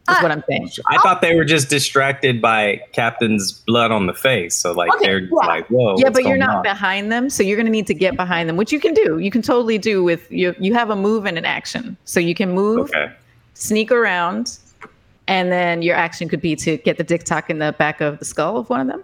[0.09, 0.69] Is Uh, what I'm saying.
[0.89, 4.55] I thought they were just distracted by Captain's blood on the face.
[4.55, 5.35] So like Okay, they're yeah.
[5.45, 5.97] like, whoa.
[5.97, 6.63] yeah, what's but you're not on?
[6.63, 9.19] behind them, so you're going to need to get behind them, which you can do.
[9.19, 10.55] You can totally do with you.
[10.59, 13.11] You have a move and an action, so you can move, Okay.
[13.53, 14.57] sneak around,
[15.29, 18.17] and then your action could be to get the d'k tahg in the back of
[18.17, 19.03] the skull of one of them.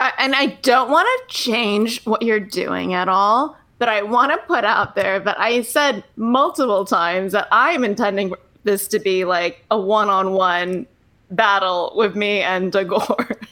[0.00, 4.32] I, and I don't want to change what you're doing at all, but I want
[4.32, 8.32] to put out there that I said multiple times that I am intending
[8.64, 10.86] this to be like a one-on-one
[11.32, 13.36] battle with me and Dagor.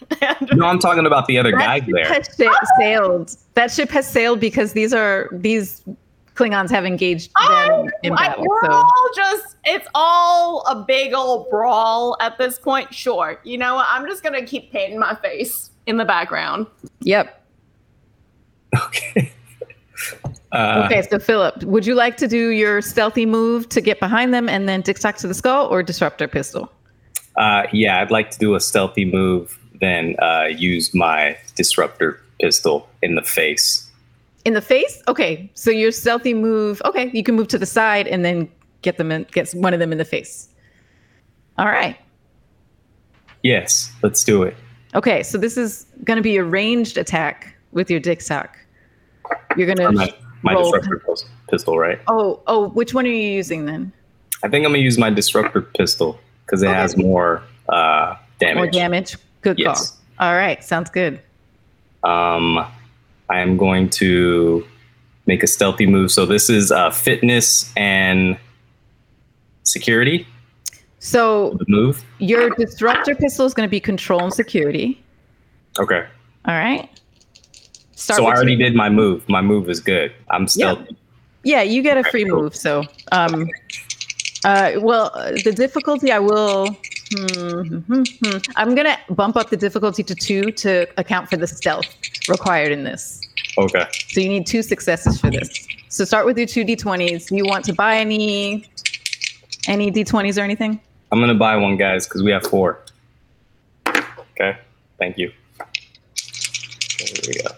[0.52, 2.06] No, I'm talking about the other guys ship there.
[2.06, 3.36] has sa- sailed.
[3.54, 5.82] That ship has sailed because these are these
[6.38, 8.46] Klingons have engaged them in I, battle.
[8.46, 12.94] we're So all just it's all a big old brawl at this point.
[12.94, 13.40] Sure.
[13.44, 13.86] You know what?
[13.90, 16.66] I'm just gonna keep painting my face in the background.
[17.00, 17.44] yep.
[18.76, 19.32] Okay.
[20.52, 24.32] Uh, Okay, so Philip, would you like to do your stealthy move to get behind
[24.32, 26.72] them and then d'k tahg to the skull, or disruptor pistol?
[27.36, 32.88] uh, yeah, I'd like to do a stealthy move, then uh, use my disruptor pistol
[33.02, 33.87] in the face.
[34.48, 35.02] In the face?
[35.08, 36.80] Okay, so your stealthy move.
[36.86, 38.50] Okay, you can move to the side and then
[38.80, 40.48] get them in, get one of them in the face.
[41.58, 41.98] All right.
[43.42, 44.56] Yes, let's do it.
[44.94, 48.48] Okay, so this is going to be a ranged attack with your d'k tahg.
[49.54, 50.72] You're going to My, my roll.
[50.72, 51.02] disruptor
[51.50, 52.00] pistol, right?
[52.06, 53.92] Oh, oh, which one are you using then?
[54.42, 56.74] I think I'm gonna use my disruptor pistol because it Okay.
[56.74, 58.54] has more uh, damage.
[58.56, 59.16] More damage.
[59.42, 59.90] Good Yes.
[60.16, 60.28] call.
[60.28, 61.20] All right, sounds good.
[62.02, 62.64] Um,
[63.30, 64.66] I am going to
[65.26, 66.10] make a stealthy move.
[66.10, 68.38] So this is uh, fitness and
[69.64, 70.26] security.
[71.00, 72.04] So The move.
[72.18, 75.02] your disruptor pistol is going to be control and security.
[75.78, 76.06] Okay.
[76.46, 76.88] All right.
[77.92, 79.28] Start so I already your- did my move.
[79.28, 80.12] My move is good.
[80.30, 80.96] I'm stealthy.
[81.44, 82.54] Yeah, you get a free move.
[82.56, 82.82] So,
[83.12, 83.48] um,
[84.44, 86.76] uh, well, uh, the difficulty I will
[87.16, 88.02] Hmm.
[88.56, 91.86] I'm gonna bump up the difficulty to two to account for the stealth
[92.28, 93.20] required in this.
[93.56, 93.86] Okay.
[94.08, 95.66] So you need two successes for this.
[95.88, 97.30] So start with your two d20s.
[97.34, 98.66] You want to buy any
[99.66, 100.80] any d20s or anything?
[101.10, 102.80] I'm gonna buy one, guys, because we have four.
[103.86, 104.58] Okay.
[104.98, 105.32] Thank you.
[106.98, 107.50] There we go.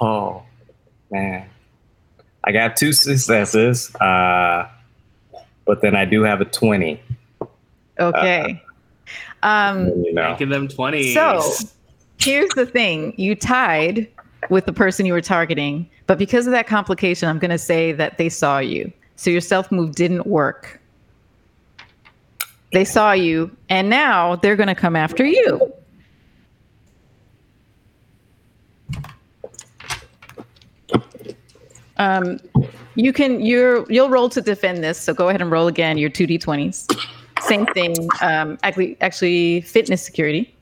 [0.00, 0.42] Oh
[1.10, 1.48] man,
[2.44, 4.68] I got two successes, uh,
[5.64, 7.02] but then I do have a twenty.
[8.00, 8.62] Okay.
[9.42, 11.12] um, You know, Making them 20.
[11.14, 11.42] so
[12.18, 14.08] here's the thing: you tied
[14.50, 18.18] with the person you were targeting, but because of that complication, I'm gonna say that
[18.18, 18.92] they saw you.
[19.16, 20.80] So your self move didn't work.
[22.72, 25.72] They saw you, and now they're gonna come after you.
[31.98, 32.38] Um,
[32.94, 34.98] you can you're you'll roll to defend this.
[34.98, 35.98] So go ahead and roll again.
[35.98, 36.90] Your two d20s.
[37.42, 37.96] Same thing.
[38.20, 40.54] Um, actually, actually, fitness security.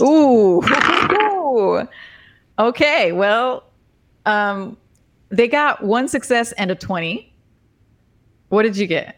[0.00, 0.62] Ooh.
[2.58, 3.12] okay.
[3.12, 3.64] Well,
[4.26, 4.76] um,
[5.30, 7.32] they got one success and a twenty.
[8.50, 9.16] What did you get?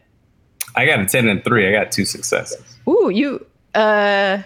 [0.77, 1.69] I got a ten and three.
[1.69, 2.79] I got two successes.
[2.89, 3.45] Ooh, you.
[3.75, 4.43] Uh,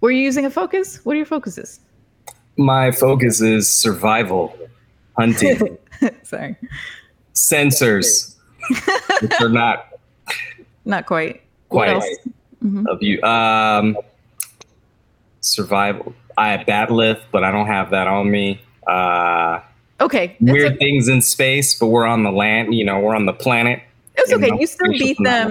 [0.00, 1.04] were you using a focus?
[1.04, 1.80] What are your focuses?
[2.56, 4.56] My focus is survival,
[5.18, 5.76] hunting,
[6.22, 6.56] Sorry,
[7.34, 8.36] sensors,
[9.20, 9.88] which are not
[10.84, 11.42] not quite.
[11.68, 12.06] What quite else?
[12.64, 12.86] Mhm.
[12.88, 13.22] of you.
[13.22, 13.96] Um,
[15.40, 16.14] survival.
[16.36, 18.60] I have bat'leth, but I don't have that on me.
[18.86, 19.60] Uh,
[20.00, 20.76] Okay, weird okay.
[20.76, 22.72] things in space, but we're on the land.
[22.72, 23.82] You know, we're on the planet.
[24.14, 24.50] It's okay.
[24.56, 25.50] You still beat them.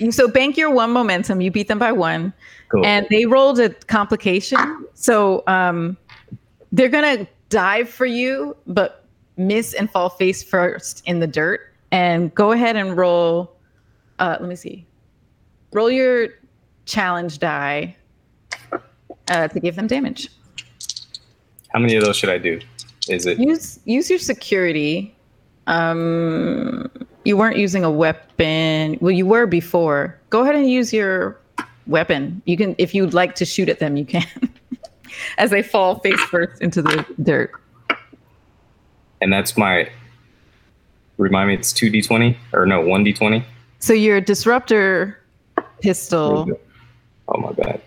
[0.00, 1.40] You so bank your one momentum.
[1.40, 2.32] You beat them by one,
[2.70, 2.84] Cool.
[2.84, 4.58] and they rolled a complication.
[4.94, 5.96] So um,
[6.72, 9.03] they're gonna dive for you, but
[9.36, 11.72] miss and fall face first in the dirt.
[11.90, 13.56] And go ahead and roll.
[14.18, 14.86] Uh, let me see.
[15.72, 16.28] Roll your
[16.86, 17.96] challenge die
[19.28, 20.28] uh, to give them damage.
[21.72, 22.60] How many of those should I do?
[23.08, 25.14] Is it Use use your security.
[25.66, 26.90] Um,
[27.24, 28.98] you weren't using a weapon.
[29.00, 30.18] Well, you were before.
[30.30, 31.40] Go ahead and use your
[31.86, 32.42] weapon.
[32.44, 34.26] You can, if you'd like to shoot at them, you can.
[35.38, 37.52] As they fall face first into the dirt.
[39.20, 39.88] And that's my
[41.18, 43.44] remind me it's 2d20 or no 1d20
[43.78, 45.18] So your disruptor
[45.80, 46.48] pistol,
[47.28, 47.80] oh my bad.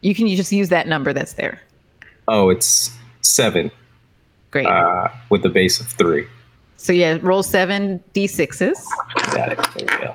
[0.00, 1.60] You can you just use that number that's there.
[2.28, 2.90] oh it's
[3.22, 3.70] seven.
[4.50, 4.66] Great.
[4.66, 6.26] uh, with the base of three.
[6.76, 8.84] So yeah, roll seven d6s.
[9.32, 9.58] got it.
[9.74, 10.14] There we go.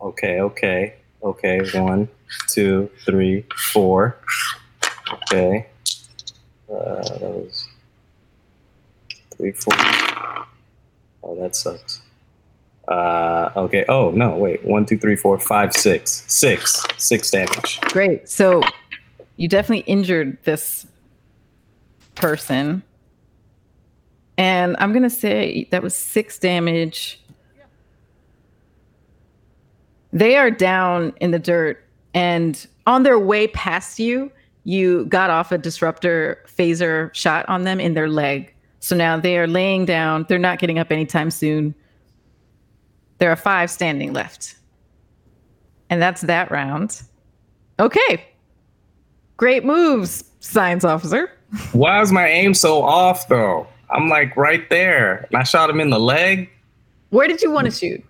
[0.00, 1.60] Okay okay okay.
[1.80, 2.08] One
[2.48, 4.16] two three four.
[5.12, 5.66] Okay
[6.70, 7.66] uh, that was
[9.36, 9.74] three four.
[11.22, 12.00] Oh that sucks.
[12.86, 13.84] Uh okay.
[13.88, 14.64] Oh no wait.
[14.64, 16.24] One two three four five six.
[16.26, 16.84] Six.
[16.96, 17.80] Six damage.
[17.82, 18.28] Great.
[18.28, 18.62] So
[19.36, 20.86] you definitely injured this
[22.14, 22.82] person.
[24.36, 27.20] And I'm to say that was six damage.
[30.12, 31.84] They are down in the dirt
[32.14, 34.32] and on their way past you,
[34.68, 38.54] you got off a disruptor phaser shot on them in their leg.
[38.80, 40.26] So now they are laying down.
[40.28, 41.74] They're not getting up anytime soon.
[43.16, 44.56] There are five standing left.
[45.88, 47.00] And that's that round.
[47.80, 48.26] Okay.
[49.38, 51.32] Great moves, science officer.
[51.72, 53.66] Why is my aim so off though?
[53.88, 55.26] I'm like right there.
[55.30, 56.50] And I shot him in the leg.
[57.08, 58.04] Where did you want to shoot?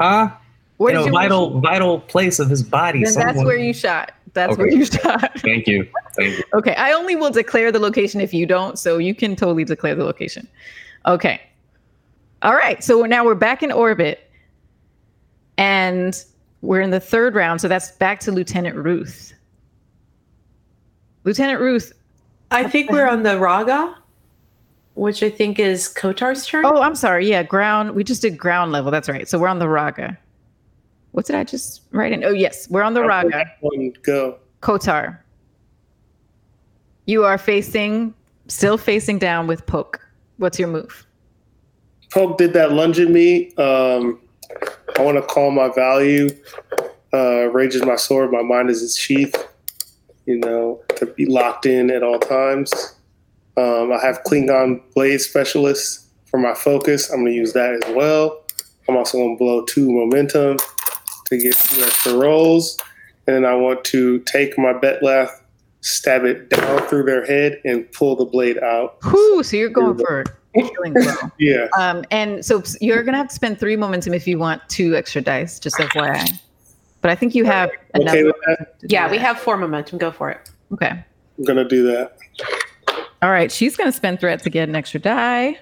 [0.00, 0.30] Huh?
[0.78, 1.60] Where in did a you vital shoot?
[1.60, 3.04] vital place of his body.
[3.04, 4.12] Then that's where you shot.
[4.38, 4.62] That's Okay.
[4.62, 5.32] where you shot.
[5.40, 5.86] Thank you.
[6.16, 6.44] Thank you.
[6.54, 6.74] okay.
[6.76, 10.04] I only will declare the location if you don't, so you can totally declare the
[10.04, 10.46] location.
[11.06, 11.40] Okay.
[12.42, 12.82] All right.
[12.84, 14.24] So now we're back in orbit.
[15.56, 16.14] And
[16.62, 17.60] we're in the third round.
[17.60, 19.34] So that's back to Lieutenant Ruth.
[21.24, 21.92] Lieutenant Ruth.
[22.52, 23.94] I think we're on the Raga,
[24.94, 26.64] which I think is Kotar's turn.
[26.64, 27.28] Oh, I'm sorry.
[27.28, 27.96] Yeah, ground.
[27.96, 28.90] We just did ground level.
[28.92, 29.28] That's right.
[29.28, 30.16] So we're on the Raga.
[31.12, 32.24] What did I just write in?
[32.24, 32.68] Oh, yes.
[32.70, 33.44] We're on the Raga.
[33.60, 34.38] One go.
[34.62, 35.18] Kotar.
[37.06, 38.14] You are facing,
[38.48, 40.00] still facing down with Poke.
[40.36, 41.06] What's your move?
[42.12, 43.54] Poke did that lunge at me.
[43.56, 44.20] Um,
[44.98, 46.28] I want to call my value.
[47.12, 48.30] Uh, rage is my sword.
[48.30, 49.34] My mind is its sheath.
[50.26, 52.96] You know, to be locked in at all times.
[53.56, 57.10] Um, I have Klingon Blade Specialist for my focus.
[57.10, 58.44] I'm going to use that as well.
[58.88, 60.58] I'm also going to blow two momentum
[61.30, 62.78] to get two extra rolls.
[63.26, 65.30] And then I want to take my bat'leth,
[65.80, 68.96] stab it down through their head, and pull the blade out.
[69.04, 70.24] Whoo, so you're going for
[70.54, 71.12] killing blow.
[71.38, 71.68] Yeah.
[71.78, 75.20] Um, and so you're gonna have to spend three momentum if you want two extra
[75.20, 76.40] dice, just FYI.
[77.00, 78.14] But I think you have enough.
[78.14, 78.48] Okay with that?
[78.48, 79.98] momentum to Yeah, we have four momentum.
[79.98, 80.50] Go for it.
[80.72, 80.90] Okay.
[80.90, 82.16] I'm gonna do that.
[83.22, 83.52] All right.
[83.52, 85.58] She's gonna spend threat to get an extra die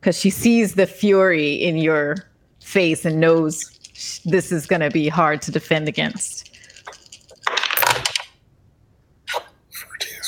[0.00, 2.16] because she sees the fury in your
[2.62, 3.79] face and knows sh-
[4.24, 6.50] this is gonna be hard to defend against.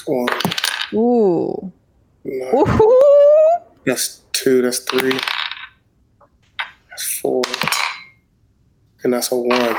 [0.02, 0.28] That's one.
[0.94, 1.72] Ooh.
[2.24, 3.62] No, Ooh.
[3.84, 4.62] that's two.
[4.62, 5.18] That's three.
[6.88, 7.42] That's four.
[9.04, 9.76] And that's a one.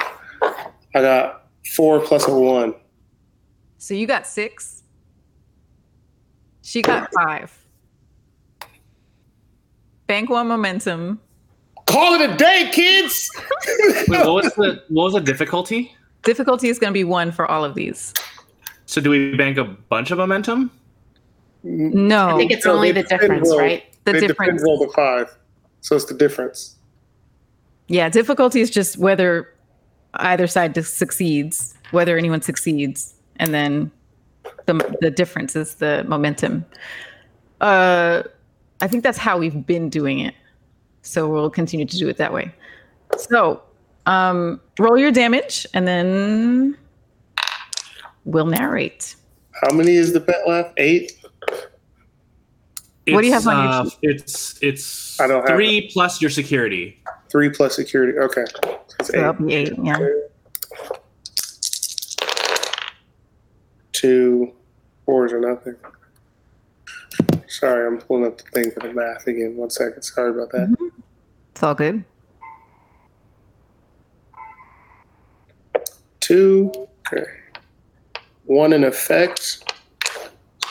[0.95, 2.75] I got four plus a one.
[3.77, 4.83] So you got six.
[6.61, 7.57] She got five.
[10.07, 11.19] Bank one momentum.
[11.93, 13.29] Call it a day, kids.
[14.07, 15.95] Wait, what was the what was the difficulty?
[16.23, 18.13] Difficulty is going to be one for all of these.
[18.87, 20.71] So do we bank a bunch of momentum?
[21.63, 23.59] No, I think it's No, only the difference, roll.
[23.59, 23.83] right?
[24.05, 24.61] the they difference.
[24.61, 25.37] depend roll the five,
[25.81, 26.75] so it's the difference.
[27.89, 29.47] Yeah, difficulty is just whether
[30.15, 33.91] either side succeeds, whether anyone succeeds, and then
[34.65, 36.65] the the difference is the momentum.
[37.61, 38.23] Uh,
[38.81, 40.33] I think that's how we've been doing it,
[41.03, 42.51] so we'll continue to do it that way.
[43.17, 43.61] So,
[44.07, 46.75] um, roll your damage, and then
[48.25, 49.15] we'll narrate.
[49.61, 50.73] How many is the bat'leth?
[50.77, 51.13] Eight.
[53.07, 53.99] What do you It's, have on your uh, sheet?
[54.01, 56.99] It's it's I don't have three plus your security.
[57.29, 58.17] Three plus security.
[58.17, 58.45] Okay.
[58.63, 59.69] That's So that'll eight.
[59.69, 59.73] be eight.
[59.83, 60.09] Yeah.
[63.91, 64.53] Two
[65.05, 65.75] fours or nothing.
[67.47, 69.55] Sorry, I'm pulling up the thing for the math again.
[69.55, 70.01] One second.
[70.01, 70.82] Sorry about that.
[71.53, 72.03] It's all good.
[76.19, 76.71] Two.
[77.05, 77.25] Okay.
[78.45, 79.63] One in effect.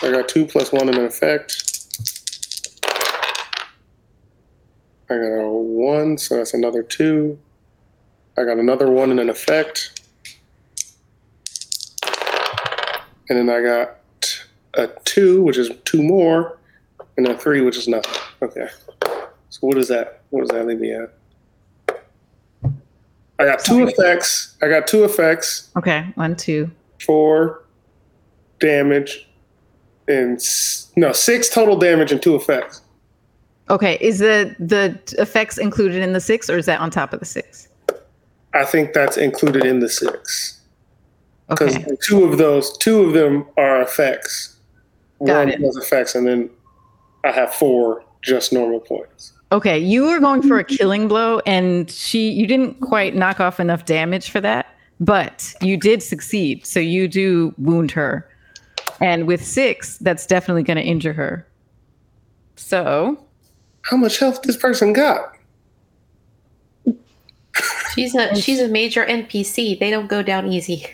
[0.02, 1.62] I got two plus one in effect.
[5.08, 7.38] I got a one, so that's another two.
[8.36, 10.00] I got another one in an effect.
[13.28, 13.98] And then I got
[14.74, 16.58] a two, which is two more,
[17.16, 18.20] and a three, which is nothing.
[18.42, 18.68] Okay.
[19.50, 20.21] So what is that?
[20.32, 21.12] What does that leave me at?
[23.38, 24.56] I got two effects.
[24.62, 26.06] I got two effects, Okay.
[26.14, 26.70] one, two,
[27.04, 27.64] four
[28.58, 29.28] damage,
[30.08, 32.80] and s- no six total damage and two effects.
[33.68, 33.98] Okay.
[34.00, 37.26] Is the the effects included in the six, or is that on top of the
[37.26, 37.68] six?
[38.54, 40.60] I think that's included in the six
[41.48, 41.94] because Okay.
[42.02, 44.56] two of those, two of them are effects.
[45.26, 45.60] Got One it.
[45.60, 46.48] was effects, and then
[47.22, 49.32] I have four just normal points.
[49.52, 53.60] Okay, you were going for a killing blow, and she you didn't quite knock off
[53.60, 54.66] enough damage for that,
[54.98, 56.66] but you did succeed.
[56.66, 58.26] So you do wound her,
[59.00, 61.46] and with six, that's definitely going to injure her.
[62.56, 63.22] So
[63.82, 65.36] How much health this person got?
[67.94, 69.78] She's a she's a major NPC.
[69.78, 70.86] They don't go down easy.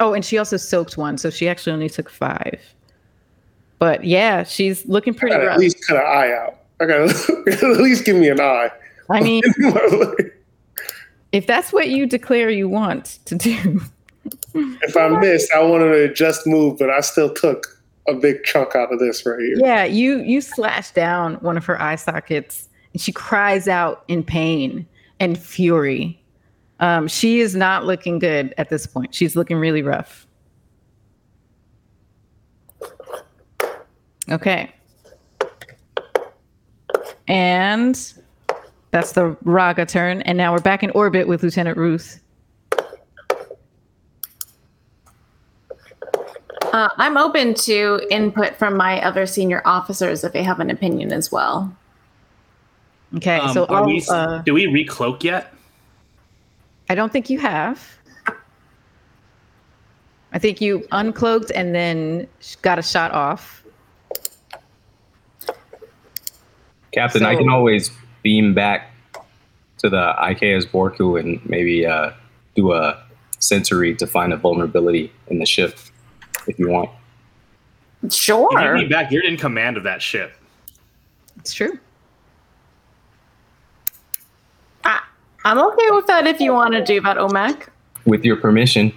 [0.00, 2.60] oh, and she also soaked one, so she actually only took five.
[3.80, 6.58] But yeah, she's looking I pretty at least cut an eye out.
[6.80, 8.70] I gotta at least give me an eye.
[9.08, 9.42] I mean,
[11.32, 13.80] if that's what you declare you want to do,
[14.54, 18.76] if I missed, I wanted to just move, but I still took a big chunk
[18.76, 19.56] out of this right here.
[19.56, 24.22] Yeah, you you slash down one of her eye sockets, and she cries out in
[24.22, 24.86] pain
[25.20, 26.22] and fury.
[26.80, 29.14] Um, she is not looking good at this point.
[29.14, 30.26] She's looking really rough.
[34.30, 34.72] Okay.
[37.28, 38.12] And
[38.90, 40.22] that's the Raga turn.
[40.22, 42.20] And now we're back in orbit with Lieutenant Ruth.
[46.72, 51.12] Uh, I'm open to input from my other senior officers if they have an opinion
[51.12, 51.76] as well.
[53.16, 55.52] Okay, Um, so I'll, we, uh, do we recloak yet?
[56.88, 57.88] I don't think you have.
[60.32, 62.28] I think you uncloaked and then
[62.62, 63.59] got a shot off.
[66.92, 67.90] Captain, I can always
[68.22, 68.90] beam back
[69.78, 72.10] to the IKS Borku and maybe uh,
[72.54, 73.02] do a
[73.38, 75.78] sensory to find a vulnerability in the ship
[76.46, 76.90] if you want.
[78.10, 78.76] Sure.
[78.76, 79.10] You back.
[79.10, 80.34] You're in command of that ship.
[81.38, 81.78] It's true.
[84.84, 85.00] I,
[85.44, 87.68] I'm okay with that if you want to do that, Omek.
[88.06, 88.92] With your permission,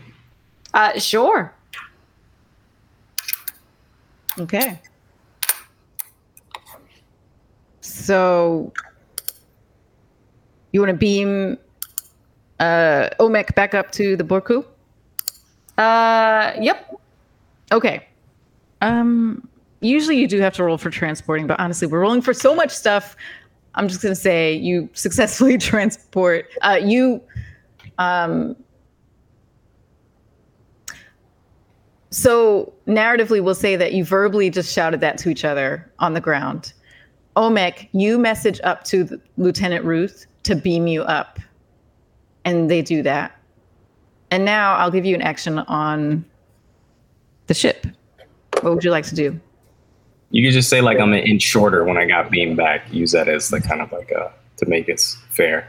[0.73, 1.53] Uh, sure.
[4.39, 4.79] Okay.
[7.93, 8.73] So
[10.71, 11.57] you want to beam
[12.59, 14.65] uh, Omek back up to the Borku?
[15.77, 16.99] Uh, yep.
[17.71, 18.07] Okay.
[18.81, 19.47] Um,
[19.79, 22.71] usually you do have to roll for transporting, but honestly, we're rolling for so much
[22.71, 23.15] stuff.
[23.75, 26.49] I'm just gonna say you successfully transport.
[26.61, 27.21] Uh, you,
[27.99, 28.55] um,
[32.09, 36.21] so narratively, we'll say that you verbally just shouted that to each other on the
[36.21, 36.73] ground.
[37.35, 41.39] Omek, you message up to the, Lieutenant Ruth to beam you up,
[42.45, 43.37] and they do that.
[44.31, 46.25] And now I'll give you an action on
[47.47, 47.85] the ship.
[48.61, 49.39] What would you like to do?
[50.31, 52.91] You could just say like I'm an inch shorter when I got beamed back.
[52.91, 54.99] Use that as like kind of like a to make it
[55.29, 55.67] fair.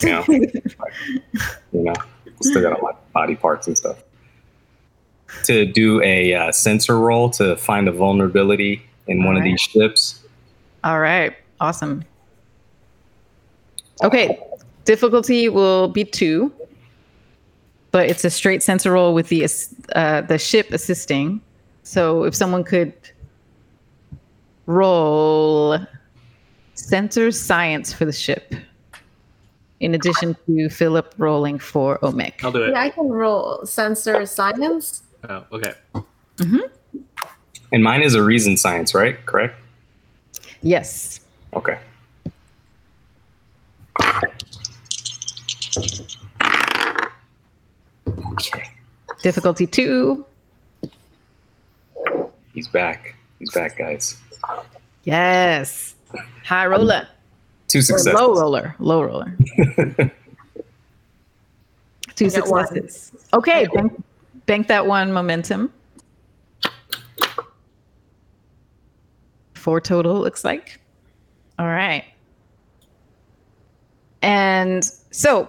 [0.00, 0.54] You know, like,
[1.72, 1.94] you know,
[2.40, 4.02] still got a lot of body parts and stuff.
[5.44, 10.24] To do a uh, sensor roll to find a vulnerability in one of these ships.
[10.84, 11.34] All right.
[11.60, 12.04] Awesome.
[14.02, 14.38] Okay.
[14.84, 16.52] Difficulty will be two,
[17.90, 19.46] but it's a straight sensor roll with the
[19.94, 21.40] uh, the ship assisting.
[21.82, 22.94] So if someone could
[24.66, 25.78] roll
[26.74, 28.54] sensor science for the ship,
[29.80, 32.42] in addition to Philip rolling for Omek.
[32.42, 32.70] I'll do it.
[32.70, 35.02] Yeah, I can roll sensor science.
[35.28, 35.74] Oh, okay.
[37.72, 39.24] And mine is a reason science, right?
[39.26, 39.54] Correct?
[40.62, 41.20] Yes.
[41.54, 41.78] Okay.
[44.00, 44.32] Okay.
[49.22, 50.24] Difficulty two.
[52.54, 53.14] He's back.
[53.38, 54.16] He's back, guys.
[55.04, 55.94] Yes.
[56.44, 57.06] High roller.
[57.68, 58.14] Two Or successes.
[58.14, 58.74] low roller.
[58.78, 59.36] Low roller.
[62.16, 63.12] Two successes.
[63.32, 63.66] Okay.
[63.74, 64.02] Bank,
[64.46, 65.72] bank that one momentum.
[69.68, 70.80] Four total, looks like.
[71.58, 72.02] All right.
[74.22, 75.46] And so,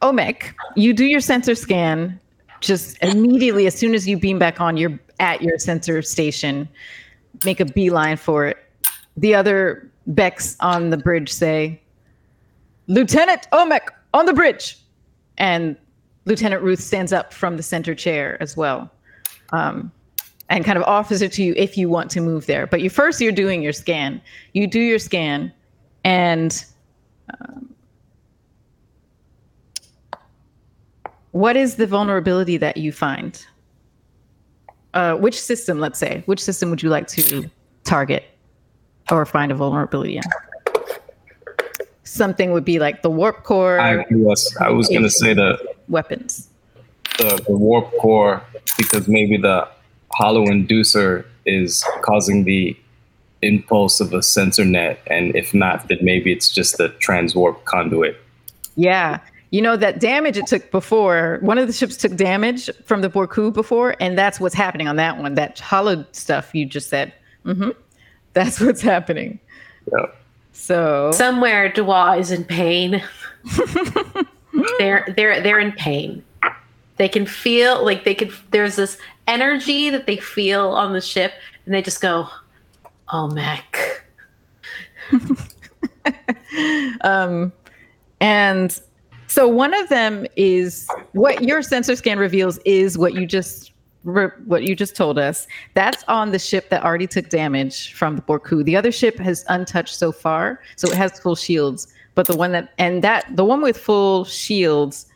[0.00, 2.18] Omek, you do your sensor scan
[2.62, 6.66] just immediately as soon as you beam back on, you're at your sensor station.
[7.44, 8.56] Make a beeline for it.
[9.18, 11.78] The other Becks on the bridge say,
[12.86, 14.78] Lieutenant Omek on the bridge.
[15.36, 15.76] And
[16.24, 18.90] Lieutenant Ruth stands up from the center chair as well.
[19.52, 19.92] Um,
[20.50, 22.66] and kind of offers it to you if you want to move there.
[22.66, 24.20] But you first you're doing your scan.
[24.54, 25.52] You do your scan,
[26.04, 26.64] and
[27.40, 27.74] um,
[31.32, 33.44] what is the vulnerability that you find?
[34.94, 37.48] Uh, which system, let's say, which system would you like to
[37.84, 38.24] target
[39.10, 40.22] or find a vulnerability in?
[42.04, 45.58] Something would be like the warp core I was I was gonna say the
[45.88, 46.48] weapons.
[47.18, 48.42] the, the warp core
[48.78, 49.68] because maybe the
[50.18, 52.76] hollow inducer is causing the
[53.42, 58.20] impulse of a sensor net, and if not, then maybe it's just the transwarp conduit.
[58.74, 59.20] Yeah.
[59.50, 61.38] You know that damage it took before.
[61.40, 64.96] One of the ships took damage from the Borku before, and that's what's happening on
[64.96, 65.36] that one.
[65.36, 67.14] That hollow stuff you just said.
[67.44, 67.70] hmm
[68.34, 69.38] That's what's happening.
[69.90, 70.06] Yeah.
[70.52, 73.02] So Somewhere Dua is in pain.
[74.78, 76.24] they're they're they're in pain.
[76.96, 81.34] They can feel like they could there's this energy that they feel on the ship
[81.64, 82.28] and they just go,
[83.10, 84.04] Oh Mac.
[87.02, 87.52] um,
[88.20, 88.80] and
[89.28, 93.72] so one of them is what your sensor scan reveals is what you just
[94.04, 95.46] what you just told us.
[95.74, 98.64] That's on the ship that already took damage from the Borku.
[98.64, 101.88] The other ship has untouched so far, so it has full shields.
[102.14, 105.06] But the one that and that the one with full shields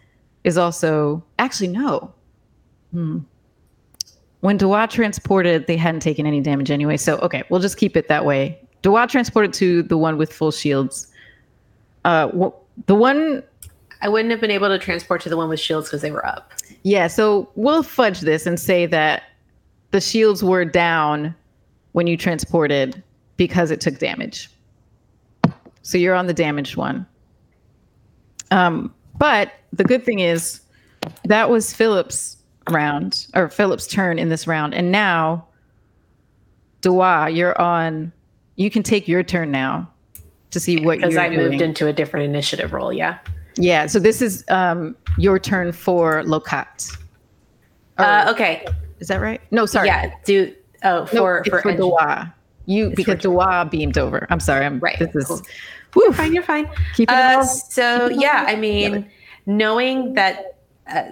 [0.45, 2.13] is also actually no.
[2.93, 3.21] Hmm.
[4.43, 6.97] When Dua transported, they hadn't taken any damage anyway.
[6.97, 8.59] So okay, we'll just keep it that way.
[8.83, 11.07] Dua transported to the one with full shields.
[12.05, 13.43] Uh, wh- the one
[14.03, 16.27] I wouldn't have been able to transport to the one with shields because they were
[16.27, 16.53] up.
[16.83, 19.23] yeah, so we'll fudge this and say that
[19.93, 21.35] the shields were down
[21.93, 23.01] when you transported
[23.37, 24.51] because it took damage.
[25.83, 27.07] So you're on the damaged one.
[28.51, 30.61] Um, but the good thing is
[31.25, 32.37] that was Philip's
[32.71, 34.75] round or Philip's turn in this round.
[34.75, 35.47] And now,
[36.81, 38.13] Dua, you're on.
[38.57, 39.89] You can take your turn now
[40.51, 41.51] to see what you're Because I doing.
[41.51, 43.19] moved into a different initiative role, yeah.
[43.57, 46.95] yeah, so this is um, your turn for Locat.
[47.99, 48.67] Or- Uh, okay.
[49.01, 49.41] Is that right?
[49.51, 49.89] No, sorry.
[49.89, 50.13] Yeah.
[50.25, 52.35] Do oh for it's for, for Dua.
[52.67, 54.27] You It's because Dua beamed over.
[54.31, 54.65] I'm sorry.
[54.67, 55.43] I'm Right, This is
[55.93, 56.05] cool.
[56.05, 56.69] You're fine, you're fine.
[56.95, 59.11] keeping it Uh, all- so keep it yeah, all I mean,
[59.47, 61.05] knowing that uh,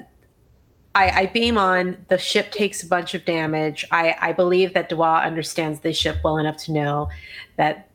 [0.94, 3.84] I, I beam on, the ship takes a bunch of damage.
[3.90, 7.08] I, I believe that Dua understands the ship well enough to know
[7.56, 7.90] that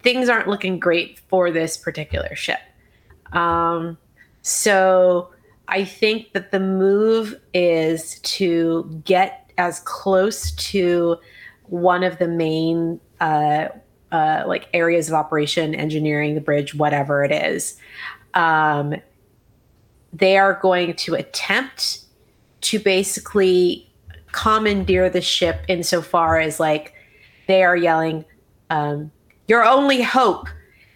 [0.00, 2.58] things aren't looking great for this particular ship.
[3.32, 3.96] Um,
[4.42, 5.30] so
[5.68, 11.18] I think that the move is to get as close to
[11.64, 13.68] one of the main uh,
[14.10, 17.78] uh, like areas of operation, engineering, the bridge, whatever it is.
[18.34, 18.96] Um,
[20.12, 22.01] they are going to attempt
[22.62, 23.90] to basically
[24.32, 26.94] commandeer the ship insofar as like
[27.46, 28.24] they are yelling,
[28.70, 29.10] um,
[29.46, 30.48] "Your only hope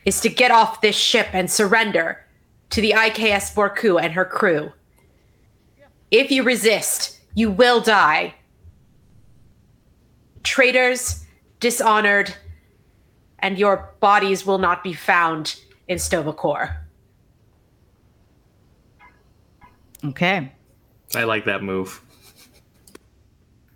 [0.04, 2.24] is to get off this ship and surrender
[2.70, 4.72] to the IKS Borku and her crew.
[6.10, 8.34] If you resist, you will die.
[10.42, 11.24] Traitors,
[11.60, 12.34] dishonored,
[13.40, 16.76] and your bodies will not be found in Sto-vo-kor.
[20.04, 20.52] Okay.
[21.14, 22.00] I like that move.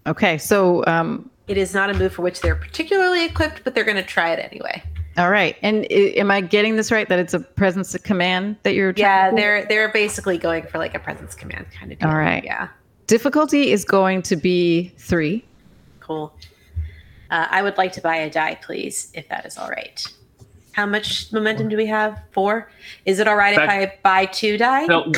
[0.06, 0.38] Okay.
[0.38, 3.96] So, um, It is not a move for which they're particularly equipped, but they're going
[3.96, 4.82] to try it anyway.
[5.18, 5.56] all right.
[5.62, 7.08] And i- am I getting this right?
[7.08, 9.36] That it's a presence of command that you're trying Yeah, to do?
[9.42, 12.08] they're they're basically going for like a presence command kind of deal.
[12.08, 12.42] All right.
[12.44, 12.68] Yeah.
[13.08, 15.44] difficulty is going to be three.
[15.98, 16.32] Cool.
[17.28, 20.00] Uh, I would like to buy a die, please, if that is all right.
[20.72, 22.20] How much momentum do we have?
[22.30, 22.70] Four.
[23.04, 24.86] Is it all right if I buy two die?
[24.86, 25.10] No.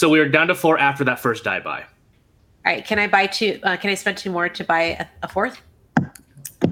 [0.00, 1.80] So we are down to four after that first die buy.
[1.80, 1.86] All
[2.64, 2.82] right.
[2.82, 3.60] Can I buy two?
[3.62, 5.60] Uh, can I spend two more to buy a, a fourth?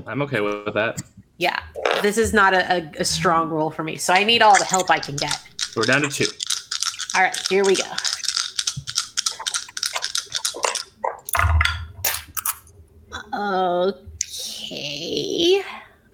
[0.07, 1.03] I'm okay with that.
[1.37, 1.61] Yeah.
[2.01, 4.65] This is not a, a, a strong roll for me, so I need all the
[4.65, 5.39] help I can get.
[5.77, 6.25] We're down to two.
[7.15, 7.39] All right.
[7.51, 7.85] Here we go.
[13.91, 15.63] Okay.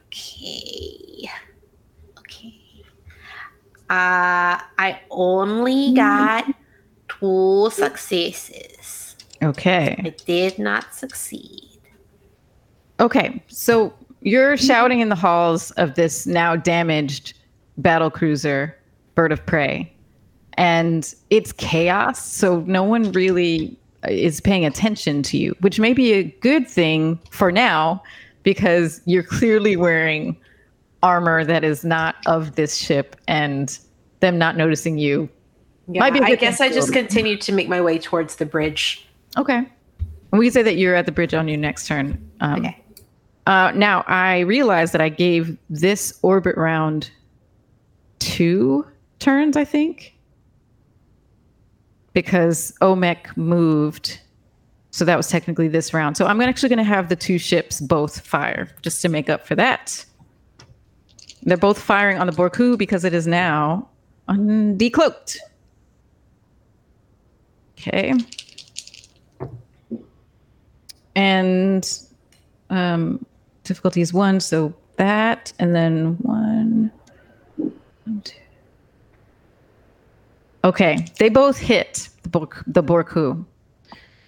[0.08, 1.30] Okay.
[2.18, 2.82] Okay.
[3.88, 6.52] Uh, I only got
[7.24, 9.16] two successes.
[9.42, 10.00] Okay.
[10.04, 11.80] I did not succeed.
[13.00, 13.42] Okay.
[13.48, 17.34] So you're shouting in the halls of this now damaged
[17.78, 18.76] battle cruiser,
[19.14, 19.92] Bird of Prey,
[20.54, 22.24] and it's chaos.
[22.24, 23.78] So no one really
[24.08, 28.02] is paying attention to you, which may be a good thing for now
[28.42, 30.36] because you're clearly wearing
[31.02, 33.78] armor that is not of this ship and
[34.20, 35.28] them not noticing you.
[35.88, 37.98] Yeah, Might be a I good guess I just for- continued to make my way
[37.98, 39.06] towards the bridge.
[39.36, 39.56] Okay.
[39.58, 42.30] And we can say that you're at the bridge on your next turn.
[42.40, 42.80] Um, Okay.
[43.46, 47.10] Uh, now I realize that I gave this orbit round
[48.18, 48.86] two
[49.18, 50.14] turns, I think,
[52.14, 54.18] because Omek moved,
[54.92, 56.16] so that was technically this round.
[56.16, 59.46] So I'm actually going to have the two ships both fire just to make up
[59.46, 60.04] for that.
[61.42, 63.88] They're both firing on the Borku because it is now
[64.28, 65.36] undecloaked.
[67.78, 68.14] Okay.
[71.16, 72.00] And
[72.70, 73.24] um,
[73.62, 76.90] difficulty is one, so that, and then one,
[77.56, 78.38] one, two.
[80.64, 83.44] Okay, they both hit the, Bor- the Borku.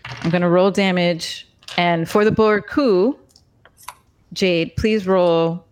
[0.04, 3.16] I'm gonna roll damage, and for the Borku,
[4.32, 5.64] Jade, please roll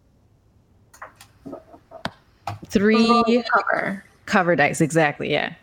[2.67, 4.05] three Cover.
[4.27, 4.81] cover dice.
[4.81, 5.55] Exactly, yeah.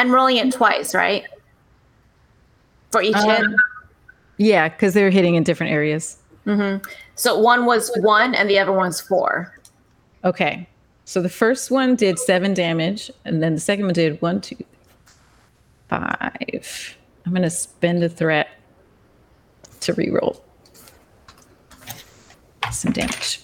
[0.00, 1.24] And rolling it twice, right?
[2.90, 3.40] For each hit.
[3.40, 3.54] Um,
[4.38, 6.16] Yeah, because they're hitting in different areas.
[7.14, 9.54] So one was one and the other one's four.
[10.24, 10.66] Okay.
[11.04, 14.56] So the first one did seven damage, and then the second one did one, two,
[15.88, 16.96] five.
[17.26, 18.48] I'm gonna spend a threat
[19.80, 20.40] to reroll
[22.72, 23.42] some damage.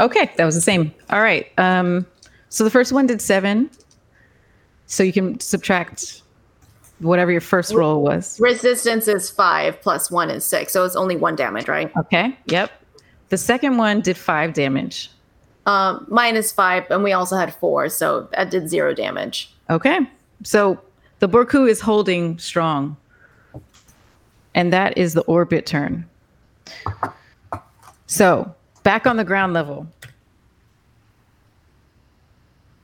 [0.00, 0.92] Okay, that was the same.
[1.10, 1.46] All right.
[1.58, 2.06] Um,
[2.52, 3.70] so the first one did seven.
[4.84, 6.20] So you can subtract
[6.98, 8.38] whatever your first roll was.
[8.38, 10.70] Resistance is five plus one is six.
[10.70, 11.90] So it's only one damage, right?
[11.96, 12.36] Okay.
[12.44, 12.70] Yep.
[13.30, 15.10] The second one did five damage.
[15.64, 16.06] Um,
[16.54, 19.50] five, and we also had four, so that did zero damage.
[19.70, 20.00] Okay.
[20.42, 20.78] So
[21.20, 22.98] the Borku is holding strong.
[24.54, 26.04] And that is the orbit turn.
[28.06, 29.86] So back on the ground level.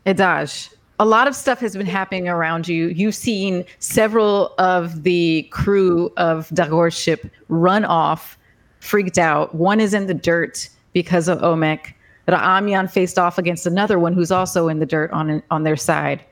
[0.08, 2.88] Edaj, a lot of stuff has been happening around you.
[2.88, 8.36] You've seen several of the crew of Dagor's ship run off,
[8.80, 9.54] freaked out.
[9.54, 11.94] One is in the dirt because of Omek.
[12.26, 16.24] Ra'amyan faced off against another one who's also in the dirt on on their side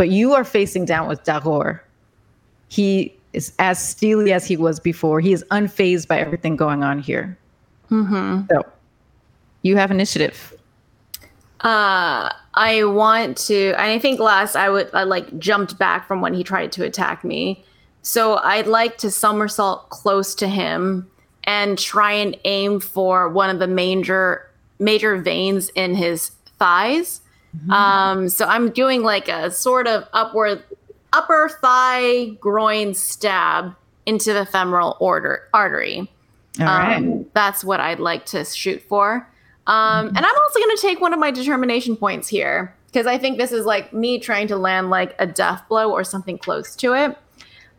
[0.00, 1.80] but you are facing down with Dagor.
[2.68, 5.20] He is as steely as he was before.
[5.20, 7.36] He is unfazed by everything going on here.
[7.90, 8.46] Mm-hmm.
[8.50, 8.62] So
[9.60, 10.54] you have initiative.
[11.60, 13.74] Uh, I want to.
[13.76, 17.22] I think last I would I like jumped back from when he tried to attack
[17.22, 17.64] me,
[18.02, 21.10] so I'd like to somersault close to him
[21.44, 27.20] and try and aim for one of the major major veins in his thighs.
[27.68, 30.62] Um, so I'm doing like a sort of upward
[31.12, 33.74] upper thigh groin stab
[34.06, 36.10] into the femoral order artery.
[36.58, 36.96] All right.
[36.96, 39.28] Um, that's what I'd like to shoot for.
[39.66, 43.18] Um, and I'm also going to take one of my determination points here because I
[43.18, 46.74] think this is like me trying to land like a death blow or something close
[46.76, 47.16] to it.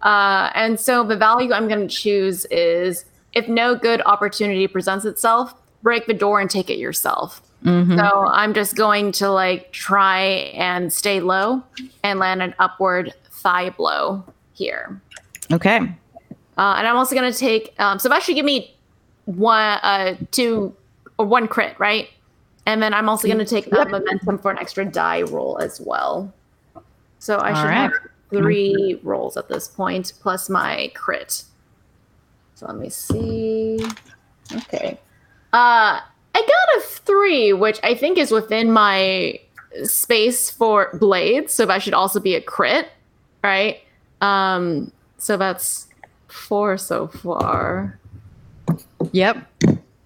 [0.01, 5.05] Uh, and so the value I'm going to choose is if no good opportunity presents
[5.05, 5.53] itself,
[5.83, 7.41] break the door and take it yourself.
[7.63, 7.97] Mhm.
[7.97, 10.19] So I'm just going to like try
[10.55, 11.63] and stay low
[12.03, 14.99] and land an upward thigh blow here.
[15.51, 15.77] Okay.
[16.57, 18.75] Uh, and I'm also going to take, um, so that should give me
[19.25, 20.75] one, uh, two,
[21.21, 22.09] or one crit, right?
[22.65, 25.79] And then I'm also going to take that momentum for an extra die roll as
[25.79, 26.33] well.
[27.19, 27.75] So I All should right.
[27.75, 27.91] have
[28.31, 31.43] three rolls at this point, plus my crit.
[32.55, 33.79] So let me see.
[34.51, 34.99] Okay.
[35.53, 36.01] Uh, I
[36.33, 39.39] got a three, which I think is within my
[39.83, 41.53] space for blades.
[41.53, 42.89] So that should also be a crit,
[43.43, 43.79] right?
[44.21, 45.87] Um, so that's
[46.27, 47.99] four so far.
[49.11, 49.47] Yep.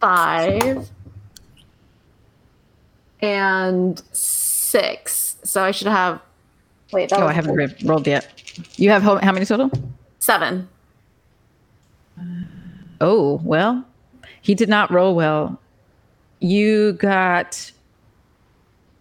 [0.01, 0.89] Five.
[3.21, 5.37] And six.
[5.43, 6.21] So I should have.
[6.91, 8.27] Wait, that Oh, I haven't re- rolled yet.
[8.77, 9.71] You have how, how many total?
[10.19, 10.67] seven.
[13.01, 13.85] Oh, well,
[14.41, 15.59] he did not roll well.
[16.39, 17.71] You got.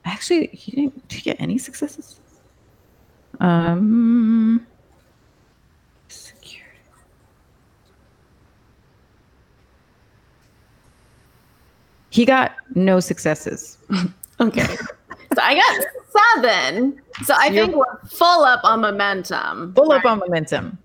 [0.04, 2.18] Actually, he didn't did you get any successes.
[3.40, 4.66] Um.
[12.14, 13.76] He got no successes.
[14.40, 14.66] Okay.
[14.66, 17.00] so I got seven.
[17.22, 19.72] So I think we're full up on momentum.
[19.74, 20.76] Full up on momentum.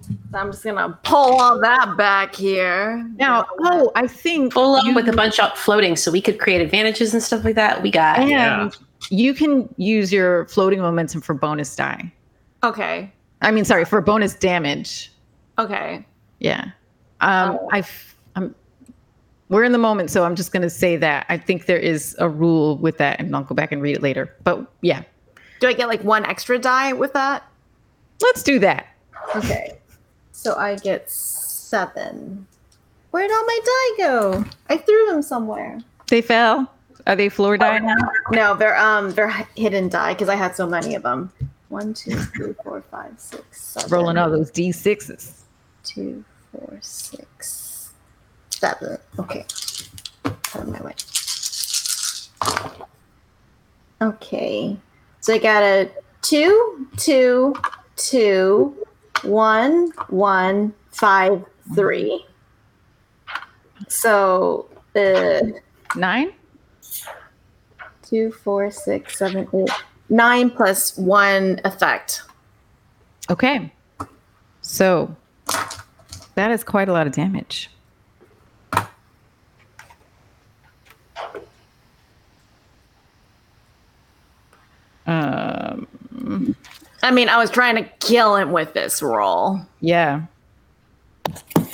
[0.00, 3.04] So I'm just gonna pull all that back here.
[3.16, 6.38] Now, oh, I think Full up you- with a bunch up floating so we could
[6.38, 7.82] create advantages and stuff like that.
[7.82, 8.70] We got and Yeah.
[9.10, 12.12] you can use your floating momentum for bonus die.
[12.62, 13.12] Okay.
[13.42, 15.10] I mean, sorry, for bonus damage.
[15.58, 16.06] Okay.
[16.38, 16.66] Yeah.
[17.20, 17.68] Um, Oh.
[17.72, 17.84] I, I'm,
[19.48, 22.16] we're in the moment, so I'm just going to say that I think there is
[22.18, 24.34] a rule with that, and I'll go back and read it later.
[24.44, 25.02] But yeah,
[25.60, 27.44] Do I get like one extra die with that?
[28.22, 28.86] let's do that.
[29.34, 29.76] Okay.
[30.32, 32.46] So I get seven.
[33.10, 34.44] Where'd all my die go?
[34.68, 35.78] I threw them somewhere.
[36.08, 36.70] They fell.
[37.06, 37.94] Are they floor die now?
[38.30, 41.32] No, they're um they're hidden die because I had so many of them.
[41.68, 43.90] One, two, three, four, five, six, seven.
[43.90, 45.42] Rolling all those d6s.
[45.84, 47.55] Two, four, six,
[48.66, 48.98] seven.
[49.18, 49.44] Okay.
[50.24, 50.94] Out of my way.
[54.02, 54.76] Okay.
[55.20, 55.90] So I got a
[56.22, 57.54] two, two,
[57.96, 58.86] two,
[59.22, 61.44] one, one, five,
[61.74, 62.24] three.
[63.88, 65.40] So uh
[65.94, 66.32] Nine.
[68.02, 69.70] two, four, six, seven, eight,
[70.08, 72.22] nine plus one effect.
[73.30, 73.72] Okay.
[74.62, 75.14] So
[76.34, 77.70] that is quite a lot of damage.
[85.06, 86.56] Um,
[87.02, 89.60] I mean, I was trying to kill him with this roll.
[89.80, 90.22] yeah.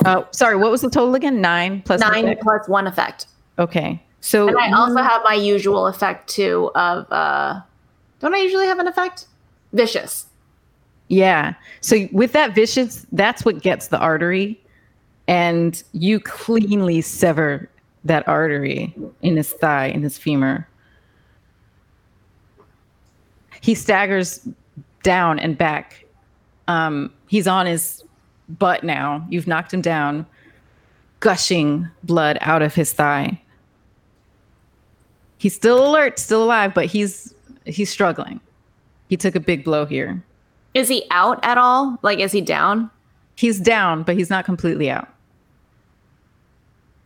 [0.06, 1.40] Uh, sorry, what was the total again?
[1.40, 2.42] Nine plus Nine effect?
[2.42, 3.26] plus one effect.
[3.58, 4.02] Okay.
[4.20, 7.60] So And I also have my usual effect too of uh
[8.20, 9.26] don't I usually have an effect?
[9.74, 10.26] Vicious.
[11.08, 11.54] Yeah.
[11.82, 14.58] So with that vicious, that's what gets the artery.
[15.28, 17.68] And you cleanly sever
[18.04, 20.66] that artery in his thigh, in his femur.
[23.62, 24.46] He staggers
[25.02, 26.04] down and back.
[26.68, 28.02] Um, he's on his
[28.48, 29.24] butt now.
[29.30, 30.26] You've knocked him down,
[31.20, 33.40] gushing blood out of his thigh.
[35.38, 37.34] He's still alert, still alive, but he's
[37.64, 38.40] he's struggling.
[39.08, 40.22] He took a big blow here.
[40.74, 41.98] Is he out at all?
[42.02, 42.90] Like is he down?
[43.36, 45.08] He's down, but he's not completely out.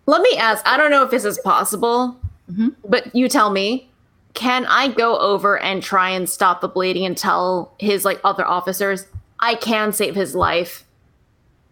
[0.07, 2.17] Let me ask, I don't know if this is possible,
[2.51, 2.75] Mhm.
[2.89, 3.89] but you tell me.
[4.37, 8.47] Can I go over and try and stop the bleeding and tell his like other
[8.47, 9.07] officers
[9.41, 10.85] I can save his life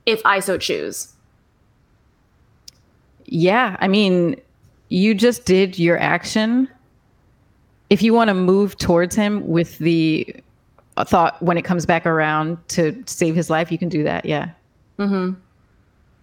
[0.07, 1.13] if I so choose?
[3.27, 4.41] Yeah, I mean,
[4.89, 6.69] you just did your action.
[7.91, 10.35] If you want to move towards him with the
[11.05, 14.25] thought when it comes back around to save his life, you can do that.
[14.25, 14.51] Yeah.
[14.99, 15.39] Mm-hmm.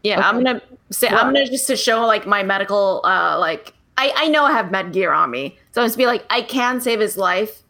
[0.03, 0.59] Yeah, I'm gonna
[0.89, 4.51] say I'm gonna just to show like my medical uh like I I know I
[4.51, 7.63] have med gear on me, so I'm just be like I can save his life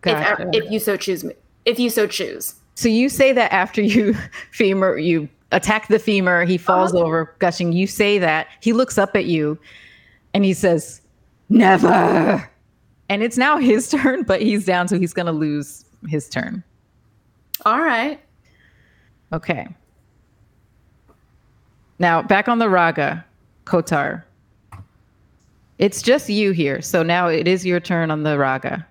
[0.00, 0.48] Gotcha.
[0.52, 1.34] if if you so choose me
[1.64, 2.54] if you so choose.
[2.74, 4.16] so you say that after you
[4.52, 6.44] femur, you attack the femur.
[6.44, 7.04] He falls uh-huh.
[7.04, 7.72] over, gushing.
[7.72, 8.48] You say that.
[8.60, 9.58] He looks up at you
[10.34, 11.00] and he says,
[11.48, 12.50] Never.
[13.08, 16.62] And it's now his turn, but he's down, so he's going to lose his turn.
[17.64, 18.20] All right.
[19.32, 19.66] Okay.
[21.98, 23.24] Now, back on the Raga,
[23.64, 24.22] Kotar.
[25.78, 26.82] It's just you here.
[26.82, 28.86] So now it is your turn on the Raga.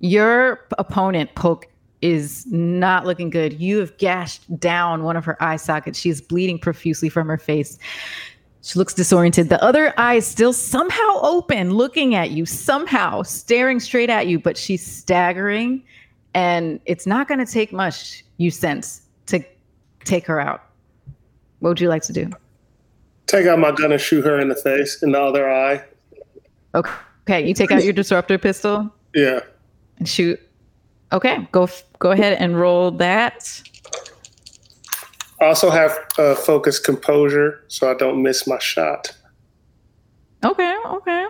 [0.00, 1.66] Your opponent, Poke,
[2.02, 3.54] is not looking good.
[3.54, 5.98] You have gashed down one of her eye sockets.
[5.98, 7.78] She's bleeding profusely from her face.
[8.62, 9.48] She looks disoriented.
[9.48, 14.38] The other eye is still somehow open, looking at you, somehow staring straight at you,
[14.38, 15.82] but she's staggering.
[16.34, 19.42] And it's not going to take much, you sense, to
[20.04, 20.62] take her out.
[21.60, 22.30] What would you like to do?
[23.26, 25.82] Take out my gun and shoot her in the face in the other eye.
[26.74, 26.92] Okay.
[27.28, 29.40] Okay, you take out your disruptor pistol Yeah.
[29.98, 30.40] and shoot.
[31.12, 33.62] Okay, go go ahead and roll that.
[35.40, 39.10] I also have uh, focus composure, so I don't miss my shot.
[40.44, 41.26] Okay, okay.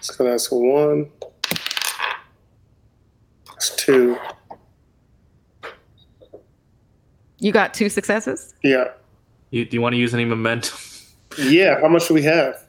[0.00, 1.10] So that's a one.
[3.48, 4.16] That's two.
[7.40, 8.54] You got two successes.
[8.62, 8.90] Yeah.
[9.50, 10.78] You, do you want to use any momentum?
[11.38, 11.80] Yeah.
[11.80, 12.62] How much do we have?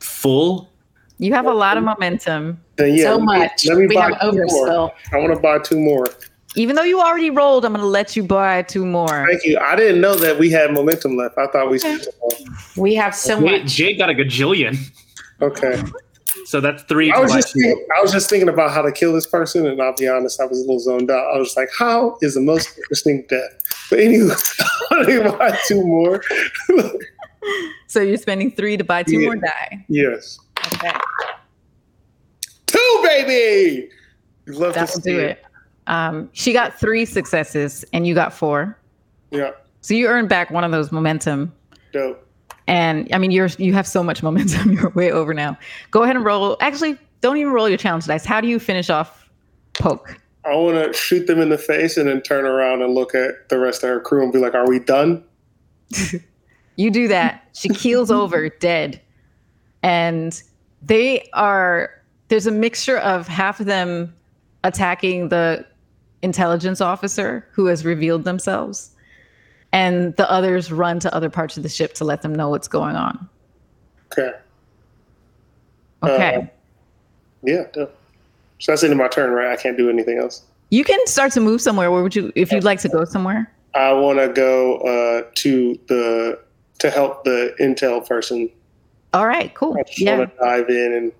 [0.00, 0.70] Full?
[1.18, 2.60] You have a lot of momentum.
[2.76, 3.04] Then yeah.
[3.04, 3.66] so let me- much.
[3.66, 4.46] Let me we buy have two more.
[4.68, 4.92] overspill.
[5.12, 6.06] I want to buy two more.
[6.56, 9.26] Even though you already rolled, I'm going to let you buy two more.
[9.28, 9.58] Thank you.
[9.58, 11.36] I didn't know that we had momentum left.
[11.36, 11.96] I thought we Okay.
[11.98, 12.32] spent it all.
[12.76, 13.72] We have so Jade, much.
[13.72, 14.78] Jade got a gajillion.
[15.42, 15.82] Okay.
[16.44, 17.10] So that's three.
[17.10, 19.80] I was just thinking, I was just thinking about how to kill this person, and
[19.82, 21.34] I'll be honest, I was a little zoned out.
[21.34, 23.50] I was like, "How is the most interesting death?"
[23.90, 24.34] But anyway,
[24.92, 26.22] I think buy two more.
[27.88, 29.26] So you're spending three to buy two Yeah.
[29.26, 29.84] more die.
[29.88, 30.38] yes,
[30.74, 30.90] Okay,
[32.66, 33.88] two baby.
[34.46, 35.44] You love that to see do it.
[35.86, 38.78] Um, she got three successes and you got four.
[39.30, 39.50] Yeah,
[39.82, 41.52] So you earned back one of those momentum.
[41.92, 42.26] dope.
[42.66, 44.72] And I mean, you're you have so much momentum.
[44.78, 45.58] You're way over now.
[45.90, 46.56] Go ahead and roll.
[46.60, 48.24] Actually, don't even roll your challenge dice.
[48.24, 49.28] How do you finish off
[49.74, 50.18] poke?
[50.46, 53.48] I want to shoot them in the face and then turn around and look at
[53.48, 55.24] the rest of her crew and be like, "Are we done?"
[56.76, 57.48] You do that.
[57.52, 59.00] She keels over dead.
[59.82, 60.40] And
[60.82, 61.90] they are
[62.28, 64.14] there's a mixture of half of them
[64.64, 65.64] attacking the
[66.22, 68.90] intelligence officer who has revealed themselves
[69.72, 72.66] and the others run to other parts of the ship to let them know what's
[72.66, 73.28] going on.
[74.12, 74.32] Okay.
[76.02, 76.36] Okay.
[76.36, 76.46] Uh,
[77.42, 77.64] Yeah.
[78.58, 79.48] So that's the end of my turn, right?
[79.48, 80.42] I can't do anything else.
[80.70, 81.90] you can start to move somewhere.
[81.90, 83.50] Where would you if you'd like to go somewhere?
[83.74, 86.38] I want to go uh, to the
[86.78, 88.48] to help the intel person.
[89.12, 89.76] All right, cool.
[89.78, 90.18] I just Yeah.
[90.18, 91.12] want to dive in and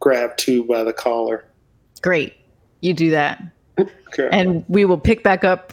[0.00, 1.44] grab two by the collar.
[2.02, 2.34] Great.
[2.80, 3.42] You do that.
[3.78, 4.28] Okay.
[4.30, 5.72] and we will pick back up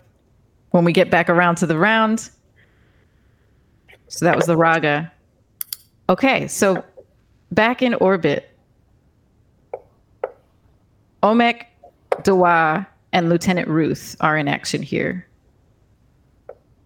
[0.72, 2.30] when we get back around to the round.
[4.08, 5.12] So that was the Raga.
[6.10, 6.84] Okay, so
[7.52, 8.50] back in orbit,
[11.24, 11.66] Omek,
[12.24, 15.28] Dua, and Lieutenant Ruth are in action here.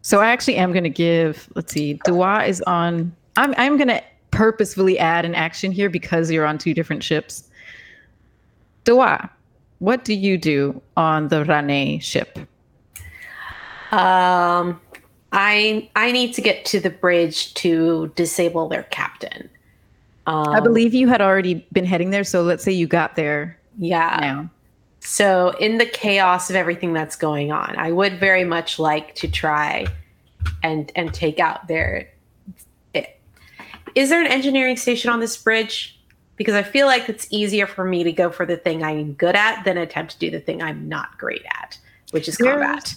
[0.02, 3.88] So I actually am going to give, let's see, Dua is on, I'm, I'm going
[3.88, 7.50] to purposefully add an action here because you're on two different ships.
[8.84, 9.30] Dua,
[9.80, 12.38] what do you do on the Rane ship?
[13.92, 14.80] Um,
[15.32, 19.50] I I need to get to the bridge to disable their captain.
[20.28, 23.60] Um, I believe you had already been heading there, so let's say you got there
[23.78, 24.46] Yeah.
[25.00, 29.28] So, in the chaos of everything that's going on, I would very much like to
[29.28, 29.86] try
[30.64, 32.10] and and take out their.
[32.94, 33.20] It,
[33.94, 36.00] is there an engineering station on this bridge?
[36.38, 39.36] Because I feel like it's easier for me to go for the thing I'm good
[39.36, 41.78] at than attempt to do the thing I'm not great at,
[42.12, 42.96] which is There's- combat.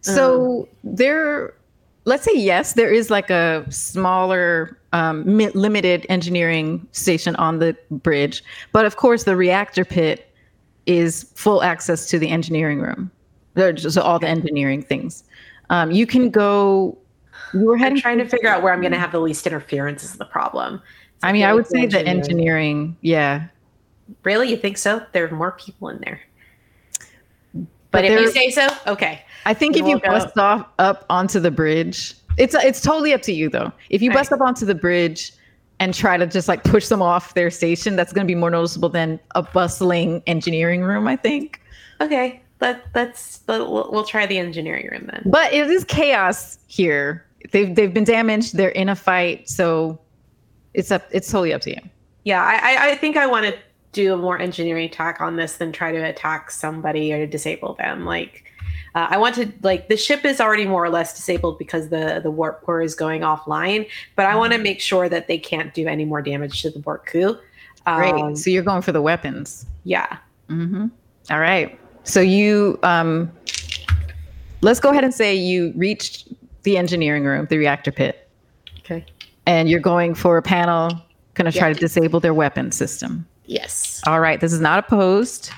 [0.00, 1.54] So um, there,
[2.08, 7.76] let's say yes, there is like a smaller, um, mi- limited engineering station on the
[7.90, 10.32] bridge, but of course the reactor pit
[10.86, 13.10] is full access to the engineering room.
[13.54, 15.24] There's just all the engineering things.
[15.70, 16.96] Um, you can go.
[17.52, 18.00] You were I'm heading.
[18.00, 20.80] trying to figure out where I'm going to have the least interference is the problem.
[21.22, 22.96] I mean, I would the say the engineering- engineering.
[23.02, 23.46] Yeah,
[24.22, 25.02] Really, you think so?
[25.12, 26.20] There are more people in there.
[27.90, 29.22] But But, if you say so, okay.
[29.46, 33.22] I think if you go- bust off up onto the bridge, it's it's totally up
[33.22, 33.72] to you though.
[33.90, 34.18] If you Right.
[34.18, 35.32] bust up onto the bridge
[35.80, 38.50] and try to just like push them off their station, that's going to be more
[38.50, 41.60] noticeable than a bustling engineering room, I think.
[42.00, 45.22] Okay, let let's let, we'll, we'll try the engineering room then.
[45.26, 47.24] But it is chaos here.
[47.52, 48.56] They've they've been damaged.
[48.56, 49.98] They're in a fight, so
[50.74, 51.04] it's up.
[51.10, 51.80] It's totally up to you.
[52.24, 53.54] Yeah, I I, I think I want to
[54.02, 58.04] do a more engineering attack on this than try to attack somebody or disable them.
[58.04, 58.44] Like,
[58.94, 62.20] Uh, I want to like the ship is already more or less disabled because the
[62.22, 65.74] the warp core is going offline, but I want to make sure that they can't
[65.74, 67.38] do any more damage to the Borku.
[67.84, 68.14] Great.
[68.14, 69.66] Um, so you're going for the weapons.
[69.84, 70.18] yeah.
[70.48, 70.86] Mm-hmm.
[71.30, 71.78] All right.
[72.04, 73.30] So you, um,
[74.62, 76.28] let's go ahead and say you reached
[76.62, 78.28] the engineering room, the reactor pit,
[78.80, 79.04] Okay.
[79.46, 80.90] and you're going for a panel,
[81.34, 81.74] going to try Yeah.
[81.74, 83.26] to disable their weapon system.
[83.48, 84.00] Yes.
[84.06, 84.40] All right.
[84.40, 85.50] This is not opposed.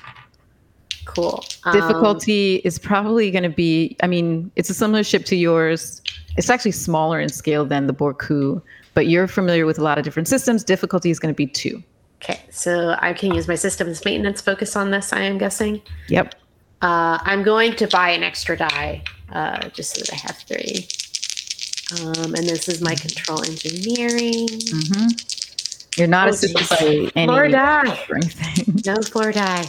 [1.04, 1.44] Cool.
[1.64, 6.00] Um, Difficulty is probably going to be, I mean, it's a similar ship to yours.
[6.36, 8.62] It's actually smaller in scale than the Borku,
[8.94, 10.62] but you're familiar with a lot of different systems.
[10.62, 11.82] Difficulty is going to be two.
[12.22, 12.40] okay.
[12.50, 15.12] So I can use my systems maintenance focus on this.
[15.12, 15.82] I am guessing.
[16.08, 16.36] Yep.
[16.82, 19.02] Uh, I'm going to buy an extra die,
[19.32, 20.86] uh, just so that I have three.
[22.00, 24.46] Um, and this is my control engineering.
[24.70, 25.08] hmm
[25.96, 26.68] You're not Oh, assisted geez.
[26.68, 27.98] by any Floor die.
[28.08, 28.80] or anything.
[28.86, 29.66] No floor die.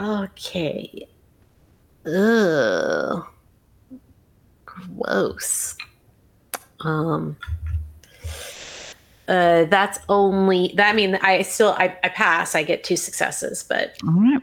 [0.00, 1.06] Okay.
[2.06, 3.26] Ugh.
[4.64, 5.76] Gross.
[6.80, 7.36] Um.
[9.28, 10.90] Uh, that's only that.
[10.90, 12.54] I mean, I still I, I pass.
[12.54, 14.42] I get two successes, but All right.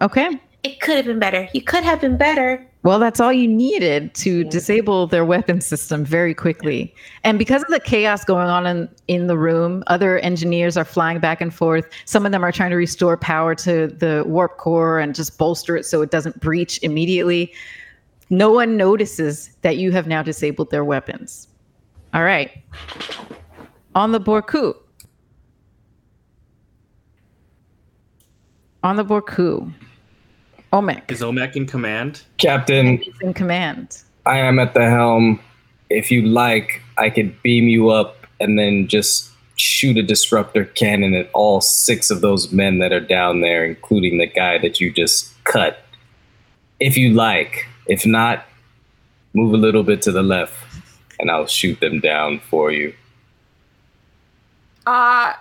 [0.00, 0.40] Okay.
[0.62, 1.48] it could have been better.
[1.52, 2.64] You could have been better.
[2.84, 6.94] Well, that's all you needed to disable their weapon system very quickly.
[7.24, 11.18] And because of the chaos going on in, in the room, other engineers are flying
[11.18, 11.88] back and forth.
[12.04, 15.76] Some of them are trying to restore power to the warp core and just bolster
[15.76, 17.52] it so it doesn't breach immediately.
[18.30, 21.48] No one notices that you have now disabled their weapons.
[22.14, 22.50] All right.
[23.96, 24.74] On the Borku.
[28.84, 29.72] On the Borku.
[30.72, 32.22] Omek Is Omek in command?
[32.36, 34.02] Captain, is in command.
[34.26, 35.40] I am at the helm.
[35.88, 41.14] If you like, I could beam you up and then just shoot a disruptor cannon
[41.14, 44.92] at all six of those men that are down there, including the guy that you
[44.92, 45.82] just cut.
[46.78, 47.66] If you like.
[47.86, 48.44] If not,
[49.32, 50.54] move a little bit to the left
[51.18, 52.94] and I'll shoot them down for you.
[54.86, 55.36] Uh, I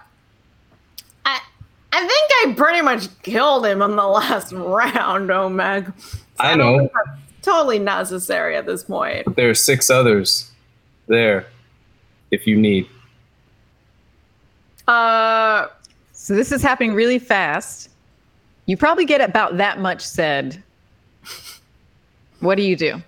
[1.99, 5.99] I think I pretty much killed him in the last round, Omek.
[5.99, 6.87] So I know.
[7.41, 9.35] totally necessary at this point.
[9.35, 10.51] There are six others
[11.07, 11.47] there
[12.29, 12.87] if you need.
[14.87, 15.67] Uh,
[16.13, 17.89] So this is happening really fast.
[18.67, 20.61] You probably get about that much said.
[22.41, 23.01] What do you do?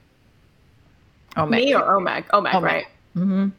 [1.38, 2.26] Oh, me or Omek?
[2.30, 2.62] Omeg, Omek.
[2.64, 2.86] right?
[3.16, 3.50] Mm-hmm.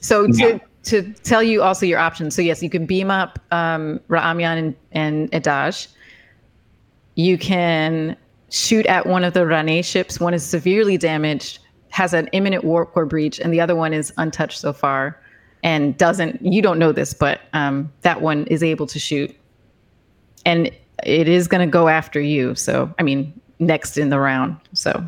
[0.00, 0.58] So to Yeah.
[0.84, 2.34] To tell you also your options.
[2.34, 5.88] So yes, you can beam up um, Ra'amyan and, and Edaj.
[7.16, 8.16] You can
[8.50, 10.20] shoot at one of the Rane ships.
[10.20, 11.58] One is severely damaged,
[11.90, 15.20] has an imminent warp core breach, and the other one is untouched so far
[15.62, 16.40] and doesn't.
[16.40, 19.34] You don't know this, but um, that one is able to shoot,
[20.46, 20.70] and
[21.04, 22.54] it is going to go after you.
[22.54, 24.56] So I mean, next in the round.
[24.72, 25.04] So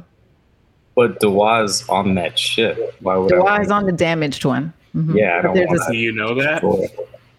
[0.95, 2.97] But Dua's on that ship.
[3.01, 3.61] Why would Dua I?
[3.63, 4.73] is on the damaged one.
[4.97, 5.15] Mhm.
[5.15, 6.62] Yeah, I But don't want a- Do you know that?
[6.62, 6.91] that.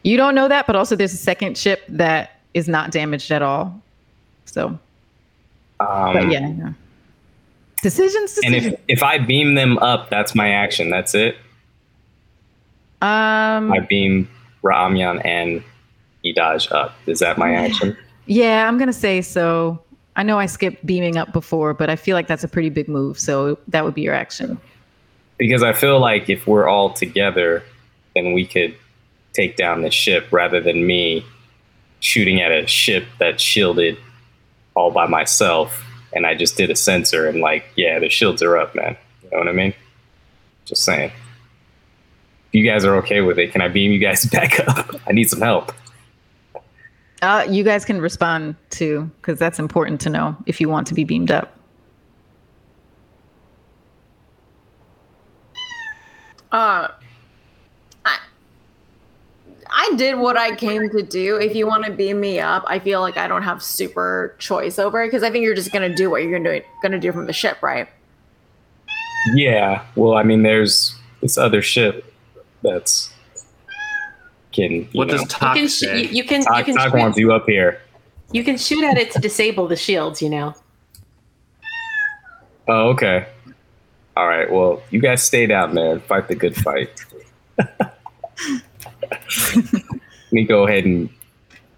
[0.04, 3.42] You don't know that, but also there's a second ship that is not damaged at
[3.42, 3.80] all.
[4.46, 4.68] So,
[5.80, 6.74] Um, but yeah, yeah.
[7.84, 8.40] decisions.
[8.44, 10.90] And if, if I beam them up, that's my action.
[10.90, 11.36] That's it.
[13.02, 14.30] um, I beam
[14.64, 15.64] Ra'amyan and
[16.24, 16.94] Edaj up.
[17.08, 17.98] Is that my action?
[18.28, 19.80] yeah, I'm gonna say so.
[20.16, 22.88] I know I skipped beaming up before, but I feel like that's a pretty big
[22.88, 23.18] move.
[23.18, 24.60] So that would be your action.
[25.42, 27.64] Because I feel like if we're all together,
[28.14, 28.76] then we could
[29.34, 31.26] take down the ship rather than me
[32.00, 33.98] shooting at a ship that's shielded
[34.76, 35.84] all by myself.
[36.14, 38.96] And I just did a sensor and like, yeah, the shields are up, man.
[39.24, 39.74] You know what I mean?
[40.66, 41.10] Just saying.
[41.10, 44.94] If you guys are okay with it, can I beam you guys back up?
[45.08, 45.74] I need some help.
[47.24, 50.94] Uh, you guys can respond too, because that's important to know if you want to
[50.94, 51.58] be beamed up.
[56.52, 56.90] Uh,
[58.06, 58.18] I,
[59.70, 61.38] I did what I came to do.
[61.38, 64.78] If you want to beam me up, I feel like I don't have super choice
[64.80, 67.12] over it because I think you're just gonna do what you're gonna do, gonna do
[67.14, 67.88] from the ship, right?
[69.36, 69.86] Yeah.
[69.96, 72.12] Well, I mean, there's this other ship
[72.64, 73.14] that's
[74.52, 74.72] can.
[74.72, 76.02] You What know, does You Talk can sh- say?
[76.04, 77.80] you, you can you can Talk shoot, wants you up here.
[78.34, 80.22] you can shoot at it to disable the shields.
[80.22, 80.54] You know.
[82.68, 83.28] Oh, okay.
[84.22, 84.52] All right.
[84.52, 87.04] Well, you guys stay down there and fight the good fight.
[87.58, 87.92] Let
[90.32, 91.10] me go ahead and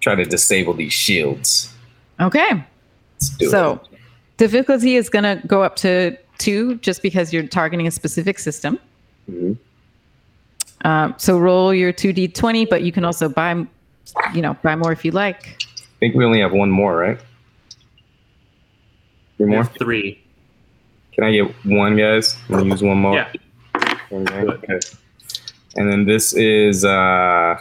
[0.02, 1.74] try to disable these shields.
[2.20, 2.50] Okay.
[2.52, 3.50] Let's do it.
[3.50, 4.00] So it.
[4.36, 8.78] difficulty is gonna go up to two, just because you're targeting a specific system.
[9.32, 9.54] Mm-hmm.
[10.86, 13.54] Um, so roll your two d twenty, but you can also buy,
[14.34, 15.64] you know, buy more if you like.
[15.80, 17.22] I think we only have one more, right?
[19.38, 19.64] Three more.
[19.64, 20.23] have three.
[21.14, 22.36] Can I get one, guys?
[22.50, 23.16] I'm gonna use one more.
[23.16, 23.32] Yeah.
[24.12, 24.42] Okay.
[24.42, 24.80] Okay.
[25.76, 27.60] And then this is uh,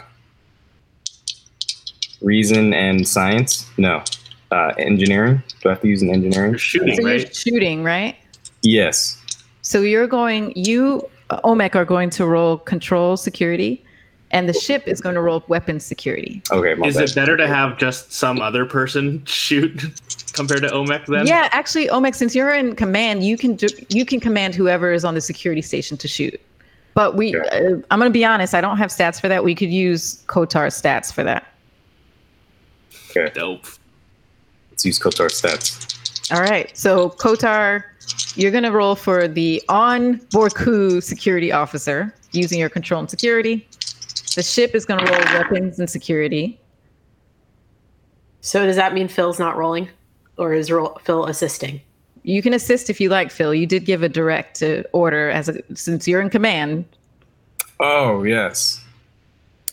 [2.21, 3.69] reason and science.
[3.77, 4.03] No,
[4.51, 5.41] uh, engineering.
[5.61, 6.51] Do I have to use an engineering?
[6.51, 7.35] You're shooting, So you're right?
[7.35, 8.15] shooting, right?
[8.61, 9.19] Yes.
[9.61, 13.83] So you're going, you, uh, Omek, are going to roll control security,
[14.33, 16.41] and the ship is going to roll weapons security.
[16.51, 16.73] Okay.
[16.87, 17.09] Is bad.
[17.09, 19.79] it better to have just some other person shoot
[20.33, 21.27] compared to Omek then?
[21.27, 25.05] Yeah, actually, Omek, since you're in command, you can do, you can command whoever is
[25.05, 26.41] on the security station to shoot.
[26.95, 27.41] But we, Yeah.
[27.43, 29.43] uh, I'm going to be honest, I don't have stats for that.
[29.43, 31.47] We could use Kotar's stats for that.
[33.11, 33.31] Okay.
[33.35, 33.67] Dope.
[34.71, 36.33] Let's use Kotar stats.
[36.33, 36.75] All right.
[36.75, 37.83] So Kotar,
[38.35, 43.67] you're going to roll for the on Borku security officer using your control and security.
[44.35, 46.59] The ship is going to roll weapons and security.
[48.41, 49.89] So does that mean Phil's not rolling,
[50.37, 51.79] or is ro- Phil assisting?
[52.23, 53.53] You can assist if you like, Phil.
[53.53, 56.85] You did give a direct uh, order as a, since you're in command.
[57.79, 58.83] Oh yes.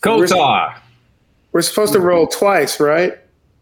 [0.02, 0.76] Kotar.
[1.52, 3.18] We're supposed to roll twice, right?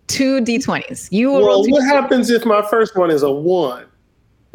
[0.09, 1.09] Two d20s.
[1.11, 1.73] You will Well, roll two.
[1.73, 3.85] what happens if my first one is a one?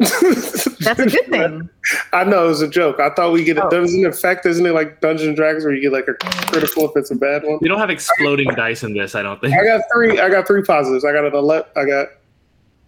[0.84, 1.68] That's a good thing.
[2.12, 3.00] I know it was a joke.
[3.00, 3.66] I thought we get Oh.
[3.66, 3.70] it.
[3.70, 4.46] Doesn't it affect?
[4.46, 6.14] Isn't it like Dungeons and Dragons where you get like a
[6.48, 7.58] critical if it's a bad one?
[7.60, 9.54] We don't have exploding dice in this, I don't think.
[9.54, 10.20] I got three.
[10.20, 11.04] I got three positives.
[11.04, 12.08] I got an ele- I got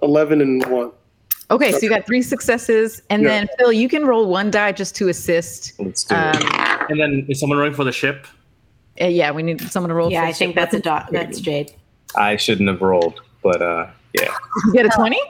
[0.02, 0.92] eleven and one.
[1.50, 3.28] Okay, so you got three successes, and Yeah.
[3.28, 5.74] then Phil, you can roll one die just to assist.
[5.78, 6.90] Let's do Um, it.
[6.90, 8.26] And then is someone rolling for the ship?
[9.00, 10.10] uh, yeah, we need someone to roll.
[10.10, 11.08] Yeah, for I think ship that's a dot.
[11.12, 11.38] That's.
[11.40, 11.72] Jade.
[12.16, 13.86] I shouldn't have rolled, but uh,
[14.18, 14.32] yeah.
[14.66, 15.20] You get a twenty,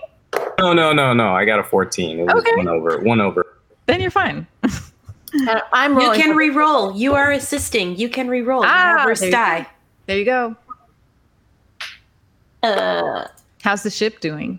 [0.58, 1.34] No, no, no, no.
[1.34, 2.20] I got a 14.
[2.20, 2.56] It was Okay.
[2.56, 2.98] one over.
[3.00, 3.44] One over.
[3.86, 4.46] then you're fine.
[4.64, 6.16] Uh, I'm rolling.
[6.18, 6.96] You can for- re-roll.
[6.96, 7.96] You are assisting.
[7.96, 8.62] You can re-roll.
[8.64, 9.36] Ah, have worst there you go.
[9.38, 9.66] die.
[10.06, 10.56] There you go.
[12.62, 13.24] uh,
[13.62, 14.58] How's the ship doing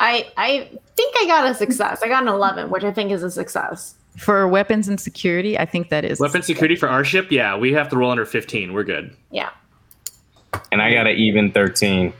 [0.00, 2.02] I I think I got a success.
[2.02, 3.94] I got an 11, which I think is a success.
[4.16, 5.58] for weapons and security?
[5.58, 7.30] I think that is Weapon security for our ship?
[7.32, 8.72] Yeah, we have to roll under 15.
[8.72, 9.14] We're good.
[9.30, 9.50] Yeah.
[10.70, 12.12] And I got an even 13,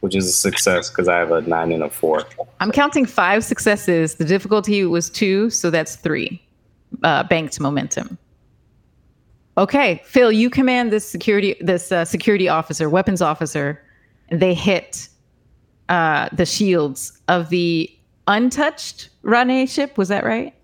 [0.00, 2.24] which is a success because I have a nine and a four.
[2.58, 4.16] I'm counting five successes.
[4.16, 6.42] The difficulty was two, so that's three.
[7.02, 8.18] Uh, banked momentum.
[9.56, 13.82] Okay, Phil, you command this security, this uh, security officer, weapons officer,
[14.28, 15.08] and they hit
[15.88, 17.90] uh, the shields of the
[18.26, 19.98] untouched Rane ship.
[19.98, 20.54] Was that right?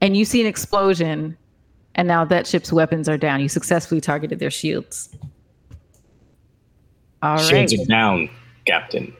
[0.00, 1.36] And you see an explosion,
[1.94, 3.40] and now that ship's weapons are down.
[3.40, 5.14] You successfully targeted their shields.
[7.22, 7.44] All right.
[7.44, 8.30] Shields are down,
[8.66, 9.12] Captain.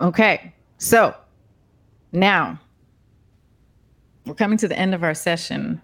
[0.00, 1.14] Okay, so
[2.12, 2.60] now
[4.26, 5.80] we're coming to the end of our session,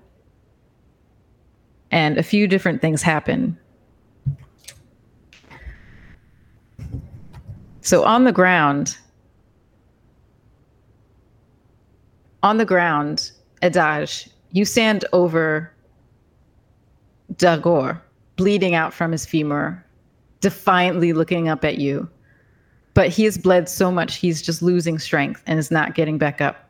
[1.90, 3.58] and a few different things happen.
[7.80, 8.96] So on the ground,
[12.42, 15.72] on the ground, Edaj, you stand over
[17.34, 18.00] Dagor,
[18.42, 19.84] bleeding out from his femur,
[20.40, 22.08] defiantly looking up at you
[22.94, 26.40] but he has bled so much he's just losing strength and is not getting back
[26.40, 26.68] up.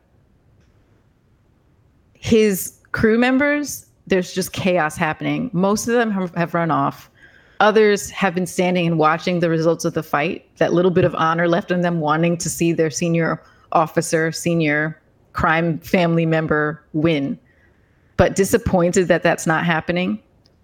[2.14, 5.50] His crew members, there's just chaos happening.
[5.52, 7.10] Most of them have, have run off.
[7.60, 10.46] Others have been standing and watching the results of the fight.
[10.56, 13.42] That little bit of honor left in them wanting to see their senior
[13.72, 15.00] officer, senior
[15.32, 17.38] crime family member win.
[18.16, 20.22] But disappointed that that's not happening.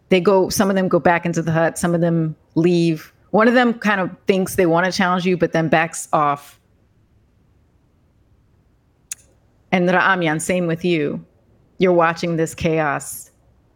[0.08, 3.12] They go, some of them go back into the hut, some of them leave.
[3.30, 6.58] One of them kind of thinks they want to challenge you, but then backs off.
[9.70, 11.24] And Ra'amyan, same with you.
[11.78, 13.30] You're watching this chaos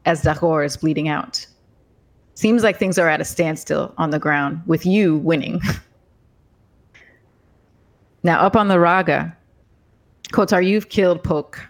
[0.07, 1.47] as Dagor is bleeding out.
[2.35, 5.61] Seems like things are at a standstill on the ground with you winning.
[8.23, 9.37] now, up on the Raga,
[10.33, 11.61] Kotar, you've killed Poke.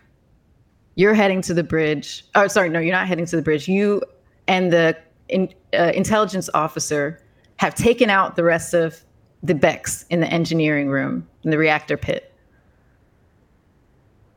[0.94, 2.24] You're heading to the bridge.
[2.34, 3.66] Oh, sorry, no, you're not heading to the bridge.
[3.66, 4.02] You
[4.48, 4.96] and the
[5.28, 7.20] in, uh, intelligence officer
[7.56, 9.02] have taken out the rest of
[9.42, 12.32] the Bekks in the engineering room in the reactor pit.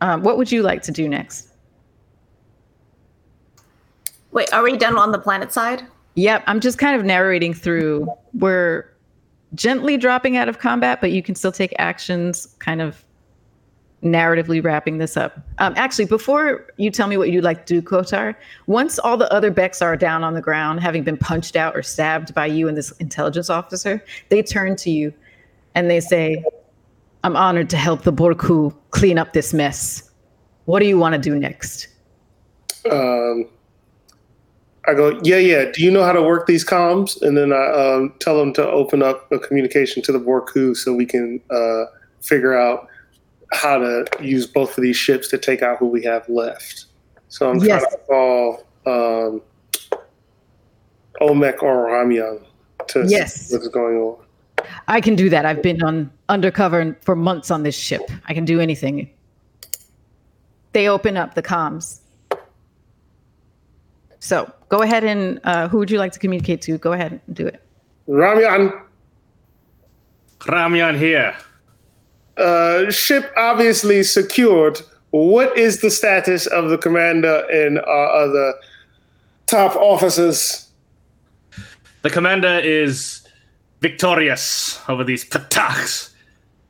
[0.02, 1.50] Um, what would you like to do next?
[4.32, 5.84] Wait, are we done on the planet side?
[6.16, 8.08] Yep, I'm just kind of narrating through.
[8.34, 8.90] We're
[9.54, 13.05] gently dropping out of combat, but you can still take actions, kind of
[14.06, 15.38] narratively wrapping this up.
[15.58, 18.36] Um, actually, before you tell me what you'd like to do, Kotar,
[18.68, 21.82] once all the other Bekks are down on the ground, having been punched out or
[21.82, 25.14] stabbed by you and this intelligence officer, they turn to you
[25.74, 26.44] and they say,
[27.24, 30.10] I'm honored to help the Borku clean up this mess.
[30.66, 31.88] What do you want to do next?
[32.90, 33.50] Um,
[34.88, 35.72] I go, yeah, yeah.
[35.72, 37.20] Do you know how to work these comms?
[37.24, 40.94] And then I um, tell them to open up a communication to the Borku so
[40.94, 41.86] we can uh,
[42.22, 42.88] figure out
[43.54, 46.86] how to use both of these ships to take out who we have left.
[47.28, 47.82] So I'm Yes.
[47.82, 49.42] trying to call um,
[51.22, 52.44] Omek or Ra'amyan
[52.88, 53.48] to Yes.
[53.48, 54.18] see what's going on.
[54.88, 55.46] I can do that.
[55.46, 58.02] I've been on undercover for months on this ship.
[58.28, 59.10] I can do anything.
[60.74, 62.00] They open up the comms.
[64.20, 66.78] So go ahead and uh, who would you like to communicate to?
[66.78, 67.62] Go ahead and do it.
[68.08, 68.82] Ra'amyan,
[70.40, 71.36] Ra'amyan here.
[72.38, 74.82] Uh, ship obviously secured.
[75.12, 78.54] What is the status of the commander and our other
[79.48, 80.70] top officers?
[82.02, 83.26] The commander is
[83.82, 86.12] victorious over these Pataks.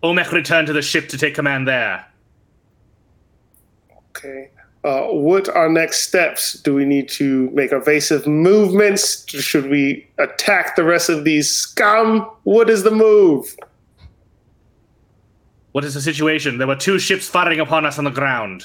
[0.04, 2.06] Omek returned to the ship to take command there.
[4.10, 4.50] Okay.
[4.84, 6.54] Uh, what are next steps?
[6.54, 9.28] Do we need to make evasive movements?
[9.28, 12.30] Should we attack the rest of these scum?
[12.44, 13.56] What is the move?
[15.76, 16.58] What is the situation?
[16.58, 18.64] There were two ships firing upon us on the ground.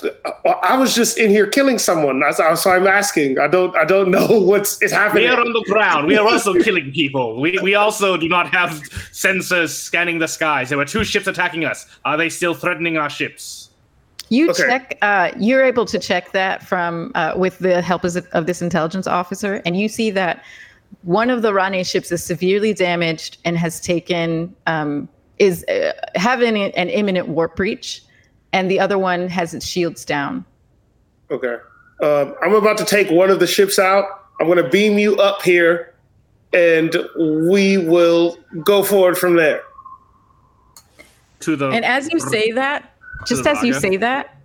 [0.00, 2.20] Uh, I was just in here killing someone.
[2.20, 3.40] That's, so I'm asking.
[3.40, 3.76] I don't.
[3.76, 5.24] I don't know what's is happening.
[5.24, 5.46] We happening.
[5.46, 6.06] are on the ground.
[6.06, 7.40] We are also killing people.
[7.40, 8.70] We, we also do not have
[9.10, 10.68] sensors scanning the skies.
[10.68, 11.84] There were two ships attacking us.
[12.04, 13.70] Are they still threatening our ships?
[14.28, 14.62] You Okay.
[14.62, 14.98] check.
[15.02, 19.08] Uh, you're able to check that from uh, with the help of, of this intelligence
[19.08, 20.44] officer, and you see that
[21.08, 25.08] one of the Rane ships is severely damaged and has taken um,
[25.38, 28.02] is uh, having an imminent warp breach,
[28.52, 30.44] and the other one has its shields down.
[31.30, 31.56] Okay.
[32.02, 34.04] Um, I'm about to take one of the ships out.
[34.38, 35.94] I'm going to beam you up here,
[36.52, 39.62] and we will go forward from there.
[41.40, 42.94] To the And as you say that,
[43.26, 44.36] just the as you say that,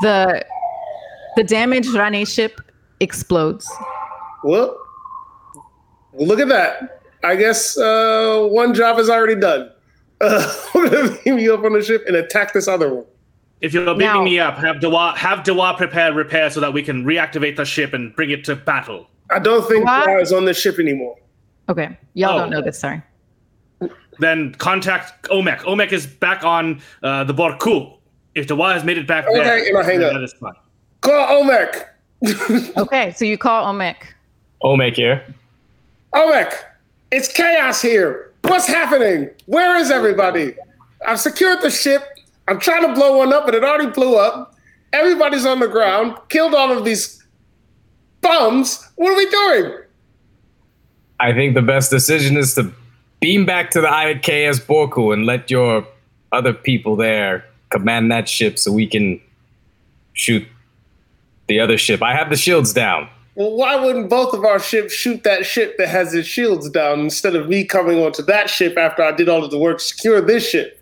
[0.00, 0.44] the
[1.34, 2.60] the damaged Rane ship
[3.00, 3.68] explodes.
[4.44, 4.78] Well,
[6.16, 7.00] look at that.
[7.22, 9.70] I guess uh, one job is already done.
[10.20, 13.04] Uh, I'm going to beam you up on the ship and attack this other one.
[13.60, 16.82] if you're beaming Now- me up, have Dua have Dua prepare repair so that we
[16.82, 19.08] can reactivate the ship and bring it to battle.
[19.30, 20.04] I don't think What?
[20.04, 21.16] Dara is on the ship anymore.
[21.68, 22.38] Okay, y'all Oh.
[22.40, 22.78] don't know this.
[22.78, 23.02] Sorry.
[24.20, 25.60] Then contact Omek.
[25.60, 27.96] Omek is back on uh, the Borku.
[28.34, 30.14] If Dua has made it back Okay, there, and I hang then up.
[30.14, 30.52] that is fine.
[31.00, 31.84] Call Omek.
[32.76, 33.96] Okay, so you call Omek.
[34.62, 35.24] Omek here.
[36.14, 36.54] Omek,
[37.10, 38.32] it's chaos here.
[38.42, 39.30] What's happening?
[39.46, 40.54] Where is everybody?
[41.06, 42.02] I've secured the ship.
[42.46, 44.54] I'm trying to blow one up, but it already blew up.
[44.92, 46.16] Everybody's on the ground.
[46.28, 47.24] Killed all of these
[48.20, 48.88] bums.
[48.96, 49.78] What are we doing?
[51.18, 52.72] I think the best decision is to
[53.20, 55.86] beam back to the IKS Borku and let your
[56.32, 59.20] other people there command that ship so we can
[60.12, 60.46] shoot
[61.48, 62.02] the other ship.
[62.02, 63.08] I have the shields down.
[63.36, 67.00] Well, why wouldn't both of our ships shoot that ship that has its shields down
[67.00, 69.84] instead of me coming onto that ship after I did all of the work to
[69.84, 70.80] secure this ship?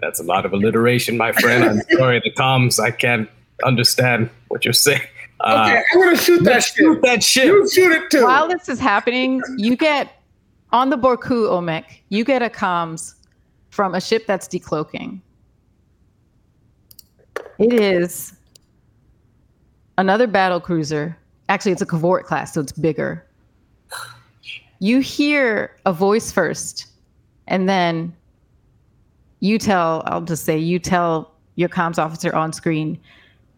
[0.00, 1.64] That's a lot of alliteration, my friend.
[1.64, 3.28] I'm sorry, the comms, I can't
[3.64, 5.00] understand what you're saying.
[5.40, 6.76] Uh, Okay, I'm gonna shoot that ship.
[6.76, 7.44] shoot that ship.
[7.46, 8.24] You shoot it too.
[8.24, 10.12] While this is happening, you get
[10.72, 13.14] on the Borku Omek, you get a comms
[13.70, 15.20] from a ship that's decloaking.
[17.58, 18.34] It is
[20.00, 21.16] another battle cruiser.
[21.48, 23.24] Actually, it's a K'vort class, so it's bigger.
[24.78, 26.86] You hear a voice first,
[27.46, 28.16] and then
[29.40, 32.98] you tell, I'll just say, you tell your comms officer on screen,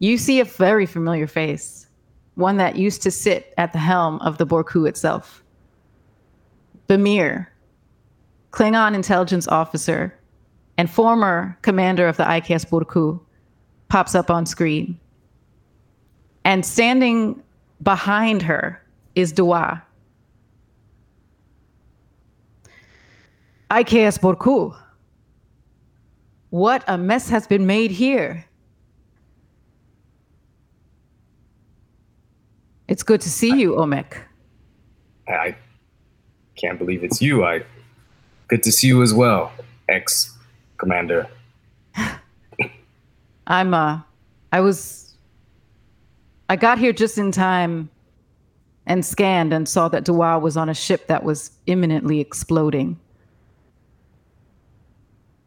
[0.01, 1.87] you see a very familiar face,
[2.35, 5.45] one that used to sit at the helm of the Borku itself.
[6.89, 7.47] Bamir,
[8.51, 10.19] Klingon intelligence officer
[10.77, 13.21] and former commander of the IKS Borku,
[13.89, 14.99] pops up on screen.
[16.45, 17.43] And standing
[17.83, 18.83] behind her
[19.15, 19.83] is Dua.
[23.71, 24.77] IKS Borku.
[26.51, 28.45] What a mess has been made here.
[32.89, 34.19] It's good to see you, Omek.
[35.27, 35.57] I
[36.57, 37.45] can't believe it's you.
[37.45, 37.65] I
[38.49, 39.51] good to see you as well,
[39.89, 40.37] ex
[40.77, 41.27] commander.
[43.47, 44.01] I'm uh
[44.53, 45.12] I was
[46.53, 47.89] I got here just in time
[48.85, 53.01] and scanned and saw that Dua was on a ship that was imminently exploding.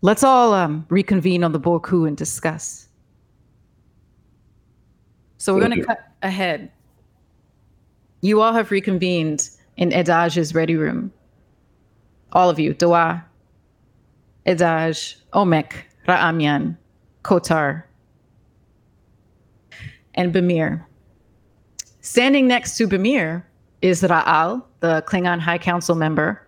[0.01, 2.87] Let's all um, reconvene on the Borku and discuss.
[5.37, 6.71] So we're going to cut ahead.
[8.21, 11.13] You all have reconvened in Edaj's ready room.
[12.31, 13.23] All of you, Dua,
[14.47, 16.75] Edaj, Omek, Ra'amyan,
[17.23, 17.83] Kotar.
[20.15, 20.83] and Bamir.
[22.05, 23.43] Standing next to Bamir
[23.81, 26.39] is Ra'al, the Klingon High Council member,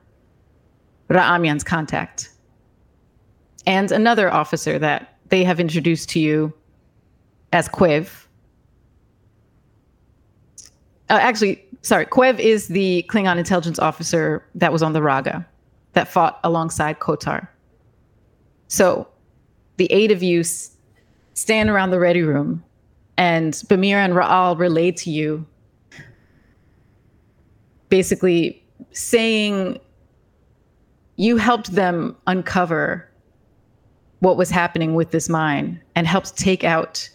[1.10, 2.30] Ra'amyan's contact,
[3.66, 6.54] and another officer that they have introduced to you
[7.54, 8.28] as Quev.
[11.10, 15.44] Uh, actually, sorry, Quev is the Klingon intelligence officer that was on the Raga
[15.94, 17.48] that fought alongside Kotar.
[18.68, 19.08] So
[19.78, 20.44] the eight of you
[21.34, 22.64] stand around the ready room,
[23.18, 25.46] and Bamir and Ra'al relay to you,
[27.90, 29.80] basically saying
[31.16, 33.10] you helped them uncover
[34.20, 37.10] what was happening with this mine and helped take out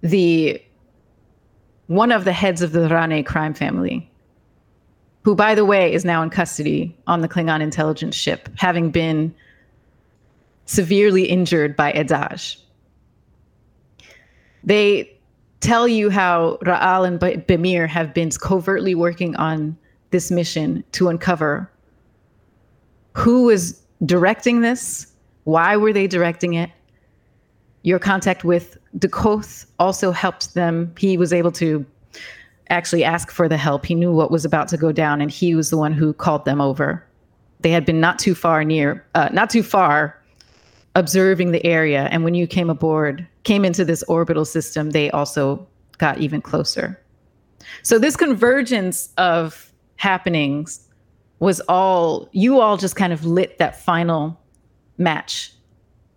[0.00, 0.60] the
[1.86, 4.08] one of the heads of the Rane crime family,
[5.22, 9.34] who, by the way, is now in custody on the Klingon intelligence ship, having been
[10.66, 12.56] severely injured by Edaj.
[14.64, 15.10] They
[15.60, 19.76] tell you how Ra'al and Bamir have been covertly working on
[20.10, 21.70] this mission to uncover
[23.14, 25.06] who was directing this,
[25.44, 26.70] why were they directing it.
[27.82, 30.94] Your contact with Dakoth also helped them.
[30.98, 31.84] He was able to
[32.70, 33.84] actually ask for the help.
[33.84, 36.44] He knew what was about to go down, and he was the one who called
[36.44, 37.04] them over.
[37.60, 40.20] They had been not too far near, uh, not too far
[40.94, 42.08] observing the area.
[42.10, 45.66] And when you came aboard, came into this orbital system, they also
[45.98, 47.00] got even closer.
[47.82, 50.86] So this convergence of happenings
[51.38, 54.40] was all you all just kind of lit that final
[54.98, 55.52] match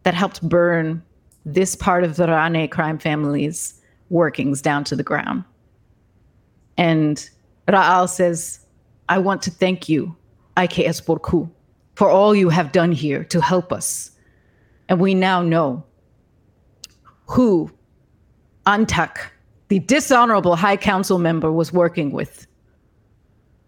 [0.03, 1.01] that helped burn
[1.45, 3.79] this part of the Rane crime family's
[4.09, 5.43] workings down to the ground.
[6.77, 7.27] And
[7.67, 8.59] Ra'al says,
[9.09, 10.15] I want to thank you,
[10.57, 11.49] IKS Borku,
[11.95, 14.11] for all you have done here to help us.
[14.89, 15.83] And we now know
[17.27, 17.71] who
[18.65, 19.17] Antak,
[19.67, 22.47] the dishonorable High Council member, was working with.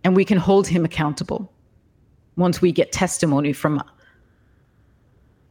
[0.04, 1.52] And we can hold him accountable
[2.36, 3.82] once we get testimony from,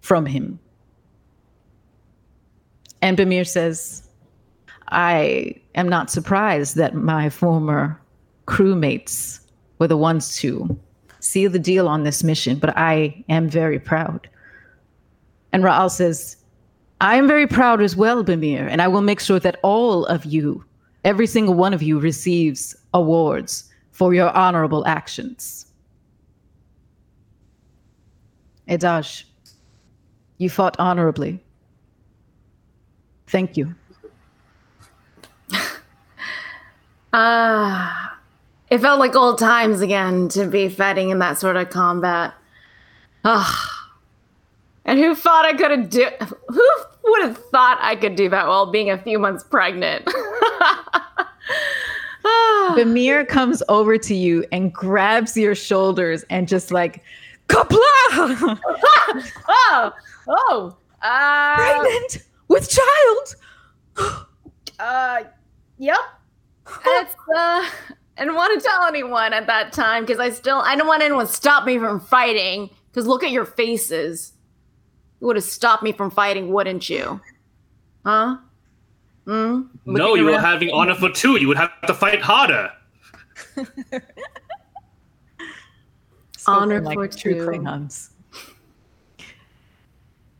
[0.01, 0.59] from him.
[3.03, 4.09] And Bamir says,
[4.89, 8.01] I am not surprised that my former
[8.47, 9.41] crewmates
[9.79, 10.79] were the ones to
[11.21, 14.29] seal the deal on this mission, but I am very proud.
[15.53, 16.37] And Ra'al says,
[17.01, 20.25] I am very proud as well, Bamir, and I will make sure that all of
[20.25, 20.65] you,
[21.05, 25.67] every single one of you, receives awards for your honorable actions.
[28.69, 29.25] Edaj,
[30.39, 31.43] you fought honorably.
[33.27, 33.75] Thank you.
[37.19, 38.19] Ah,
[38.69, 42.35] it felt like old times again to be fighting in that sort of combat.
[43.25, 43.76] Ah.
[44.87, 46.09] And who thought I could do
[46.49, 46.63] who
[47.05, 50.09] would have thought I could do that while being a few months pregnant?
[52.29, 52.75] Ah.
[52.77, 57.05] Bamir comes over to you and grabs your shoulders and just like,
[57.49, 57.79] Qapla'!
[59.49, 59.93] oh,
[60.29, 64.27] oh, uh, Pregnant with child!
[64.81, 65.23] uh,
[65.79, 65.99] yep.
[66.85, 67.71] It's uh, I
[68.19, 71.27] didn't want to tell anyone at that time because I still I don't want anyone
[71.27, 72.71] to stop me from fighting.
[72.91, 74.33] Because look at your faces.
[75.21, 77.21] You would have stopped me from fighting, wouldn't you?
[78.05, 78.37] Huh?
[79.25, 79.63] Hmm?
[79.85, 81.41] No, you were having honor for two.
[81.41, 82.71] You would have to fight harder.
[86.49, 87.47] Honor Spoken for true two.
[87.47, 88.11] Klingons.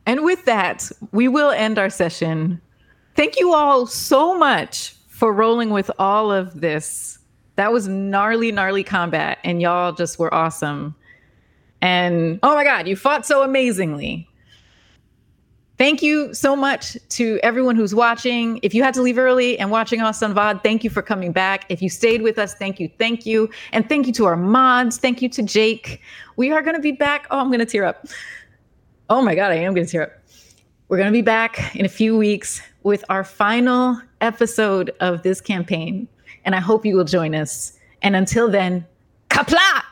[0.05, 2.61] And with that, we will end our session.
[3.15, 7.19] Thank you all so much for rolling with all of this.
[7.57, 10.95] That was gnarly, gnarly combat, and y'all just were awesome.
[11.81, 14.29] And oh my God, you fought so amazingly.
[15.77, 18.59] Thank you so much to everyone who's watching.
[18.63, 21.31] If you had to leave early and watching us on VOD, thank you for coming
[21.31, 21.65] back.
[21.69, 23.49] If you stayed with us, thank you, thank you.
[23.71, 24.97] And thank you to our mods.
[24.97, 26.01] Thank you to Jake.
[26.35, 27.27] We are going to be back.
[27.29, 28.07] Oh, I'm going to tear up.
[29.11, 30.11] Oh my God, I am going to tear up.
[30.89, 35.41] We're going to be back in a few weeks with our final episode of this
[35.41, 36.07] campaign.
[36.43, 37.77] And I hope you will join us.
[38.01, 38.83] And until then,
[39.29, 39.83] Qapla'!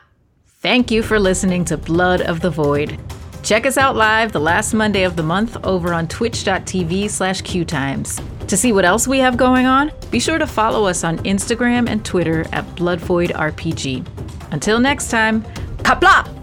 [0.46, 2.98] Thank you for listening to Blood of the Void.
[3.46, 8.20] Check us out live the last Monday of the month over on twitch.tv slash qtimes.
[8.48, 11.88] To see what else we have going on, be sure to follow us on Instagram
[11.88, 14.04] and Twitter at BloodVoidRPG.
[14.50, 15.42] Until next time,
[15.84, 16.35] Qapla'!